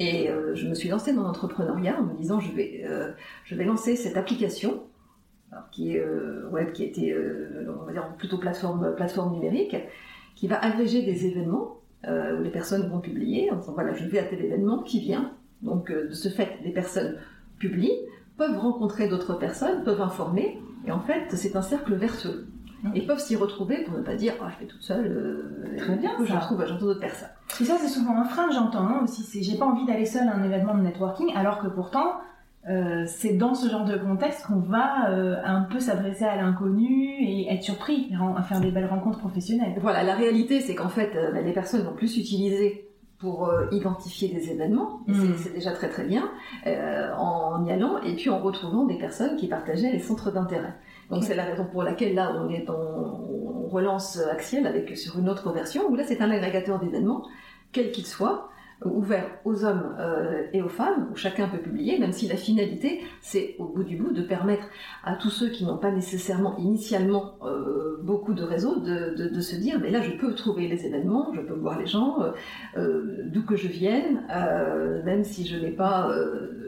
Et 0.00 0.30
je 0.54 0.68
me 0.68 0.74
suis 0.74 0.88
lancée 0.88 1.12
dans 1.12 1.24
l'entrepreneuriat 1.24 1.98
en 1.98 2.04
me 2.04 2.16
disant, 2.16 2.38
je 2.38 2.52
vais, 2.52 2.86
je 3.44 3.54
vais 3.56 3.64
lancer 3.64 3.96
cette 3.96 4.16
application 4.16 4.80
qui 5.70 5.94
est 5.94 6.00
euh, 6.00 6.48
web, 6.50 6.72
qui 6.72 6.84
était 6.84 7.12
euh, 7.12 7.66
on 7.80 7.84
va 7.84 7.92
dire 7.92 8.06
plutôt 8.16 8.38
plateforme, 8.38 8.94
plateforme 8.94 9.32
numérique, 9.32 9.76
qui 10.34 10.48
va 10.48 10.56
agréger 10.56 11.02
des 11.02 11.26
événements 11.26 11.78
euh, 12.06 12.38
où 12.38 12.42
les 12.42 12.50
personnes 12.50 12.88
vont 12.88 13.00
publier 13.00 13.50
en 13.50 13.56
disant 13.56 13.72
voilà 13.72 13.94
je 13.94 14.04
vais 14.04 14.18
à 14.18 14.24
tel 14.24 14.44
événement 14.44 14.82
qui 14.82 15.00
vient. 15.00 15.32
Donc 15.62 15.90
de 15.90 16.12
ce 16.12 16.28
fait, 16.28 16.58
les 16.62 16.70
personnes 16.70 17.16
publient, 17.58 17.98
peuvent 18.36 18.56
rencontrer 18.56 19.08
d'autres 19.08 19.34
personnes, 19.34 19.82
peuvent 19.82 20.00
informer, 20.00 20.60
et 20.86 20.92
en 20.92 21.00
fait 21.00 21.24
c'est 21.30 21.56
un 21.56 21.62
cercle 21.62 21.94
vertueux. 21.94 22.46
Et 22.94 23.04
peuvent 23.04 23.18
s'y 23.18 23.34
retrouver 23.34 23.82
pour 23.82 23.98
ne 23.98 24.02
pas 24.02 24.14
dire 24.14 24.34
oh, 24.40 24.44
je 24.50 24.54
fais 24.54 24.66
toute 24.66 24.82
seule. 24.82 25.74
Très 25.78 25.96
bien. 25.96 26.12
Je 26.24 26.32
retrouve 26.32 26.64
j'entends 26.64 26.86
d'autres 26.86 27.00
personnes. 27.00 27.28
Et 27.60 27.64
ça 27.64 27.74
c'est 27.76 27.88
souvent 27.88 28.16
un 28.16 28.24
frein 28.24 28.46
que 28.46 28.54
j'entends 28.54 28.86
hein, 28.86 29.00
aussi. 29.02 29.24
C'est 29.24 29.42
j'ai 29.42 29.58
pas 29.58 29.64
envie 29.64 29.84
d'aller 29.84 30.06
seule 30.06 30.28
à 30.28 30.36
un 30.36 30.44
événement 30.44 30.76
de 30.76 30.82
networking 30.82 31.32
alors 31.34 31.58
que 31.58 31.66
pourtant 31.66 32.20
euh, 32.68 33.04
c'est 33.06 33.34
dans 33.34 33.54
ce 33.54 33.68
genre 33.68 33.84
de 33.84 33.96
contexte 33.96 34.46
qu'on 34.46 34.60
va 34.60 35.10
euh, 35.10 35.36
un 35.44 35.62
peu 35.62 35.80
s'adresser 35.80 36.24
à 36.24 36.36
l'inconnu 36.36 37.16
et 37.20 37.52
être 37.52 37.62
surpris 37.62 38.10
à 38.36 38.42
faire 38.42 38.60
des 38.60 38.70
belles 38.70 38.86
rencontres 38.86 39.18
professionnelles. 39.18 39.74
Voilà, 39.80 40.02
la 40.02 40.14
réalité 40.14 40.60
c'est 40.60 40.74
qu'en 40.74 40.88
fait 40.88 41.12
bah, 41.14 41.40
les 41.40 41.52
personnes 41.52 41.82
vont 41.82 41.94
plus 41.94 42.16
utiliser 42.16 42.84
pour 43.18 43.50
identifier 43.72 44.28
des 44.28 44.50
événements, 44.52 45.00
mm. 45.08 45.34
c'est 45.38 45.52
déjà 45.52 45.72
très 45.72 45.88
très 45.88 46.04
bien, 46.04 46.30
en 47.18 47.64
y 47.66 47.72
allant 47.72 48.00
et 48.02 48.14
puis 48.14 48.30
en 48.30 48.38
retrouvant 48.38 48.84
des 48.84 48.96
personnes 48.96 49.34
qui 49.36 49.48
partageaient 49.48 49.90
les 49.90 49.98
centres 49.98 50.30
d'intérêt. 50.30 50.74
Donc 51.10 51.24
c'est 51.24 51.34
la 51.34 51.44
raison 51.44 51.64
pour 51.64 51.82
laquelle 51.82 52.14
là 52.14 52.32
on 52.38 52.48
est 52.48 52.68
on 52.70 53.66
relance 53.68 54.20
Axiel 54.30 54.66
avec 54.68 54.96
sur 54.96 55.18
une 55.18 55.28
autre 55.28 55.52
version 55.52 55.88
où 55.88 55.96
là 55.96 56.04
c'est 56.04 56.22
un 56.22 56.30
agrégateur 56.30 56.78
d'événements 56.78 57.24
quel 57.72 57.90
qu'il 57.92 58.06
soit 58.06 58.48
ouvert 58.84 59.24
aux 59.44 59.64
hommes 59.64 59.96
euh, 59.98 60.42
et 60.52 60.62
aux 60.62 60.68
femmes, 60.68 61.08
où 61.12 61.16
chacun 61.16 61.48
peut 61.48 61.58
publier, 61.58 61.98
même 61.98 62.12
si 62.12 62.28
la 62.28 62.36
finalité, 62.36 63.00
c'est 63.20 63.56
au 63.58 63.64
bout 63.64 63.82
du 63.82 63.96
bout 63.96 64.12
de 64.12 64.22
permettre 64.22 64.68
à 65.04 65.16
tous 65.16 65.30
ceux 65.30 65.48
qui 65.48 65.64
n'ont 65.64 65.78
pas 65.78 65.90
nécessairement 65.90 66.56
initialement 66.58 67.34
euh, 67.42 67.98
beaucoup 68.02 68.34
de 68.34 68.42
réseaux 68.44 68.76
de, 68.76 69.16
de, 69.16 69.28
de, 69.28 69.40
se 69.40 69.56
dire, 69.56 69.78
mais 69.80 69.90
là 69.90 70.00
je 70.00 70.12
peux 70.12 70.34
trouver 70.34 70.68
les 70.68 70.86
événements, 70.86 71.32
je 71.34 71.40
peux 71.40 71.54
voir 71.54 71.78
les 71.78 71.86
gens, 71.86 72.22
euh, 72.22 72.30
euh 72.76 73.22
d'où 73.26 73.42
que 73.42 73.56
je 73.56 73.68
vienne, 73.68 74.22
euh, 74.30 75.02
même 75.04 75.24
si 75.24 75.46
je 75.46 75.56
n'ai 75.56 75.70
pas, 75.70 76.10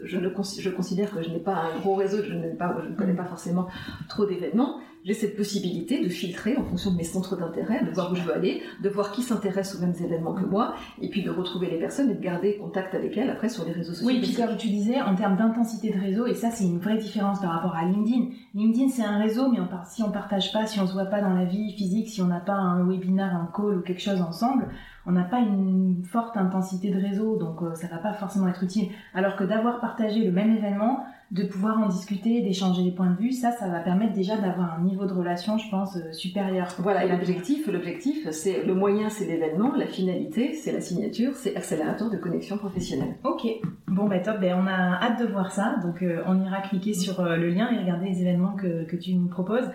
je, 0.05 0.19
ne 0.19 0.29
je 0.29 0.71
considère 0.71 1.11
que 1.13 1.23
je 1.23 1.31
n'ai 1.31 1.39
pas 1.39 1.55
un 1.55 1.79
gros 1.81 1.95
réseau, 1.95 2.19
je, 2.25 2.35
pas, 2.57 2.77
je 2.83 2.89
ne 2.89 2.97
connais 2.97 3.15
pas 3.15 3.25
forcément 3.25 3.69
trop 4.09 4.27
d'événements, 4.27 4.81
j'ai 5.05 5.15
cette 5.15 5.37
possibilité 5.37 6.03
de 6.03 6.09
filtrer 6.09 6.57
en 6.57 6.65
fonction 6.65 6.91
de 6.91 6.97
mes 6.97 7.05
centres 7.05 7.37
d'intérêt, 7.37 7.85
de 7.85 7.91
voir 7.91 8.13
où 8.13 8.15
je 8.15 8.23
veux 8.23 8.35
aller, 8.35 8.63
de 8.83 8.89
voir 8.89 9.13
qui 9.13 9.23
s'intéresse 9.23 9.75
aux 9.75 9.81
mêmes 9.81 9.95
événements 10.03 10.35
que 10.35 10.45
moi, 10.45 10.75
et 11.01 11.09
puis 11.09 11.23
de 11.23 11.31
retrouver 11.31 11.71
les 11.71 11.79
personnes 11.79 12.11
et 12.11 12.15
de 12.15 12.21
garder 12.21 12.57
contact 12.59 12.95
avec 12.95 13.17
elles 13.17 13.31
après 13.31 13.49
sur 13.49 13.65
les 13.65 13.73
réseaux 13.73 13.93
sociaux. 13.93 14.07
Oui, 14.07 14.21
puis 14.21 14.35
comme 14.35 14.57
tu 14.57 14.69
disais, 14.69 15.01
en 15.01 15.15
termes 15.15 15.37
d'intensité 15.37 15.91
de 15.91 15.99
réseau, 15.99 16.27
et 16.27 16.35
ça 16.35 16.51
c'est 16.51 16.65
une 16.65 16.79
vraie 16.79 16.99
différence 16.99 17.41
par 17.41 17.53
rapport 17.53 17.75
à 17.75 17.85
LinkedIn. 17.85 18.27
LinkedIn 18.55 18.89
c'est 18.89 19.05
un 19.05 19.19
réseau, 19.19 19.51
mais 19.51 19.59
si 19.89 20.03
on 20.03 20.11
partage 20.11 20.53
pas, 20.53 20.67
si 20.67 20.81
on 20.81 20.87
se 20.87 20.93
voit 20.93 21.07
pas 21.07 21.21
dans 21.21 21.35
la 21.35 21.45
vie 21.45 21.73
physique, 21.73 22.09
si 22.09 22.21
on 22.21 22.27
n'a 22.27 22.41
pas 22.41 22.55
un 22.55 22.87
webinar, 22.87 23.35
un 23.35 23.51
call 23.55 23.79
ou 23.79 23.81
quelque 23.81 24.03
chose 24.03 24.21
ensemble, 24.21 24.69
on 25.07 25.13
n'a 25.13 25.25
pas 25.25 25.39
une 25.39 26.05
forte 26.05 26.37
intensité 26.37 26.91
de 26.91 27.01
réseau, 27.01 27.37
donc 27.37 27.63
euh, 27.63 27.75
ça 27.75 27.87
va 27.89 27.99
pas 27.99 28.13
forcément 28.13 28.49
être 28.49 28.63
utile. 28.63 28.89
Alors 29.15 29.37
que 29.37 29.45
d'avoir 29.45 29.81
partagé 29.81 30.25
le 30.25 30.31
même 30.31 30.55
événement, 30.55 31.05
de 31.31 31.45
pouvoir 31.45 31.79
en 31.79 31.89
discuter, 31.89 32.41
d'échanger 32.41 32.83
des 32.83 32.91
points 32.91 33.11
de 33.11 33.17
vue, 33.17 33.31
ça, 33.31 33.53
ça 33.53 33.69
va 33.69 33.79
permettre 33.79 34.13
déjà 34.13 34.37
d'avoir 34.37 34.75
un 34.75 34.83
niveau 34.83 35.07
de 35.07 35.13
relation, 35.13 35.59
je 35.59 35.71
pense, 35.71 35.97
euh, 35.97 36.13
supérieur. 36.13 36.75
Voilà, 36.81 37.07
l'objectif, 37.07 37.69
l'objectif, 37.69 38.29
c'est 38.31 38.65
le 38.65 38.75
moyen, 38.75 39.09
c'est 39.09 39.27
l'événement, 39.27 39.73
la 39.77 39.87
finalité, 39.87 40.55
c'est 40.55 40.73
la 40.73 40.81
signature, 40.81 41.37
c'est 41.37 41.55
accélérateur 41.57 42.11
de 42.11 42.17
connexion 42.17 42.59
professionnelle. 42.59 43.15
Ok, 43.23 43.47
bon 43.87 44.09
bah 44.09 44.19
top, 44.19 44.41
ben, 44.41 44.59
on 44.61 44.67
a 44.67 45.01
hâte 45.01 45.21
de 45.21 45.27
voir 45.27 45.53
ça, 45.53 45.77
donc 45.85 46.03
euh, 46.03 46.23
on 46.27 46.43
ira 46.43 46.63
cliquer 46.63 46.95
sur 46.95 47.21
euh, 47.21 47.37
le 47.37 47.51
lien 47.51 47.71
et 47.71 47.79
regarder 47.79 48.09
les 48.09 48.23
événements 48.23 48.57
que, 48.57 48.85
que 48.85 48.97
tu 48.97 49.15
nous 49.15 49.29
proposes. 49.29 49.71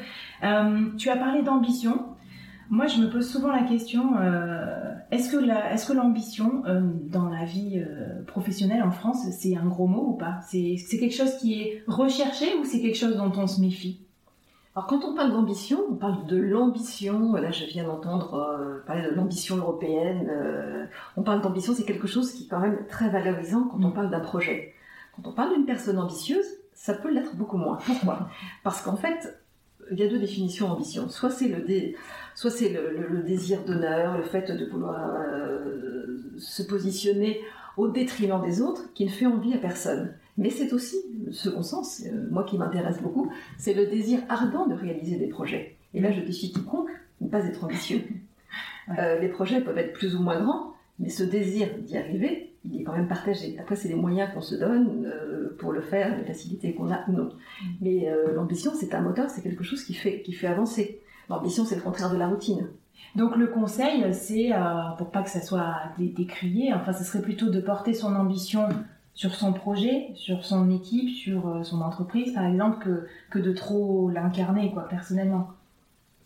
tu 0.98 1.10
as 1.10 1.16
parlé 1.16 1.42
d'ambition. 1.42 2.15
Moi, 2.70 2.88
je 2.88 3.00
me 3.00 3.10
pose 3.10 3.30
souvent 3.30 3.52
la 3.52 3.64
question 3.64 4.16
est-ce 5.12 5.32
que 5.32 5.38
la, 5.38 5.72
est-ce 5.74 5.88
que 5.88 5.94
l'ambition 5.94 6.64
euh, 6.66 6.82
dans 6.82 7.30
la 7.30 7.46
vie 7.46 7.80
euh, 7.80 8.24
professionnelle 8.26 8.84
en 8.84 8.92
France, 8.92 9.26
c'est 9.32 9.56
un 9.56 9.66
gros 9.66 9.88
mot 9.88 10.10
ou 10.10 10.14
pas? 10.14 10.40
C'est, 10.48 10.78
c'est 10.78 10.98
quelque 10.98 11.16
chose 11.16 11.38
qui 11.38 11.62
est 11.62 11.84
recherché 11.88 12.56
ou 12.60 12.66
c'est 12.66 12.82
quelque 12.82 12.98
chose 12.98 13.16
dont 13.16 13.32
on 13.38 13.48
se 13.48 13.62
méfie? 13.62 14.02
Alors 14.76 14.88
quand 14.88 15.06
on 15.06 15.16
parle 15.16 15.32
d'ambition, 15.32 15.80
on 15.90 15.96
parle 15.96 16.26
de 16.26 16.38
l'ambition. 16.38 17.34
Là, 17.34 17.52
je 17.52 17.66
viens 17.66 17.86
d'entendre 17.86 18.34
euh, 18.34 18.84
parler 18.86 19.04
de 19.04 19.16
l'ambition 19.16 19.58
européenne. 19.58 20.30
on 21.16 21.24
parle 21.24 21.42
d'ambition, 21.42 21.74
c'est 21.74 21.86
quelque 21.86 22.08
chose 22.08 22.34
qui 22.34 22.44
est 22.44 22.48
quand 22.48 22.60
même 22.60 22.86
très 22.90 23.10
valorisant 23.10 23.70
quand 23.72 23.82
on 23.84 23.90
mm. 23.90 23.94
parle 23.94 24.10
d'un 24.10 24.20
projet. 24.20 24.74
Quand 25.16 25.30
on 25.30 25.34
parle 25.34 25.54
d'une 25.54 25.66
personne 25.66 25.98
ambitieuse, 25.98 26.46
ça 26.74 26.94
peut 26.94 27.10
l'être 27.10 27.36
beaucoup 27.36 27.58
moins. 27.58 27.78
Pourquoi? 27.86 28.28
Parce 28.64 28.82
qu'en 28.82 28.98
fait, 28.98 29.40
il 29.92 30.00
y 30.00 30.04
a 30.04 30.08
deux 30.08 30.20
définitions 30.20 30.68
d'ambition. 30.68 31.10
Soit 31.10 31.30
c'est 31.30 31.48
le, 31.48 31.62
dé 31.62 31.96
soit 32.34 32.52
c'est 32.52 32.70
le, 32.70 33.24
désir 33.24 33.64
d'honneur, 33.64 34.18
le 34.18 34.24
fait 34.24 34.52
de 34.52 34.66
vouloir 34.66 35.16
euh, 35.16 36.18
se 36.38 36.64
positionner 36.64 37.42
au 37.78 37.88
détriment 37.88 38.42
des 38.42 38.62
autres, 38.62 38.84
qui 38.94 39.06
ne 39.06 39.10
fait 39.10 39.26
envie 39.26 39.54
à 39.54 39.58
personne. 39.58 40.14
Mais 40.38 40.50
c'est 40.50 40.74
aussi, 40.74 40.98
le 41.26 41.32
second 41.32 41.64
sens, 41.64 42.04
euh, 42.06 42.28
moi 42.30 42.44
qui 42.44 42.58
m'intéresse 42.58 43.02
beaucoup, 43.02 43.32
c'est 43.58 43.74
le 43.74 43.86
désir 43.86 44.20
ardent 44.30 44.68
de 44.68 44.74
réaliser 44.74 45.18
des 45.18 45.28
projets. 45.28 45.76
Et 45.94 46.02
là, 46.02 46.12
je 46.12 46.22
défie 46.22 46.52
quiconque 46.52 46.90
de 47.22 47.26
ne 47.26 47.30
pas 47.30 47.46
être 47.46 47.64
ambitieux. 47.64 48.02
Euh, 49.00 49.20
les 49.20 49.30
projets 49.30 49.62
peuvent 49.62 49.78
être 49.78 49.94
plus 49.94 50.16
ou 50.16 50.22
moins 50.22 50.40
grands, 50.40 50.75
mais 51.00 51.10
ce 51.10 51.24
désir 51.24 51.68
d'y 51.86 51.98
arriver, 51.98 52.54
il 52.64 52.82
est 52.82 52.84
quand 52.84 52.94
même 52.94 53.08
partagé. 53.08 53.58
Après, 53.60 53.76
c'est 53.76 53.88
les 53.88 53.96
moyens 53.96 54.34
qu'on 54.34 54.42
se 54.42 54.56
donne 54.56 55.12
pour 55.60 55.72
le 55.72 55.82
faire, 55.82 56.18
les 56.18 56.24
facilités 56.24 56.74
qu'on 56.74 56.92
a 56.92 57.08
ou 57.08 57.12
non. 57.12 57.30
Mais 57.80 58.10
l'ambition, 58.34 58.72
c'est 58.74 58.96
un 58.96 59.02
moteur, 59.02 59.30
c'est 59.30 59.44
quelque 59.44 59.64
chose 59.64 59.84
qui 59.84 59.94
fait, 59.94 60.22
qui 60.22 60.34
fait 60.34 60.48
avancer. 60.48 61.00
L'ambition, 61.30 61.64
c'est 61.66 61.76
le 61.76 61.82
contraire 61.82 62.12
de 62.12 62.18
la 62.18 62.28
routine. 62.28 62.68
Donc 63.16 63.38
le 63.38 63.48
conseil, 63.48 64.14
c'est, 64.14 64.52
euh, 64.54 64.58
pour 64.98 65.10
pas 65.10 65.24
que 65.24 65.30
ça 65.30 65.42
soit 65.42 65.74
décrié, 65.98 66.74
enfin, 66.74 66.92
ce 66.92 67.04
serait 67.06 67.22
plutôt 67.22 67.50
de 67.50 67.62
porter 67.62 67.94
son 67.94 68.14
ambition 68.14 68.68
sur 69.14 69.34
son 69.36 69.54
projet, 69.54 70.10
sur 70.16 70.44
son 70.44 70.70
équipe, 70.70 71.10
sur 71.10 71.48
euh, 71.48 71.64
son 71.64 71.80
entreprise, 71.82 72.34
par 72.34 72.46
exemple, 72.46 72.84
que, 72.84 73.08
que 73.30 73.40
de 73.40 73.54
trop 73.54 74.10
l'incarner, 74.10 74.72
quoi, 74.72 74.90
personnellement. 74.90 75.48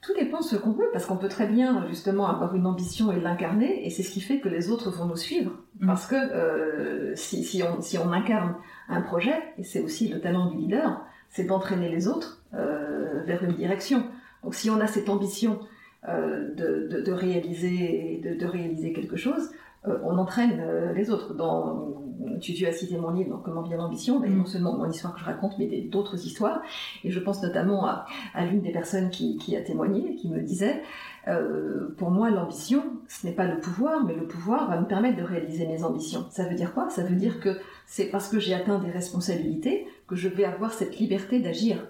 Tout 0.02 0.14
dépend 0.14 0.40
de 0.40 0.44
ce 0.44 0.56
qu'on 0.56 0.72
veut, 0.72 0.90
parce 0.94 1.06
qu'on 1.06 1.18
peut 1.18 1.28
très 1.28 1.48
bien, 1.48 1.86
justement, 1.90 2.28
avoir 2.28 2.56
une 2.56 2.66
ambition 2.66 3.12
et 3.12 3.20
l'incarner, 3.20 3.86
et 3.86 3.90
c'est 3.90 4.04
ce 4.04 4.12
qui 4.12 4.22
fait 4.22 4.40
que 4.40 4.48
les 4.48 4.70
autres 4.70 4.92
vont 4.92 5.06
nous 5.06 5.18
suivre. 5.18 5.52
Mm. 5.80 5.88
Parce 5.88 6.08
que 6.08 6.16
euh, 6.16 7.16
si, 7.16 7.44
si, 7.44 7.62
on, 7.64 7.82
si 7.82 7.98
on 7.98 8.12
incarne 8.12 8.56
un 8.88 9.02
projet, 9.02 9.38
et 9.58 9.64
c'est 9.64 9.82
aussi 9.82 10.08
le 10.08 10.22
talent 10.22 10.48
du 10.48 10.58
leader, 10.58 11.02
c'est 11.30 11.44
d'entraîner 11.44 11.90
les 11.90 12.08
autres 12.08 12.42
euh, 12.54 13.24
vers 13.26 13.44
une 13.44 13.54
direction. 13.54 14.04
Donc 14.44 14.56
si 14.56 14.70
on 14.70 14.80
a 14.80 14.88
cette 14.88 15.10
ambition 15.10 15.60
euh, 16.08 16.54
de, 16.56 17.02
de, 17.02 17.12
réaliser, 17.12 18.22
de, 18.24 18.34
de, 18.34 18.46
réaliser 18.46 18.94
quelque 18.94 19.18
chose, 19.18 19.52
on 19.86 20.18
entraîne 20.18 20.60
euh, 20.60 20.94
les 20.94 21.10
autres. 21.10 21.34
Dans, 21.34 21.94
tu, 22.42 22.54
tu, 22.54 22.66
as 22.66 22.72
cité 22.72 22.98
mon 22.98 23.12
livre, 23.12 23.42
Comment 23.44 23.62
vient 23.62 23.78
l'ambition, 23.78 24.20
non 24.20 24.46
seulement 24.46 24.78
mon 24.78 24.90
histoire 24.90 25.14
que 25.14 25.20
je 25.20 25.26
raconte, 25.26 25.58
mais 25.58 25.68
d'autres 25.82 26.26
histoires. 26.26 26.62
Et 27.04 27.12
je 27.12 27.20
pense 27.20 27.42
notamment 27.42 27.86
à, 27.86 28.06
à 28.34 28.46
l'une 28.46 28.62
des 28.62 28.72
personnes 28.72 29.10
qui, 29.10 29.38
qui, 29.38 29.56
a 29.56 29.62
témoigné, 29.62 30.16
qui 30.16 30.30
me 30.30 30.42
disait, 30.42 30.82
euh, 31.28 31.90
pour 31.98 32.12
moi, 32.12 32.30
l'ambition, 32.30 32.84
ce 33.08 33.26
n'est 33.26 33.34
pas 33.34 33.46
le 33.46 33.60
pouvoir, 33.60 34.04
mais 34.04 34.16
le 34.16 34.28
pouvoir 34.28 34.70
va 34.70 34.80
me 34.80 34.86
permettre 34.86 35.18
de 35.18 35.24
réaliser 35.24 35.66
mes 35.66 35.84
ambitions. 35.84 36.26
Ça 36.30 36.44
veut 36.44 36.56
dire 36.56 36.74
quoi? 36.74 36.90
Ça 36.90 37.04
veut 37.04 37.16
dire 37.16 37.40
que 37.40 37.58
c'est 37.86 38.06
parce 38.06 38.28
que 38.30 38.40
j'ai 38.40 38.54
atteint 38.54 38.80
des 38.80 38.92
responsabilités 38.92 39.88
que 40.08 40.16
je 40.16 40.28
vais 40.28 40.46
avoir 40.46 40.74
cette 40.74 41.00
liberté 41.00 41.40
d'agir. 41.40 41.88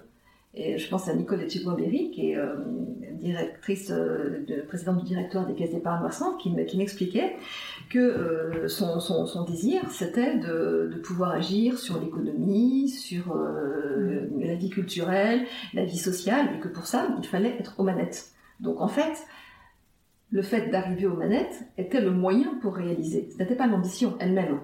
Et 0.52 0.78
je 0.78 0.88
pense 0.88 1.08
à 1.08 1.14
Nicole 1.14 1.42
Etchebois-Berry, 1.42 2.10
qui 2.10 2.30
est 2.30 2.36
euh, 2.36 2.56
directrice, 3.12 3.90
euh, 3.92 4.44
de, 4.48 4.62
présidente 4.62 4.98
du 4.98 5.04
directoire 5.04 5.46
des 5.46 5.54
caisses 5.54 5.70
d'épargne 5.70 6.02
Vincent, 6.02 6.36
qui 6.38 6.50
m'expliquait 6.50 7.36
que 7.88 7.98
euh, 7.98 8.66
son, 8.66 8.98
son, 8.98 9.26
son, 9.26 9.44
désir, 9.44 9.88
c'était 9.90 10.38
de, 10.38 10.90
de, 10.92 10.98
pouvoir 10.98 11.30
agir 11.30 11.78
sur 11.78 12.00
l'économie, 12.00 12.88
sur 12.88 13.32
mm. 13.32 14.40
la 14.40 14.54
vie 14.56 14.70
culturelle, 14.70 15.46
la 15.72 15.84
vie 15.84 15.98
sociale, 15.98 16.48
et 16.56 16.58
que 16.58 16.68
pour 16.68 16.86
ça, 16.86 17.06
il 17.16 17.26
fallait 17.26 17.56
être 17.60 17.78
aux 17.78 17.84
manettes. 17.84 18.30
Donc 18.58 18.80
en 18.80 18.88
fait, 18.88 19.24
le 20.30 20.42
fait 20.42 20.68
d'arriver 20.68 21.06
aux 21.06 21.16
manettes 21.16 21.64
était 21.78 22.00
le 22.00 22.10
moyen 22.10 22.58
pour 22.60 22.74
réaliser. 22.74 23.28
Ce 23.32 23.38
n'était 23.38 23.56
pas 23.56 23.68
l'ambition 23.68 24.16
elle-même. 24.18 24.58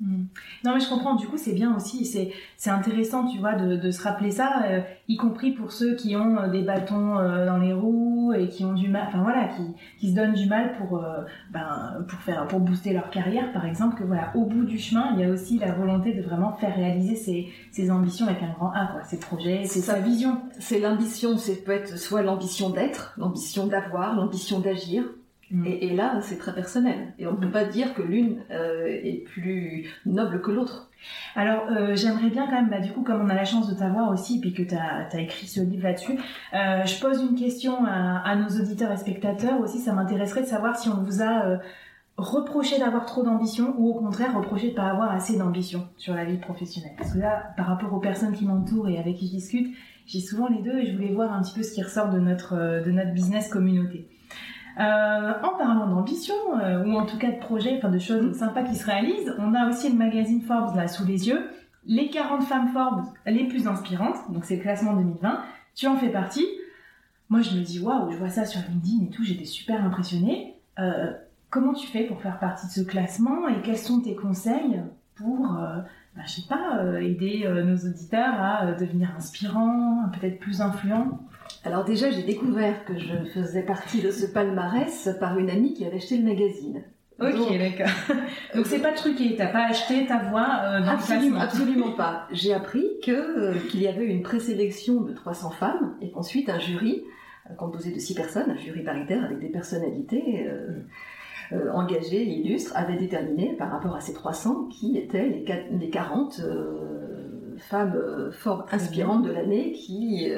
Hmm. 0.00 0.26
Non 0.64 0.74
mais 0.74 0.80
je 0.80 0.88
comprends, 0.88 1.16
du 1.16 1.26
coup 1.26 1.38
c'est 1.38 1.54
bien 1.54 1.74
aussi, 1.74 2.04
c'est, 2.04 2.30
c'est 2.56 2.70
intéressant 2.70 3.26
tu 3.26 3.38
vois 3.38 3.54
de, 3.54 3.74
de 3.74 3.90
se 3.90 4.00
rappeler 4.00 4.30
ça, 4.30 4.62
euh, 4.66 4.80
y 5.08 5.16
compris 5.16 5.50
pour 5.50 5.72
ceux 5.72 5.96
qui 5.96 6.14
ont 6.14 6.38
euh, 6.38 6.48
des 6.48 6.62
bâtons 6.62 7.18
euh, 7.18 7.44
dans 7.44 7.56
les 7.56 7.72
roues 7.72 8.32
et 8.32 8.48
qui 8.48 8.64
ont 8.64 8.74
du 8.74 8.88
mal, 8.88 9.06
enfin 9.08 9.24
voilà, 9.24 9.48
qui, 9.48 9.62
qui 9.98 10.10
se 10.10 10.14
donnent 10.14 10.34
du 10.34 10.46
mal 10.46 10.76
pour, 10.76 11.04
ben, 11.50 12.04
pour, 12.06 12.20
faire, 12.20 12.46
pour 12.46 12.60
booster 12.60 12.92
leur 12.92 13.10
carrière 13.10 13.52
par 13.52 13.66
exemple, 13.66 13.96
que 13.96 14.04
voilà, 14.04 14.30
au 14.36 14.44
bout 14.44 14.62
du 14.64 14.78
chemin 14.78 15.14
il 15.14 15.20
y 15.20 15.24
a 15.24 15.30
aussi 15.30 15.58
la 15.58 15.72
volonté 15.72 16.12
de 16.12 16.22
vraiment 16.22 16.52
faire 16.52 16.76
réaliser 16.76 17.16
ses, 17.16 17.48
ses 17.72 17.90
ambitions 17.90 18.28
avec 18.28 18.40
un 18.40 18.52
grand 18.52 18.70
A, 18.70 18.86
quoi, 18.92 19.02
ses 19.02 19.18
projets, 19.18 19.64
c'est 19.64 19.80
sa 19.80 19.98
vision. 19.98 20.42
C'est 20.60 20.78
l'ambition, 20.78 21.36
c'est 21.36 21.64
peut 21.64 21.72
être 21.72 21.98
soit 21.98 22.22
l'ambition 22.22 22.70
d'être, 22.70 23.14
l'ambition 23.18 23.66
d'avoir, 23.66 24.14
l'ambition 24.14 24.60
d'agir, 24.60 25.02
Mm. 25.50 25.64
Et, 25.66 25.94
là, 25.94 26.20
c'est 26.20 26.38
très 26.38 26.54
personnel. 26.54 27.14
Et 27.18 27.26
on 27.26 27.32
ne 27.32 27.36
peut 27.36 27.50
pas 27.50 27.64
dire 27.64 27.94
que 27.94 28.02
l'une 28.02 28.40
euh, 28.50 28.86
est 28.86 29.24
plus 29.24 29.88
noble 30.04 30.42
que 30.42 30.50
l'autre. 30.50 30.90
Alors, 31.36 31.68
euh, 31.70 31.94
j'aimerais 31.94 32.28
bien 32.28 32.46
quand 32.46 32.52
même, 32.52 32.68
bah, 32.68 32.80
du 32.80 32.92
coup, 32.92 33.02
comme 33.02 33.22
on 33.22 33.28
a 33.28 33.34
la 33.34 33.44
chance 33.44 33.68
de 33.68 33.74
t'avoir 33.74 34.10
aussi, 34.10 34.40
puis 34.40 34.52
que 34.52 34.62
tu 34.62 34.74
as, 34.74 35.20
écrit 35.20 35.46
ce 35.46 35.60
livre 35.60 35.84
là-dessus, 35.84 36.18
euh, 36.54 36.84
je 36.84 37.00
pose 37.00 37.22
une 37.22 37.36
question 37.36 37.84
à, 37.86 38.36
nos 38.36 38.48
auditeurs 38.60 38.92
et 38.92 38.96
spectateurs 38.96 39.60
aussi. 39.60 39.78
Ça 39.78 39.92
m'intéresserait 39.92 40.42
de 40.42 40.46
savoir 40.46 40.76
si 40.76 40.88
on 40.88 41.02
vous 41.02 41.22
a 41.22 41.58
reproché 42.16 42.80
d'avoir 42.80 43.06
trop 43.06 43.22
d'ambition 43.22 43.74
ou 43.78 43.90
au 43.90 43.94
contraire 43.94 44.36
reproché 44.36 44.66
de 44.66 44.72
ne 44.72 44.76
pas 44.76 44.90
avoir 44.90 45.12
assez 45.12 45.38
d'ambition 45.38 45.86
sur 45.96 46.14
la 46.14 46.24
vie 46.24 46.36
professionnelle. 46.36 46.94
Parce 46.98 47.12
que 47.12 47.18
là, 47.18 47.52
par 47.56 47.66
rapport 47.66 47.94
aux 47.94 48.00
personnes 48.00 48.32
qui 48.32 48.44
m'entourent 48.44 48.88
et 48.88 48.98
avec 48.98 49.16
qui 49.16 49.28
je 49.28 49.32
discute, 49.32 49.74
j'ai 50.04 50.20
souvent 50.20 50.48
les 50.48 50.62
deux 50.62 50.78
et 50.78 50.86
je 50.86 50.96
voulais 50.96 51.12
voir 51.12 51.32
un 51.32 51.42
petit 51.42 51.54
peu 51.54 51.62
ce 51.62 51.72
qui 51.72 51.82
ressort 51.82 52.10
de 52.10 52.18
notre, 52.18 52.82
de 52.84 52.90
notre 52.90 53.12
business 53.12 53.48
communauté. 53.48 54.08
Euh, 54.78 55.32
en 55.42 55.56
parlant 55.56 55.88
d'ambition, 55.88 56.34
euh, 56.60 56.84
ou 56.84 56.96
en 56.96 57.04
tout 57.04 57.18
cas 57.18 57.32
de 57.32 57.38
projets, 57.38 57.76
enfin 57.78 57.88
de 57.88 57.98
choses 57.98 58.36
sympas 58.36 58.62
qui 58.62 58.76
se 58.76 58.86
réalisent, 58.86 59.34
on 59.38 59.52
a 59.52 59.68
aussi 59.68 59.90
le 59.90 59.96
magazine 59.96 60.40
Forbes 60.40 60.76
là 60.76 60.86
sous 60.86 61.04
les 61.04 61.26
yeux, 61.26 61.50
les 61.84 62.10
40 62.10 62.44
femmes 62.44 62.68
Forbes 62.68 63.02
les 63.26 63.48
plus 63.48 63.66
inspirantes, 63.66 64.30
donc 64.30 64.44
c'est 64.44 64.54
le 64.54 64.62
classement 64.62 64.92
2020, 64.92 65.42
tu 65.74 65.88
en 65.88 65.96
fais 65.96 66.10
partie. 66.10 66.46
Moi, 67.28 67.42
je 67.42 67.56
me 67.56 67.62
dis, 67.62 67.80
waouh, 67.80 68.12
je 68.12 68.16
vois 68.18 68.28
ça 68.28 68.44
sur 68.44 68.60
LinkedIn 68.68 69.06
et 69.06 69.10
tout, 69.10 69.24
j'étais 69.24 69.44
super 69.46 69.84
impressionnée. 69.84 70.54
Euh, 70.78 71.12
comment 71.50 71.74
tu 71.74 71.88
fais 71.88 72.04
pour 72.04 72.22
faire 72.22 72.38
partie 72.38 72.68
de 72.68 72.72
ce 72.72 72.80
classement 72.82 73.48
et 73.48 73.60
quels 73.62 73.78
sont 73.78 74.00
tes 74.00 74.14
conseils 74.14 74.80
pour, 75.16 75.40
bah, 75.48 76.22
je 76.24 76.30
sais 76.30 76.48
pas, 76.48 77.00
aider 77.00 77.44
nos 77.64 77.76
auditeurs 77.76 78.40
à 78.40 78.72
devenir 78.72 79.10
inspirants, 79.16 80.08
peut-être 80.12 80.38
plus 80.38 80.60
influents? 80.60 81.18
Alors 81.64 81.84
déjà, 81.84 82.10
j'ai 82.10 82.22
découvert 82.22 82.84
que 82.84 82.98
je 82.98 83.16
faisais 83.34 83.62
partie 83.62 84.00
de 84.00 84.10
ce 84.10 84.26
palmarès 84.26 85.08
par 85.18 85.38
une 85.38 85.50
amie 85.50 85.74
qui 85.74 85.84
avait 85.84 85.96
acheté 85.96 86.16
le 86.16 86.24
magazine. 86.24 86.82
Ok, 87.20 87.58
d'accord. 87.58 87.88
Donc 88.54 88.66
c'est 88.66 88.78
pas 88.78 88.92
truqué, 88.92 89.34
t'as 89.36 89.48
pas 89.48 89.66
acheté 89.66 90.06
ta 90.06 90.18
voix 90.18 90.46
euh, 90.62 90.80
dans 90.80 90.92
absolument, 90.92 91.40
Absolument 91.40 91.92
pas. 91.92 92.28
J'ai 92.30 92.54
appris 92.54 92.86
que 93.02 93.10
euh, 93.10 93.54
qu'il 93.70 93.82
y 93.82 93.88
avait 93.88 94.06
une 94.06 94.22
présélection 94.22 95.00
de 95.00 95.12
300 95.12 95.50
femmes 95.50 95.96
et 96.00 96.12
qu'ensuite 96.12 96.48
un 96.48 96.60
jury 96.60 97.02
euh, 97.50 97.54
composé 97.54 97.90
de 97.90 97.98
6 97.98 98.14
personnes, 98.14 98.50
un 98.50 98.56
jury 98.56 98.84
paritaire 98.84 99.24
avec 99.24 99.40
des 99.40 99.48
personnalités 99.48 100.48
engagées 101.72 102.22
et 102.22 102.40
illustres, 102.40 102.76
avait 102.76 102.96
déterminé 102.96 103.54
par 103.58 103.70
rapport 103.70 103.96
à 103.96 104.00
ces 104.00 104.12
300 104.12 104.68
qui 104.70 104.96
étaient 104.96 105.26
les, 105.28 105.44
les 105.76 105.90
40 105.90 106.40
femmes 107.56 108.30
fort 108.32 108.66
inspirantes 108.70 109.24
de 109.24 109.32
l'année 109.32 109.72
qui 109.72 110.30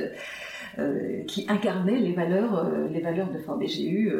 qui 1.27 1.47
incarnaient 1.49 1.99
les 1.99 2.13
valeurs 2.13 2.71
les 2.91 3.01
valeurs 3.01 3.31
de 3.31 3.39
Ford. 3.39 3.61
Et 3.63 3.67
j'ai 3.67 3.89
eu 3.89 4.13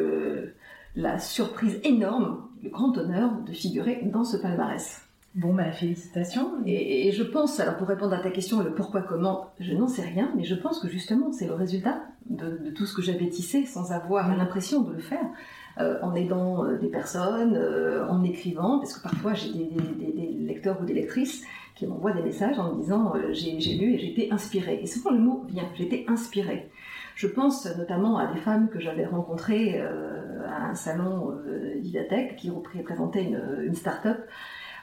la 0.95 1.19
surprise 1.19 1.79
énorme, 1.83 2.47
le 2.63 2.69
grand 2.69 2.97
honneur 2.97 3.31
de 3.45 3.51
figurer 3.51 4.01
dans 4.11 4.23
ce 4.23 4.37
palmarès. 4.37 5.01
Bon, 5.33 5.53
bah, 5.53 5.71
félicitations. 5.71 6.57
Et, 6.65 7.11
je 7.13 7.23
pense, 7.23 7.59
alors 7.61 7.77
pour 7.77 7.87
répondre 7.87 8.13
à 8.13 8.19
ta 8.19 8.31
question, 8.31 8.61
le 8.61 8.73
pourquoi, 8.73 9.01
comment, 9.01 9.49
je 9.59 9.73
n'en 9.73 9.87
sais 9.87 10.01
rien, 10.01 10.29
mais 10.35 10.43
je 10.43 10.55
pense 10.55 10.79
que 10.79 10.89
justement, 10.89 11.31
c'est 11.31 11.47
le 11.47 11.53
résultat 11.53 12.01
de, 12.29 12.69
tout 12.75 12.85
ce 12.85 12.93
que 12.93 13.01
j'avais 13.01 13.29
tissé 13.29 13.65
sans 13.65 13.93
avoir 13.93 14.35
l'impression 14.35 14.81
de 14.81 14.91
le 14.91 14.99
faire, 14.99 15.25
euh, 15.81 15.99
en 16.01 16.15
aidant 16.15 16.65
euh, 16.65 16.77
des 16.77 16.87
personnes, 16.87 17.55
euh, 17.55 18.07
en 18.07 18.23
écrivant, 18.23 18.79
parce 18.79 18.97
que 18.97 19.03
parfois 19.03 19.33
j'ai 19.33 19.51
des, 19.51 20.37
lecteurs 20.39 20.79
ou 20.81 20.85
des 20.85 20.93
lectrices 20.93 21.43
qui 21.75 21.87
m'envoient 21.87 22.11
des 22.11 22.21
messages 22.21 22.59
en 22.59 22.73
me 22.73 22.81
disant 22.81 23.13
j'ai 23.31 23.73
lu 23.77 23.95
et 23.95 24.11
été 24.11 24.31
inspirée. 24.31 24.79
Et 24.81 24.85
souvent 24.85 25.11
le 25.11 25.19
mot 25.19 25.45
vient, 25.47 25.63
été 25.79 26.05
inspirée. 26.07 26.69
Je 27.15 27.27
pense 27.27 27.65
notamment 27.77 28.17
à 28.17 28.31
des 28.33 28.39
femmes 28.39 28.69
que 28.69 28.79
j'avais 28.79 29.05
rencontrées 29.05 29.79
à 29.79 30.69
un 30.69 30.75
salon 30.75 31.31
d'Idatech 31.79 32.35
qui 32.35 32.49
représentait 32.49 33.23
une, 33.23 33.41
une 33.63 33.75
start-up 33.75 34.17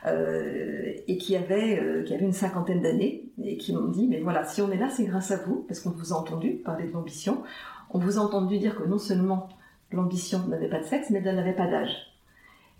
et 0.06 1.18
qui 1.18 1.37
avait, 1.37 2.04
qui 2.06 2.14
avait 2.14 2.24
une 2.24 2.32
cinquantaine 2.32 2.80
d'années 2.80 3.26
et 3.44 3.58
qui 3.58 3.74
m'ont 3.74 3.88
dit 3.88 4.08
mais 4.08 4.20
voilà 4.20 4.44
si 4.44 4.62
on 4.62 4.70
est 4.70 4.78
là 4.78 4.88
c'est 4.88 5.04
grâce 5.04 5.30
à 5.30 5.37
vous 5.37 5.64
parce 5.68 5.80
qu'on 5.80 5.90
vous 5.90 6.14
a 6.14 6.16
entendu 6.16 6.54
parler 6.64 6.88
de 6.88 6.92
l'ambition, 6.92 7.42
on 7.90 7.98
vous 7.98 8.18
a 8.18 8.22
entendu 8.22 8.58
dire 8.58 8.74
que 8.74 8.84
non 8.84 8.98
seulement 8.98 9.48
l'ambition 9.92 10.46
n'avait 10.48 10.68
pas 10.68 10.81
de 10.81 10.85
sexe 10.85 11.11
mais 11.11 11.22
elle 11.24 11.37
n'avait 11.37 11.53
pas 11.53 11.66
d'âge. 11.66 11.94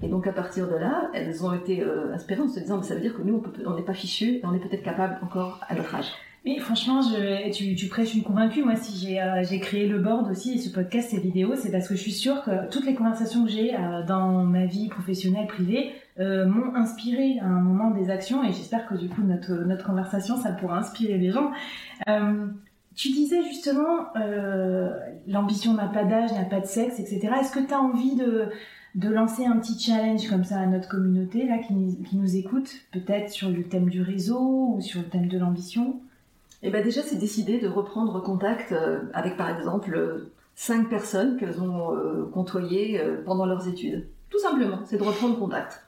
Et 0.03 0.09
donc 0.09 0.27
à 0.27 0.33
partir 0.33 0.69
de 0.69 0.77
là, 0.77 1.11
elles 1.13 1.45
ont 1.45 1.53
été 1.53 1.83
inspirées 2.13 2.43
en 2.43 2.49
se 2.49 2.61
disant 2.61 2.79
mais 2.79 2.85
ça 2.85 2.95
veut 2.95 3.01
dire 3.01 3.17
que 3.17 3.23
nous 3.23 3.43
on 3.67 3.75
n'est 3.75 3.83
pas 3.83 3.95
fichus 3.95 4.41
on 4.45 4.55
est 4.55 4.61
peut-être 4.61 4.85
capable 4.85 5.19
encore 5.23 5.61
à 5.69 5.75
notre 5.75 5.95
âge. 5.95 6.13
Mais 6.45 6.59
franchement, 6.61 7.03
je, 7.03 7.51
tu, 7.75 7.89
prêches 7.89 8.15
une 8.15 8.23
convaincue. 8.23 8.63
Moi, 8.63 8.77
si 8.77 9.07
j'ai 9.07 9.21
euh, 9.21 9.59
créé 9.61 9.89
le 9.89 9.99
board 9.99 10.31
aussi 10.31 10.59
ce 10.59 10.71
podcast, 10.71 11.11
ces 11.11 11.21
vidéos, 11.21 11.57
c'est 11.57 11.71
parce 11.71 11.89
que 11.89 11.95
je 11.95 12.01
suis 12.01 12.13
sûre 12.13 12.43
que 12.45 12.71
toutes 12.71 12.87
les 12.87 12.95
conversations 12.95 13.45
que 13.45 13.51
j'ai 13.51 13.75
euh, 13.75 14.03
dans 14.07 14.45
ma 14.45 14.65
vie 14.65 14.89
professionnelle, 14.89 15.47
privée, 15.47 15.93
euh, 16.21 16.47
m'ont 16.47 16.75
inspiré 16.75 17.39
à 17.41 17.47
un 17.47 17.61
moment 17.61 17.91
des 17.91 18.11
actions 18.11 18.43
et 18.43 18.53
j'espère 18.53 18.89
que 18.89 18.95
du 18.95 19.09
coup 19.09 19.23
notre 19.23 19.53
notre 19.53 19.85
conversation, 19.85 20.37
ça 20.37 20.53
pourra 20.53 20.79
inspirer 20.79 21.19
les 21.19 21.31
gens. 21.31 21.51
Tu 22.99 23.11
disais 23.11 23.43
justement, 23.45 24.09
l'ambition 25.27 25.73
n'a 25.75 25.87
pas 25.87 26.05
d'âge, 26.05 26.33
n'a 26.33 26.45
pas 26.45 26.61
de 26.61 26.67
sexe, 26.67 26.99
etc. 26.99 27.31
Est-ce 27.41 27.53
que 27.53 27.65
tu 27.65 27.73
as 27.73 27.81
envie 27.81 28.17
de 28.17 29.09
lancer 29.09 29.47
un 29.47 29.57
petit 29.59 29.79
challenge 29.79 30.29
comme 30.29 30.43
ça 30.43 30.59
à 30.59 30.67
notre 30.67 30.89
communauté 30.89 31.49
qui, 31.67 32.17
nous 32.17 32.37
écoute, 32.37 32.71
peut-être 32.93 33.31
sur 33.31 33.51
le 33.51 33.63
thème 33.63 33.89
du 33.89 34.03
réseau 34.03 34.75
ou 34.75 34.81
sur 34.81 35.01
le 35.01 35.07
thème 35.07 35.29
de 35.29 35.39
l'ambition? 35.39 36.01
Eh 36.63 36.71
ben 36.71 36.83
déjà, 36.83 37.03
c'est 37.03 37.19
décidé 37.19 37.61
de 37.61 37.69
reprendre 37.69 38.21
contact 38.21 38.73
euh, 38.73 39.03
avec, 39.15 39.37
par 39.37 39.49
exemple, 39.49 40.27
cinq 40.57 40.89
personnes 40.89 41.37
qu'elles 41.37 41.61
ont 41.61 41.95
euh, 41.95 42.29
côtoyées 42.33 43.01
euh, 43.01 43.23
pendant 43.25 43.47
leurs 43.47 43.69
études. 43.69 44.09
Tout 44.29 44.41
simplement, 44.41 44.81
c'est 44.85 44.99
de 44.99 45.05
reprendre 45.05 45.39
contact. 45.39 45.85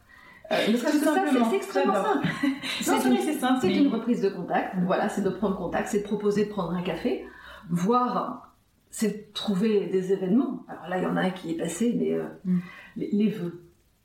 Euh, 0.53 0.57
c'est 0.67 1.57
extrêmement 1.57 1.95
simple. 2.81 3.59
c'est 3.61 3.73
une 3.73 3.89
reprise 3.89 4.21
de 4.21 4.29
contact. 4.29 4.75
Voilà, 4.85 5.09
c'est 5.09 5.23
de 5.23 5.31
prendre 5.31 5.57
contact, 5.57 5.89
c'est 5.89 6.01
de 6.01 6.05
proposer 6.05 6.47
de 6.47 6.51
prendre 6.51 6.73
un 6.73 6.83
café, 6.83 7.25
voir, 7.69 8.55
c'est 8.91 9.09
de 9.09 9.33
trouver 9.33 9.87
des 9.87 10.13
événements. 10.13 10.65
Alors 10.69 10.89
là, 10.89 10.99
il 10.99 11.05
y 11.05 11.07
en 11.07 11.17
a 11.17 11.21
un 11.21 11.31
qui 11.31 11.53
est 11.53 11.59
passé, 11.59 11.95
mais 11.97 12.19
mm. 12.45 12.59
les, 12.97 13.11
les, 13.13 13.29
vœux. 13.29 13.63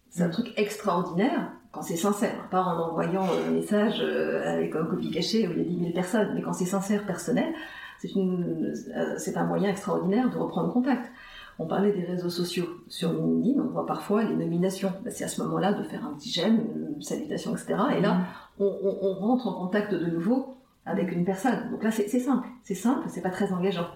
C'est 0.09 0.23
un 0.23 0.27
mm. 0.27 0.31
truc 0.31 0.53
extraordinaire 0.57 1.51
quand 1.75 1.81
c'est 1.81 1.97
sincère, 1.97 2.47
pas 2.49 2.61
en 2.61 2.79
envoyant 2.79 3.25
un 3.25 3.51
message 3.51 3.99
euh, 4.01 4.41
avec 4.49 4.73
un 4.77 4.85
copie 4.85 5.11
cachée 5.11 5.45
où 5.45 5.51
il 5.51 5.57
y 5.57 5.61
a 5.61 5.65
10 5.65 5.79
000 5.79 5.91
personnes, 5.91 6.31
mais 6.33 6.41
quand 6.41 6.53
c'est 6.53 6.63
sincère, 6.63 7.05
personnel, 7.05 7.53
euh, 8.15 9.15
c'est 9.17 9.35
un 9.35 9.43
moyen 9.43 9.71
extraordinaire 9.71 10.29
de 10.29 10.37
reprendre 10.37 10.71
contact. 10.71 11.11
On 11.57 11.67
parlait 11.67 11.91
des 11.91 12.03
réseaux 12.03 12.29
sociaux. 12.29 12.67
Sur 12.87 13.13
LinkedIn, 13.13 13.61
on 13.61 13.67
voit 13.67 13.85
parfois 13.85 14.23
les 14.23 14.35
nominations. 14.35 14.91
Ben, 15.03 15.11
c'est 15.11 15.23
à 15.23 15.27
ce 15.27 15.41
moment-là 15.43 15.73
de 15.73 15.83
faire 15.83 16.05
un 16.05 16.13
petit 16.13 16.29
j'aime, 16.29 16.59
une 16.95 17.01
salutation, 17.01 17.51
etc. 17.51 17.75
Et 17.97 18.01
là, 18.01 18.15
mm. 18.15 18.25
on, 18.59 18.97
on, 19.01 19.13
rentre 19.13 19.47
en 19.47 19.53
contact 19.53 19.93
de 19.93 20.05
nouveau 20.05 20.57
avec 20.85 21.11
une 21.11 21.25
personne. 21.25 21.71
Donc 21.71 21.83
là, 21.83 21.91
c'est 21.91 22.07
simple. 22.07 22.47
C'est 22.63 22.75
simple, 22.75 23.05
c'est 23.07 23.21
pas 23.21 23.29
très 23.29 23.51
engageant. 23.53 23.87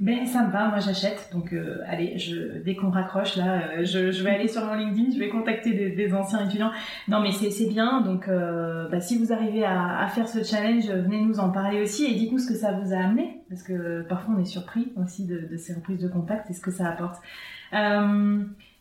Ben 0.00 0.26
ça 0.26 0.44
me 0.44 0.50
va, 0.50 0.68
moi 0.68 0.80
j'achète. 0.80 1.30
Donc 1.32 1.52
euh, 1.52 1.78
allez, 1.86 2.18
je, 2.18 2.58
dès 2.64 2.74
qu'on 2.74 2.90
raccroche 2.90 3.36
là, 3.36 3.62
euh, 3.78 3.84
je, 3.84 4.22
vais 4.22 4.30
aller 4.30 4.48
sur 4.48 4.64
mon 4.64 4.74
LinkedIn, 4.74 5.12
je 5.14 5.18
vais 5.18 5.28
contacter 5.28 5.72
des, 5.72 6.14
anciens 6.14 6.44
étudiants. 6.44 6.72
Non 7.08 7.20
mais 7.20 7.30
c'est 7.30 7.68
bien. 7.68 8.00
Donc 8.00 8.28
euh, 8.28 8.88
bah, 8.88 9.00
si 9.00 9.16
vous 9.16 9.32
arrivez 9.32 9.64
à, 9.64 9.98
à, 9.98 10.08
faire 10.08 10.28
ce 10.28 10.42
challenge, 10.42 10.86
venez 10.88 11.20
nous 11.20 11.38
en 11.38 11.50
parler 11.50 11.80
aussi 11.80 12.06
et 12.06 12.14
dites-nous 12.14 12.38
ce 12.38 12.48
que 12.48 12.54
ça 12.54 12.72
vous 12.72 12.92
a 12.92 12.96
amené, 12.96 13.42
parce 13.48 13.62
que 13.62 14.02
parfois 14.02 14.34
on 14.36 14.40
est 14.40 14.46
surpris 14.46 14.92
aussi 15.00 15.26
de, 15.26 15.48
de 15.50 15.56
ces 15.56 15.74
reprises 15.74 16.02
de 16.02 16.08
contact 16.08 16.50
et 16.50 16.54
ce 16.54 16.60
que 16.60 16.72
ça 16.72 16.88
apporte. 16.88 17.22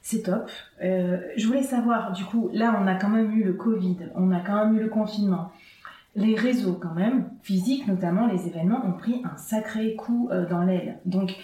c'est 0.02 0.24
top. 0.24 0.50
je 0.82 1.48
voulais 1.48 1.64
savoir, 1.64 2.12
du 2.14 2.26
coup, 2.26 2.50
là 2.54 2.76
on 2.82 2.88
a 2.88 2.96
quand 2.96 3.10
même 3.10 3.32
eu 3.32 3.44
le 3.44 3.54
Covid, 3.54 3.98
on 4.16 4.32
a 4.32 4.40
quand 4.40 4.66
même 4.66 4.76
eu 4.78 4.82
le 4.82 4.90
confinement 4.90 5.52
les 6.15 6.36
réseaux 6.36 6.73
quand 6.73 6.93
même, 6.93 7.30
physiques 7.41 7.88
notamment, 7.88 8.28
les 8.28 8.47
événements 8.47 8.86
ont 8.86 8.93
pris 8.93 9.21
un 9.23 9.36
sacré 9.38 9.95
coup 9.95 10.30
euh, 10.32 10.47
dans 10.47 10.62
l'aile. 10.62 10.99
Donc, 11.06 11.36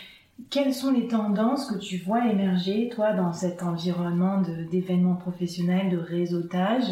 quelles 0.50 0.74
sont 0.74 0.92
les 0.92 1.08
tendances 1.08 1.70
que 1.70 1.78
tu 1.78 1.98
vois 1.98 2.28
émerger, 2.28 2.90
toi, 2.94 3.14
dans 3.14 3.34
cet 3.34 3.62
environnement 3.62 4.42
d'événements 4.72 5.16
professionnels, 5.16 5.90
de 5.90 5.98
réseautage, 5.98 6.86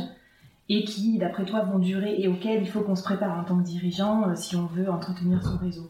et 0.70 0.84
qui, 0.84 1.18
d'après 1.18 1.46
toi, 1.46 1.62
vont 1.62 1.80
durer 1.80 2.20
et 2.20 2.28
auxquels 2.28 2.62
il 2.62 2.68
faut 2.68 2.82
qu'on 2.82 2.96
se 2.96 3.04
prépare 3.04 3.40
en 3.40 3.44
tant 3.46 3.58
que 3.58 3.64
dirigeant 3.64 4.28
euh, 4.28 4.36
si 4.36 4.56
on 4.56 4.66
veut 4.66 4.90
entretenir 4.90 5.44
son 5.44 5.58
réseau? 5.58 5.90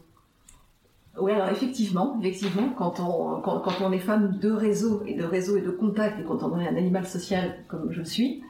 Oui, 1.20 1.32
alors 1.32 1.48
effectivement, 1.48 2.16
effectivement, 2.20 2.68
quand 2.76 3.00
on, 3.00 3.40
quand, 3.40 3.58
quand 3.58 3.84
on 3.84 3.90
est 3.90 3.98
femme 3.98 4.38
de 4.38 4.50
réseau 4.50 5.02
et 5.04 5.14
de 5.14 5.24
réseau 5.24 5.56
et 5.56 5.62
de 5.62 5.70
contact, 5.70 6.20
et 6.20 6.22
quand 6.22 6.44
on 6.44 6.60
est 6.60 6.68
un 6.68 6.76
animal 6.76 7.06
social 7.06 7.56
comme 7.66 7.90
je 7.90 8.02
suis, 8.02 8.42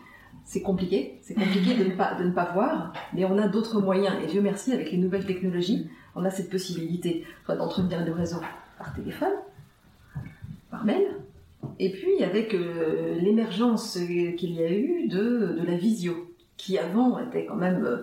c'est 0.48 0.62
compliqué, 0.62 1.18
c'est 1.20 1.34
compliqué 1.34 1.74
de 1.74 1.84
ne, 1.84 1.94
pas, 1.94 2.14
de 2.14 2.24
ne 2.24 2.30
pas 2.30 2.46
voir, 2.54 2.94
mais 3.12 3.26
on 3.26 3.36
a 3.36 3.48
d'autres 3.48 3.82
moyens. 3.82 4.16
Et 4.24 4.26
Dieu 4.28 4.40
merci, 4.40 4.72
avec 4.72 4.90
les 4.90 4.96
nouvelles 4.96 5.26
technologies, 5.26 5.90
on 6.16 6.24
a 6.24 6.30
cette 6.30 6.48
possibilité 6.48 7.22
d'entretenir 7.46 8.02
le 8.02 8.12
réseau 8.12 8.38
par 8.78 8.94
téléphone, 8.94 9.34
par 10.70 10.86
mail, 10.86 11.04
et 11.78 11.92
puis 11.92 12.24
avec 12.24 12.54
euh, 12.54 13.20
l'émergence 13.20 13.98
qu'il 13.98 14.52
y 14.52 14.62
a 14.62 14.72
eu 14.72 15.06
de, 15.08 15.58
de, 15.60 15.66
la 15.66 15.76
visio, 15.76 16.32
qui 16.56 16.78
avant 16.78 17.18
était 17.18 17.44
quand 17.44 17.56
même 17.56 18.02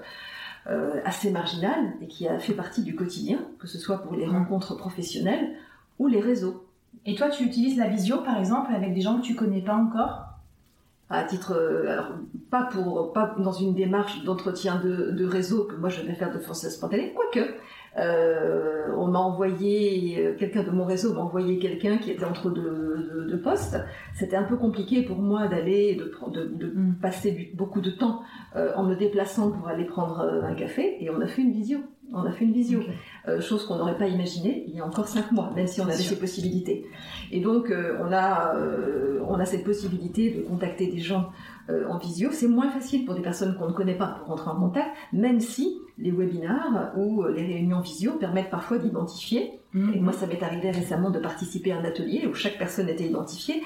euh, 0.67 1.01
assez 1.03 1.31
marginale 1.31 1.93
et 1.99 2.07
qui 2.07 2.27
a 2.27 2.37
fait 2.37 2.53
partie 2.53 2.83
du 2.83 2.95
quotidien, 2.95 3.39
que 3.57 3.65
ce 3.65 3.79
soit 3.79 4.03
pour 4.03 4.15
les 4.15 4.27
rencontres 4.27 4.75
professionnelles 4.75 5.55
ou 5.97 6.05
les 6.05 6.21
réseaux. 6.21 6.63
Et 7.07 7.15
toi, 7.15 7.29
tu 7.29 7.43
utilises 7.43 7.77
la 7.79 7.87
visio, 7.87 8.17
par 8.17 8.37
exemple, 8.37 8.71
avec 8.71 8.93
des 8.93 9.01
gens 9.01 9.17
que 9.17 9.25
tu 9.25 9.33
connais 9.33 9.61
pas 9.61 9.75
encore? 9.75 10.24
À 11.09 11.23
titre, 11.23 11.53
euh, 11.53 11.87
alors 11.87 12.11
pas 12.49 12.63
pour, 12.71 13.13
pas 13.13 13.35
dans 13.37 13.51
une 13.51 13.75
démarche 13.75 14.23
d'entretien 14.23 14.81
de, 14.83 15.11
de, 15.11 15.25
réseau 15.25 15.65
que 15.65 15.75
moi 15.75 15.89
je 15.89 16.01
vais 16.01 16.13
faire 16.13 16.33
de 16.33 16.39
force 16.39 16.67
spontanée, 16.67 17.13
quoique 17.13 17.47
euh, 17.97 18.91
on 18.97 19.07
m'a 19.07 19.19
envoyé, 19.19 20.19
euh, 20.19 20.35
quelqu'un 20.37 20.63
de 20.63 20.71
mon 20.71 20.83
réseau 20.83 21.13
m'a 21.13 21.21
envoyé 21.21 21.59
quelqu'un 21.59 21.97
qui 21.97 22.11
était 22.11 22.25
entre 22.25 22.49
deux, 22.49 23.07
deux, 23.09 23.25
deux 23.25 23.41
postes. 23.41 23.77
C'était 24.13 24.35
un 24.35 24.43
peu 24.43 24.57
compliqué 24.57 25.03
pour 25.03 25.17
moi 25.17 25.47
d'aller, 25.47 25.95
de, 25.95 26.11
de, 26.31 26.45
de 26.45 26.67
mm. 26.67 26.95
passer 27.01 27.51
beaucoup 27.55 27.79
de 27.79 27.91
temps 27.91 28.21
euh, 28.55 28.73
en 28.75 28.83
me 28.83 28.95
déplaçant 28.95 29.51
pour 29.51 29.67
aller 29.69 29.85
prendre 29.85 30.19
un 30.21 30.55
café, 30.55 30.97
et 31.03 31.09
on 31.09 31.21
a 31.21 31.27
fait 31.27 31.41
une 31.41 31.53
visio. 31.53 31.79
On 32.13 32.23
a 32.23 32.31
fait 32.31 32.45
une 32.45 32.53
visio, 32.53 32.81
euh, 33.27 33.41
chose 33.41 33.65
qu'on 33.65 33.77
n'aurait 33.77 33.97
pas 33.97 34.07
imaginée 34.07 34.65
il 34.67 34.75
y 34.75 34.79
a 34.79 34.85
encore 34.85 35.07
cinq 35.07 35.31
mois, 35.31 35.51
même 35.55 35.67
si 35.67 35.81
on 35.81 35.85
avait 35.85 35.95
ces 35.95 36.19
possibilités. 36.19 36.85
Et 37.31 37.39
donc, 37.39 37.71
euh, 37.71 37.97
on, 38.01 38.11
a, 38.11 38.55
euh, 38.55 39.19
on 39.27 39.39
a 39.39 39.45
cette 39.45 39.63
possibilité 39.63 40.29
de 40.31 40.41
contacter 40.41 40.87
des 40.87 40.99
gens 40.99 41.31
en 41.89 41.97
visio. 41.97 42.29
C'est 42.31 42.47
moins 42.47 42.69
facile 42.69 43.05
pour 43.05 43.15
des 43.15 43.23
personnes 43.23 43.57
qu'on 43.57 43.67
ne 43.67 43.73
connaît 43.73 43.97
pas 43.97 44.17
pour 44.19 44.27
rentrer 44.27 44.51
en 44.51 44.55
contact, 44.55 44.87
même 45.11 45.39
si 45.39 45.79
les 45.97 46.11
webinars 46.11 46.93
ou 46.95 47.23
les 47.23 47.43
réunions 47.43 47.79
visio 47.79 48.11
permettent 48.19 48.51
parfois 48.51 48.77
d'identifier. 48.77 49.59
Mhm. 49.73 49.93
Et 49.95 49.99
moi, 49.99 50.13
ça 50.13 50.27
m'est 50.27 50.43
arrivé 50.43 50.69
récemment 50.69 51.09
de 51.09 51.17
participer 51.17 51.71
à 51.71 51.79
un 51.79 51.83
atelier 51.83 52.27
où 52.27 52.35
chaque 52.35 52.59
personne 52.59 52.87
était 52.87 53.05
identifiée. 53.05 53.63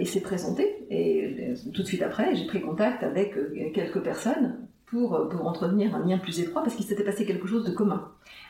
et 0.00 0.04
s'est 0.04 0.22
présentée. 0.22 0.84
Et 0.90 1.54
tout 1.72 1.82
de 1.82 1.86
suite 1.86 2.02
après, 2.02 2.34
j'ai 2.34 2.46
pris 2.46 2.60
contact 2.60 3.04
avec 3.04 3.36
quelques 3.72 4.02
personnes 4.02 4.66
pour, 4.94 5.28
pour 5.28 5.46
entretenir 5.46 5.94
un 5.96 6.06
lien 6.06 6.18
plus 6.18 6.38
étroit 6.38 6.62
parce 6.62 6.76
qu'il 6.76 6.86
s'était 6.86 7.04
passé 7.04 7.26
quelque 7.26 7.48
chose 7.48 7.64
de 7.64 7.72
commun. 7.72 8.08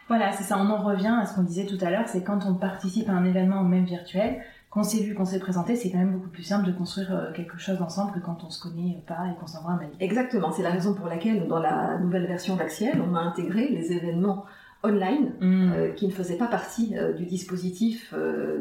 Voilà, 0.08 0.30
c'est 0.32 0.44
ça, 0.44 0.58
on 0.58 0.68
en 0.68 0.82
revient 0.82 1.16
à 1.20 1.24
ce 1.24 1.34
qu'on 1.34 1.42
disait 1.42 1.64
tout 1.64 1.78
à 1.80 1.90
l'heure, 1.90 2.06
c'est 2.06 2.22
quand 2.22 2.40
on 2.46 2.54
participe 2.54 3.08
à 3.08 3.12
un 3.12 3.24
événement 3.24 3.64
même 3.64 3.84
virtuel, 3.84 4.42
qu'on 4.68 4.82
s'est 4.82 5.02
vu, 5.02 5.14
qu'on 5.14 5.24
s'est 5.24 5.38
présenté, 5.38 5.76
c'est 5.76 5.90
quand 5.90 5.98
même 5.98 6.12
beaucoup 6.12 6.28
plus 6.28 6.42
simple 6.42 6.66
de 6.66 6.72
construire 6.72 7.14
euh, 7.14 7.32
quelque 7.32 7.58
chose 7.58 7.80
ensemble 7.80 8.12
que 8.12 8.18
quand 8.18 8.44
on 8.44 8.50
se 8.50 8.60
connaît 8.60 9.02
pas 9.06 9.28
et 9.30 9.40
qu'on 9.40 9.46
s'envoie 9.46 9.72
un 9.72 9.78
mail. 9.78 9.90
Exactement, 10.00 10.50
c'est 10.50 10.62
la 10.62 10.70
raison 10.70 10.94
pour 10.94 11.06
laquelle 11.06 11.48
dans 11.48 11.60
la 11.60 11.98
nouvelle 11.98 12.26
version 12.26 12.56
d'Axiel, 12.56 13.00
on 13.00 13.14
a 13.14 13.20
intégré 13.20 13.68
les 13.68 13.92
événements 13.92 14.44
online 14.82 15.32
mm. 15.40 15.72
euh, 15.72 15.92
qui 15.92 16.06
ne 16.06 16.12
faisaient 16.12 16.36
pas 16.36 16.48
partie 16.48 16.94
euh, 16.98 17.14
du 17.14 17.24
dispositif 17.24 18.12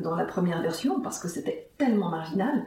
dans 0.01 0.15
la 0.15 0.23
première 0.23 0.61
version 0.61 1.01
parce 1.01 1.19
que 1.19 1.27
c'était 1.27 1.67
tellement 1.77 2.09
marginal 2.09 2.63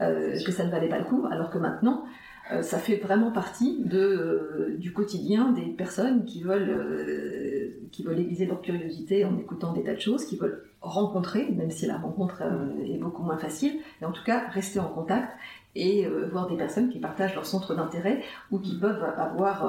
que 0.00 0.52
ça 0.52 0.64
ne 0.64 0.70
valait 0.70 0.88
pas 0.88 0.98
le 0.98 1.04
coup, 1.04 1.26
alors 1.28 1.50
que 1.50 1.58
maintenant, 1.58 2.04
euh, 2.50 2.62
ça 2.62 2.78
fait 2.78 2.96
vraiment 2.96 3.30
partie 3.30 3.78
de, 3.84 3.98
euh, 3.98 4.76
du 4.78 4.92
quotidien 4.92 5.52
des 5.52 5.66
personnes 5.66 6.24
qui 6.24 6.42
veulent, 6.42 6.70
euh, 6.70 7.88
qui 7.92 8.02
veulent 8.02 8.18
aiguiser 8.18 8.46
leur 8.46 8.62
curiosité 8.62 9.24
en 9.26 9.36
écoutant 9.38 9.72
des 9.72 9.82
tas 9.82 9.94
de 9.94 10.00
choses, 10.00 10.24
qui 10.24 10.36
veulent 10.36 10.64
rencontrer, 10.80 11.50
même 11.50 11.70
si 11.70 11.86
la 11.86 11.98
rencontre 11.98 12.42
est 12.84 12.98
beaucoup 12.98 13.22
moins 13.22 13.36
facile, 13.36 13.80
et 14.00 14.04
en 14.04 14.12
tout 14.12 14.22
cas 14.24 14.48
rester 14.48 14.78
en 14.78 14.88
contact 14.88 15.28
et 15.74 16.08
voir 16.30 16.48
des 16.48 16.56
personnes 16.56 16.88
qui 16.88 17.00
partagent 17.00 17.34
leur 17.34 17.46
centre 17.46 17.74
d'intérêt 17.74 18.22
ou 18.52 18.58
qui 18.58 18.78
peuvent 18.78 19.02
avoir 19.02 19.66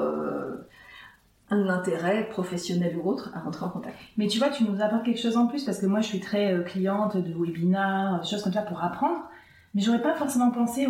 un 1.50 1.68
intérêt 1.68 2.30
professionnel 2.30 2.96
ou 3.04 3.10
autre 3.10 3.32
à 3.34 3.40
rentrer 3.40 3.66
en 3.66 3.70
contact. 3.70 3.96
Mais 4.18 4.28
tu 4.28 4.38
vois, 4.38 4.50
tu 4.50 4.64
nous 4.66 4.82
apportes 4.82 5.04
quelque 5.04 5.20
chose 5.20 5.36
en 5.36 5.48
plus 5.48 5.66
parce 5.66 5.80
que 5.80 5.88
moi 5.88 6.02
je 6.02 6.08
suis 6.08 6.20
très 6.20 6.64
cliente 6.66 7.18
de 7.18 7.34
webinars, 7.34 8.24
choses 8.24 8.44
comme 8.44 8.54
ça 8.54 8.62
pour 8.62 8.84
apprendre. 8.84 9.24
Mais 9.76 9.82
j'aurais 9.82 10.02
pas 10.02 10.16
forcément 10.16 10.52
pensé 10.52 10.88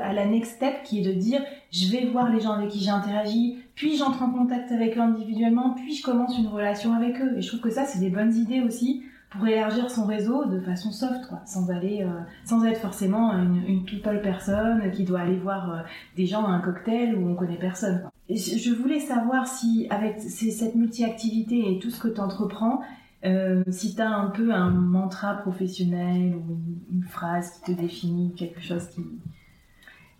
à, 0.00 0.12
la 0.12 0.26
next 0.26 0.56
step 0.56 0.82
qui 0.84 1.00
est 1.00 1.02
de 1.02 1.12
dire 1.12 1.42
je 1.70 1.90
vais 1.90 2.06
voir 2.06 2.30
les 2.30 2.40
gens 2.40 2.52
avec 2.52 2.70
qui 2.70 2.80
j'ai 2.80 2.90
interagi, 2.90 3.58
puis 3.74 3.96
j'entre 3.96 4.22
en 4.22 4.30
contact 4.30 4.72
avec 4.72 4.96
eux 4.96 5.00
individuellement, 5.00 5.74
puis 5.74 5.94
je 5.94 6.02
commence 6.02 6.38
une 6.38 6.48
relation 6.48 6.94
avec 6.94 7.20
eux. 7.20 7.36
Et 7.36 7.42
je 7.42 7.48
trouve 7.48 7.60
que 7.60 7.70
ça 7.70 7.84
c'est 7.84 8.00
des 8.00 8.10
bonnes 8.10 8.34
idées 8.34 8.60
aussi 8.60 9.02
pour 9.30 9.46
élargir 9.46 9.90
son 9.90 10.06
réseau 10.06 10.44
de 10.44 10.60
façon 10.60 10.92
soft, 10.92 11.26
quoi, 11.28 11.40
sans 11.44 11.68
aller, 11.70 12.02
euh, 12.02 12.20
sans 12.44 12.64
être 12.64 12.80
forcément 12.80 13.32
une, 13.32 13.64
une, 13.66 13.84
people 13.84 14.20
personne 14.22 14.90
qui 14.92 15.04
doit 15.04 15.20
aller 15.20 15.36
voir 15.36 15.70
euh, 15.70 15.78
des 16.16 16.26
gens 16.26 16.44
à 16.44 16.50
un 16.50 16.60
cocktail 16.60 17.16
où 17.16 17.28
on 17.28 17.34
connaît 17.34 17.58
personne. 17.58 18.08
Je 18.30 18.72
voulais 18.72 19.00
savoir 19.00 19.46
si 19.46 19.86
avec 19.90 20.20
cette 20.20 20.76
multi-activité 20.76 21.72
et 21.72 21.78
tout 21.78 21.90
ce 21.90 22.00
que 22.00 22.08
tu 22.08 22.20
entreprends, 22.20 22.80
euh, 23.24 23.62
si 23.70 23.94
tu 23.94 24.02
as 24.02 24.10
un 24.10 24.28
peu 24.28 24.52
un 24.52 24.70
mantra 24.70 25.34
professionnel 25.34 26.34
ou 26.34 26.58
une, 26.92 27.04
phrase 27.04 27.52
qui 27.52 27.72
te 27.74 27.80
définit, 27.80 28.34
quelque 28.34 28.60
chose 28.60 28.88
qui... 28.88 29.02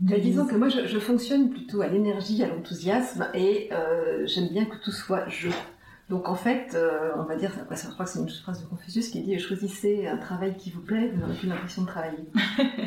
De 0.00 0.16
disons 0.16 0.46
que 0.46 0.56
moi 0.56 0.68
je, 0.68 0.98
fonctionne 0.98 1.50
plutôt 1.50 1.80
à 1.80 1.86
l'énergie, 1.86 2.42
à 2.42 2.48
l'enthousiasme 2.48 3.28
et 3.32 3.68
euh, 3.72 4.26
j'aime 4.26 4.48
bien 4.48 4.64
que 4.64 4.76
tout 4.82 4.90
soit 4.90 5.28
je. 5.28 5.48
Donc 6.10 6.28
en 6.28 6.34
fait, 6.34 6.72
euh, 6.74 7.12
on 7.16 7.22
va 7.22 7.36
dire, 7.36 7.52
je 7.70 7.90
crois 7.90 8.04
que 8.04 8.10
c'est 8.10 8.18
une 8.18 8.28
phrase 8.28 8.60
de 8.60 8.66
Confucius 8.66 9.08
qui 9.08 9.22
dit 9.22 9.38
choisissez 9.38 10.08
un 10.08 10.16
travail 10.16 10.56
qui 10.56 10.70
vous 10.70 10.80
plaît, 10.80 11.10
vous 11.14 11.20
n'aurez 11.20 11.34
plus 11.34 11.48
l'impression 11.48 11.82
de 11.82 11.86
travailler. 11.86 12.28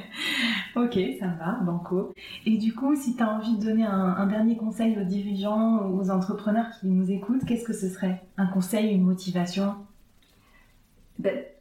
ok, 0.76 1.00
ça 1.20 1.28
va, 1.40 1.60
banco. 1.64 2.14
Et 2.46 2.58
du 2.58 2.76
coup, 2.76 2.96
si 2.96 3.16
tu 3.16 3.24
as 3.24 3.30
envie 3.30 3.58
de 3.58 3.64
donner 3.64 3.86
un, 3.86 4.16
un, 4.18 4.28
dernier 4.28 4.58
conseil 4.58 4.98
aux 5.00 5.06
dirigeants 5.06 5.88
ou 5.88 6.00
aux 6.00 6.10
entrepreneurs 6.12 6.68
qui 6.80 6.88
nous 6.88 7.10
écoutent, 7.10 7.46
qu'est-ce 7.46 7.66
que 7.66 7.74
ce 7.74 7.88
serait? 7.88 8.22
Un 8.36 8.48
conseil, 8.48 8.94
une 8.94 9.04
motivation? 9.04 9.76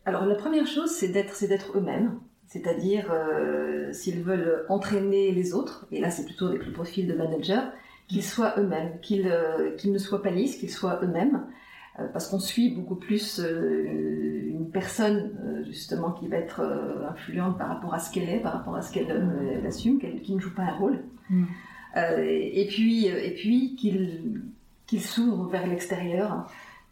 Alors 0.05 0.27
la 0.27 0.35
première 0.35 0.67
chose, 0.67 0.91
c'est 0.91 1.09
d'être, 1.09 1.35
c'est 1.35 1.49
d'être 1.49 1.77
eux-mêmes. 1.77 2.19
C'est-à-dire, 2.47 3.11
euh, 3.11 3.93
s'ils 3.93 4.23
veulent 4.23 4.65
entraîner 4.69 5.33
les 5.33 5.53
autres, 5.53 5.87
et 5.91 6.01
là 6.01 6.11
c'est 6.11 6.25
plutôt 6.25 6.47
avec 6.47 6.65
le 6.65 6.73
profil 6.73 7.09
de 7.09 7.15
manager, 7.15 7.73
qu'ils 8.07 8.23
soient 8.23 8.55
eux-mêmes, 8.59 9.01
qu'ils, 9.03 9.29
euh, 9.29 9.75
qu'ils 9.77 9.93
ne 9.93 9.99
soient 9.99 10.23
pas 10.23 10.31
lisses, 10.31 10.57
qu'ils 10.57 10.71
soient 10.71 11.01
eux-mêmes, 11.03 11.45
euh, 11.99 12.07
parce 12.13 12.29
qu'on 12.29 12.39
suit 12.39 12.71
beaucoup 12.71 12.95
plus 12.95 13.41
une 13.41 14.71
personne 14.73 15.65
justement 15.67 16.13
qui 16.13 16.29
va 16.29 16.37
être 16.37 16.63
influente 17.11 17.59
par 17.59 17.69
rapport 17.69 17.95
à 17.95 17.99
ce 17.99 18.13
qu'elle 18.13 18.29
est, 18.29 18.39
par 18.39 18.53
rapport 18.53 18.77
à 18.77 18.83
ce 18.83 18.93
qu'elle 18.93 19.65
assume, 19.67 19.99
qu'elle, 19.99 20.21
qui 20.21 20.35
ne 20.35 20.41
joue 20.41 20.55
pas 20.55 20.63
un 20.63 20.77
rôle. 20.77 21.03
Mm. 21.29 21.45
et 21.97 22.67
puis, 22.71 23.07
et 23.07 23.35
puis 23.35 23.75
qu'il, 23.75 24.45
qu'il 24.87 25.01
s'ouvre 25.01 25.49
vers 25.49 25.67
l'extérieur 25.67 26.47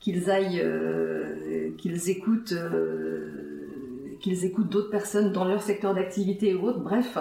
qu'ils 0.05 0.31
aillent, 0.31 0.61
euh, 0.63 1.71
qu'ils 1.79 2.11
écoutent, 2.11 2.53
euh, 2.53 4.19
qu'ils 4.21 4.45
écoutent 4.45 4.69
d'autres 4.69 4.91
personnes 4.91 5.33
dans 5.33 5.47
leur 5.47 5.63
secteur 5.63 5.95
d'activité 5.95 6.55
ou 6.55 6.67
autre. 6.67 6.81
Bref, 6.81 7.17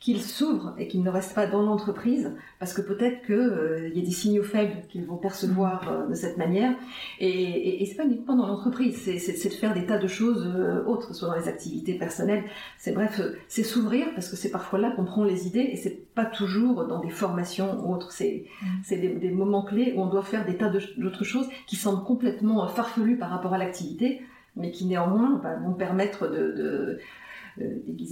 qu'ils 0.00 0.22
s'ouvrent 0.22 0.74
et 0.78 0.88
qu'ils 0.88 1.02
ne 1.02 1.10
restent 1.10 1.34
pas 1.34 1.46
dans 1.46 1.60
l'entreprise, 1.60 2.32
parce 2.58 2.72
que 2.72 2.80
peut-être 2.80 3.22
qu'il 3.26 3.34
euh, 3.34 3.90
y 3.90 4.00
a 4.00 4.02
des 4.02 4.10
signaux 4.10 4.42
faibles 4.42 4.72
qu'ils 4.88 5.04
vont 5.04 5.18
percevoir 5.18 5.92
euh, 5.92 6.06
de 6.08 6.14
cette 6.14 6.38
manière. 6.38 6.72
Et, 7.18 7.28
et, 7.28 7.82
et 7.82 7.86
c'est 7.86 7.96
pas 7.96 8.06
uniquement 8.06 8.34
dans 8.34 8.46
l'entreprise, 8.46 8.96
c'est 8.96 9.48
de 9.48 9.54
faire 9.54 9.74
des 9.74 9.84
tas 9.84 9.98
de 9.98 10.06
choses 10.06 10.50
euh, 10.56 10.82
autres, 10.86 11.14
soit 11.14 11.28
dans 11.28 11.36
les 11.36 11.48
activités 11.48 11.94
personnelles. 11.94 12.44
C'est 12.78 12.92
bref, 12.92 13.20
c'est 13.46 13.62
s'ouvrir, 13.62 14.06
parce 14.14 14.30
que 14.30 14.36
c'est 14.36 14.50
parfois 14.50 14.78
là 14.78 14.90
qu'on 14.90 15.04
prend 15.04 15.22
les 15.22 15.46
idées, 15.46 15.68
et 15.70 15.76
c'est 15.76 16.14
pas 16.14 16.24
toujours 16.24 16.86
dans 16.86 17.00
des 17.00 17.10
formations 17.10 17.86
ou 17.86 17.94
autres. 17.94 18.10
C'est 18.10 18.46
mm. 18.62 19.00
des, 19.00 19.08
des, 19.08 19.30
moments 19.30 19.62
clés 19.62 19.92
où 19.94 20.00
on 20.00 20.06
doit 20.06 20.22
faire 20.22 20.46
des 20.46 20.56
tas 20.56 20.72
d'autres 20.96 21.24
choses 21.24 21.48
qui 21.66 21.76
semblent 21.76 22.04
complètement 22.04 22.66
farfelues 22.68 23.18
par 23.18 23.28
rapport 23.28 23.52
à 23.52 23.58
l'activité, 23.58 24.22
mais 24.56 24.70
qui 24.70 24.86
néanmoins 24.86 25.38
bah, 25.42 25.56
vont 25.62 25.74
permettre 25.74 26.26
de, 26.26 26.52
de 26.52 26.98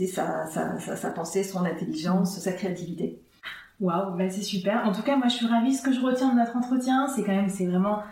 sa, 0.07 0.47
sa, 0.47 0.79
sa, 0.79 1.11
pensée, 1.11 1.43
son 1.43 1.65
intelligence, 1.65 2.39
sa 2.39 2.53
créativité. 2.53 3.21
Waouh, 3.81 4.17
ben 4.17 4.29
c'est 4.29 4.43
super. 4.43 4.87
En 4.87 4.93
tout 4.93 5.03
cas, 5.03 5.17
moi 5.17 5.29
je 5.29 5.35
suis 5.35 5.47
ravie. 5.47 5.75
Ce 5.75 5.83
que 5.83 5.93
je 5.93 6.01
retiens 6.01 6.33
de 6.33 6.39
notre 6.39 6.57
entretien, 6.57 7.07
c'est 7.07 7.23
quand 7.23 7.35
même, 7.35 7.49
c'est 7.49 7.67
vraiment 7.67 8.03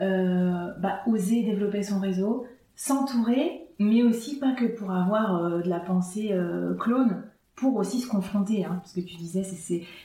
euh, 0.00 0.72
bah, 0.78 1.00
oser 1.08 1.42
développer 1.42 1.82
son 1.82 1.98
réseau, 1.98 2.46
s'entourer, 2.76 3.66
mais 3.80 4.04
aussi 4.04 4.38
pas 4.38 4.52
que 4.52 4.64
pour 4.64 4.92
avoir 4.92 5.34
euh, 5.36 5.60
de 5.60 5.68
la 5.68 5.80
pensée 5.80 6.28
euh, 6.30 6.74
clone, 6.74 7.24
pour 7.56 7.74
aussi 7.76 7.98
se 8.00 8.06
confronter. 8.06 8.64
Hein, 8.64 8.76
parce 8.80 8.92
que 8.92 9.00
tu 9.00 9.16
disais, 9.16 9.42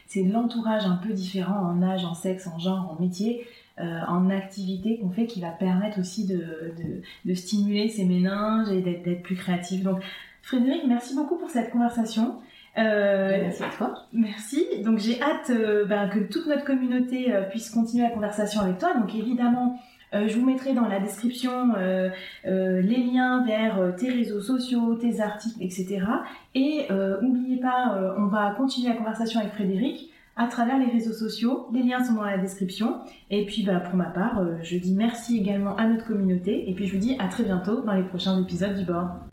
c'est 0.08 0.23
l'entourage 0.23 0.86
un 0.86 0.95
peu 0.95 1.13
différent 1.13 1.60
en 1.60 1.84
âge, 1.84 2.04
en 2.06 2.15
sexe, 2.15 2.47
en 2.47 2.58
genre, 2.58 2.95
en 2.97 3.02
métier, 3.02 3.45
en 3.78 4.30
activité 4.30 4.99
qu'on 4.99 5.10
fait 5.10 5.26
qui 5.26 5.41
va 5.41 5.49
permettre 5.49 5.99
aussi 5.99 6.28
de, 6.28 6.38
de, 6.38 7.02
de 7.26 7.34
stimuler 7.34 7.89
ses 7.89 8.06
méninges 8.06 8.69
et 8.69 8.82
d'être 8.82 9.23
plus 9.23 9.36
créatif. 9.36 9.82
Donc 9.82 9.99
Frédéric, 10.43 10.84
merci 10.86 11.15
beaucoup 11.15 11.38
pour 11.38 11.49
cette 11.49 11.71
conversation. 11.71 12.36
Euh, 12.77 13.38
merci 13.41 13.63
à 13.63 13.69
toi. 13.69 13.93
Merci. 14.12 14.65
Donc 14.84 14.99
j'ai 14.99 15.21
hâte 15.21 15.49
euh, 15.51 15.86
ben, 15.86 16.10
que 16.10 16.19
toute 16.19 16.47
notre 16.47 16.65
communauté 16.65 17.34
euh, 17.34 17.43
puisse 17.43 17.69
continuer 17.69 18.03
la 18.03 18.10
conversation 18.10 18.60
avec 18.60 18.77
toi. 18.77 18.93
Donc 18.93 19.15
évidemment, 19.15 19.79
je 20.12 20.38
vous 20.38 20.45
mettrai 20.45 20.73
dans 20.73 20.88
la 20.88 20.99
description 20.99 21.73
les 22.45 22.97
liens 22.97 23.43
vers 23.47 23.95
tes 23.97 24.12
réseaux 24.12 24.41
sociaux, 24.41 24.93
tes 24.93 25.21
articles, 25.21 25.58
etc. 25.60 26.06
Et 26.53 26.86
n'oubliez 27.23 27.58
pas, 27.58 28.13
on 28.19 28.27
va 28.27 28.53
continuer 28.56 28.89
la 28.89 28.95
conversation 28.95 29.39
avec 29.39 29.53
Frédéric 29.53 30.12
à 30.36 30.45
travers 30.45 30.77
les 30.77 30.86
réseaux 30.86 31.13
sociaux. 31.13 31.65
Les 31.73 31.82
liens 31.82 32.03
sont 32.03 32.13
dans 32.13 32.25
la 32.25 32.38
description. 32.38 32.99
Et 33.32 33.47
puis 33.47 33.63
bah, 33.63 33.79
pour 33.79 33.95
ma 33.95 34.12
part, 34.12 34.39
je 34.62 34.77
dis 34.77 34.93
merci 34.93 35.39
également 35.39 35.75
à 35.77 35.88
notre 35.88 36.06
communauté. 36.06 36.69
Et 36.69 36.75
puis 36.75 36.86
je 36.86 36.93
vous 36.93 37.01
dis 37.01 37.15
à 37.17 37.27
très 37.27 37.41
bientôt 37.41 37.82
dans 37.82 37.93
les 37.93 38.03
prochains 38.03 38.39
épisodes 38.39 38.77
du 38.77 38.86
board. 38.86 39.33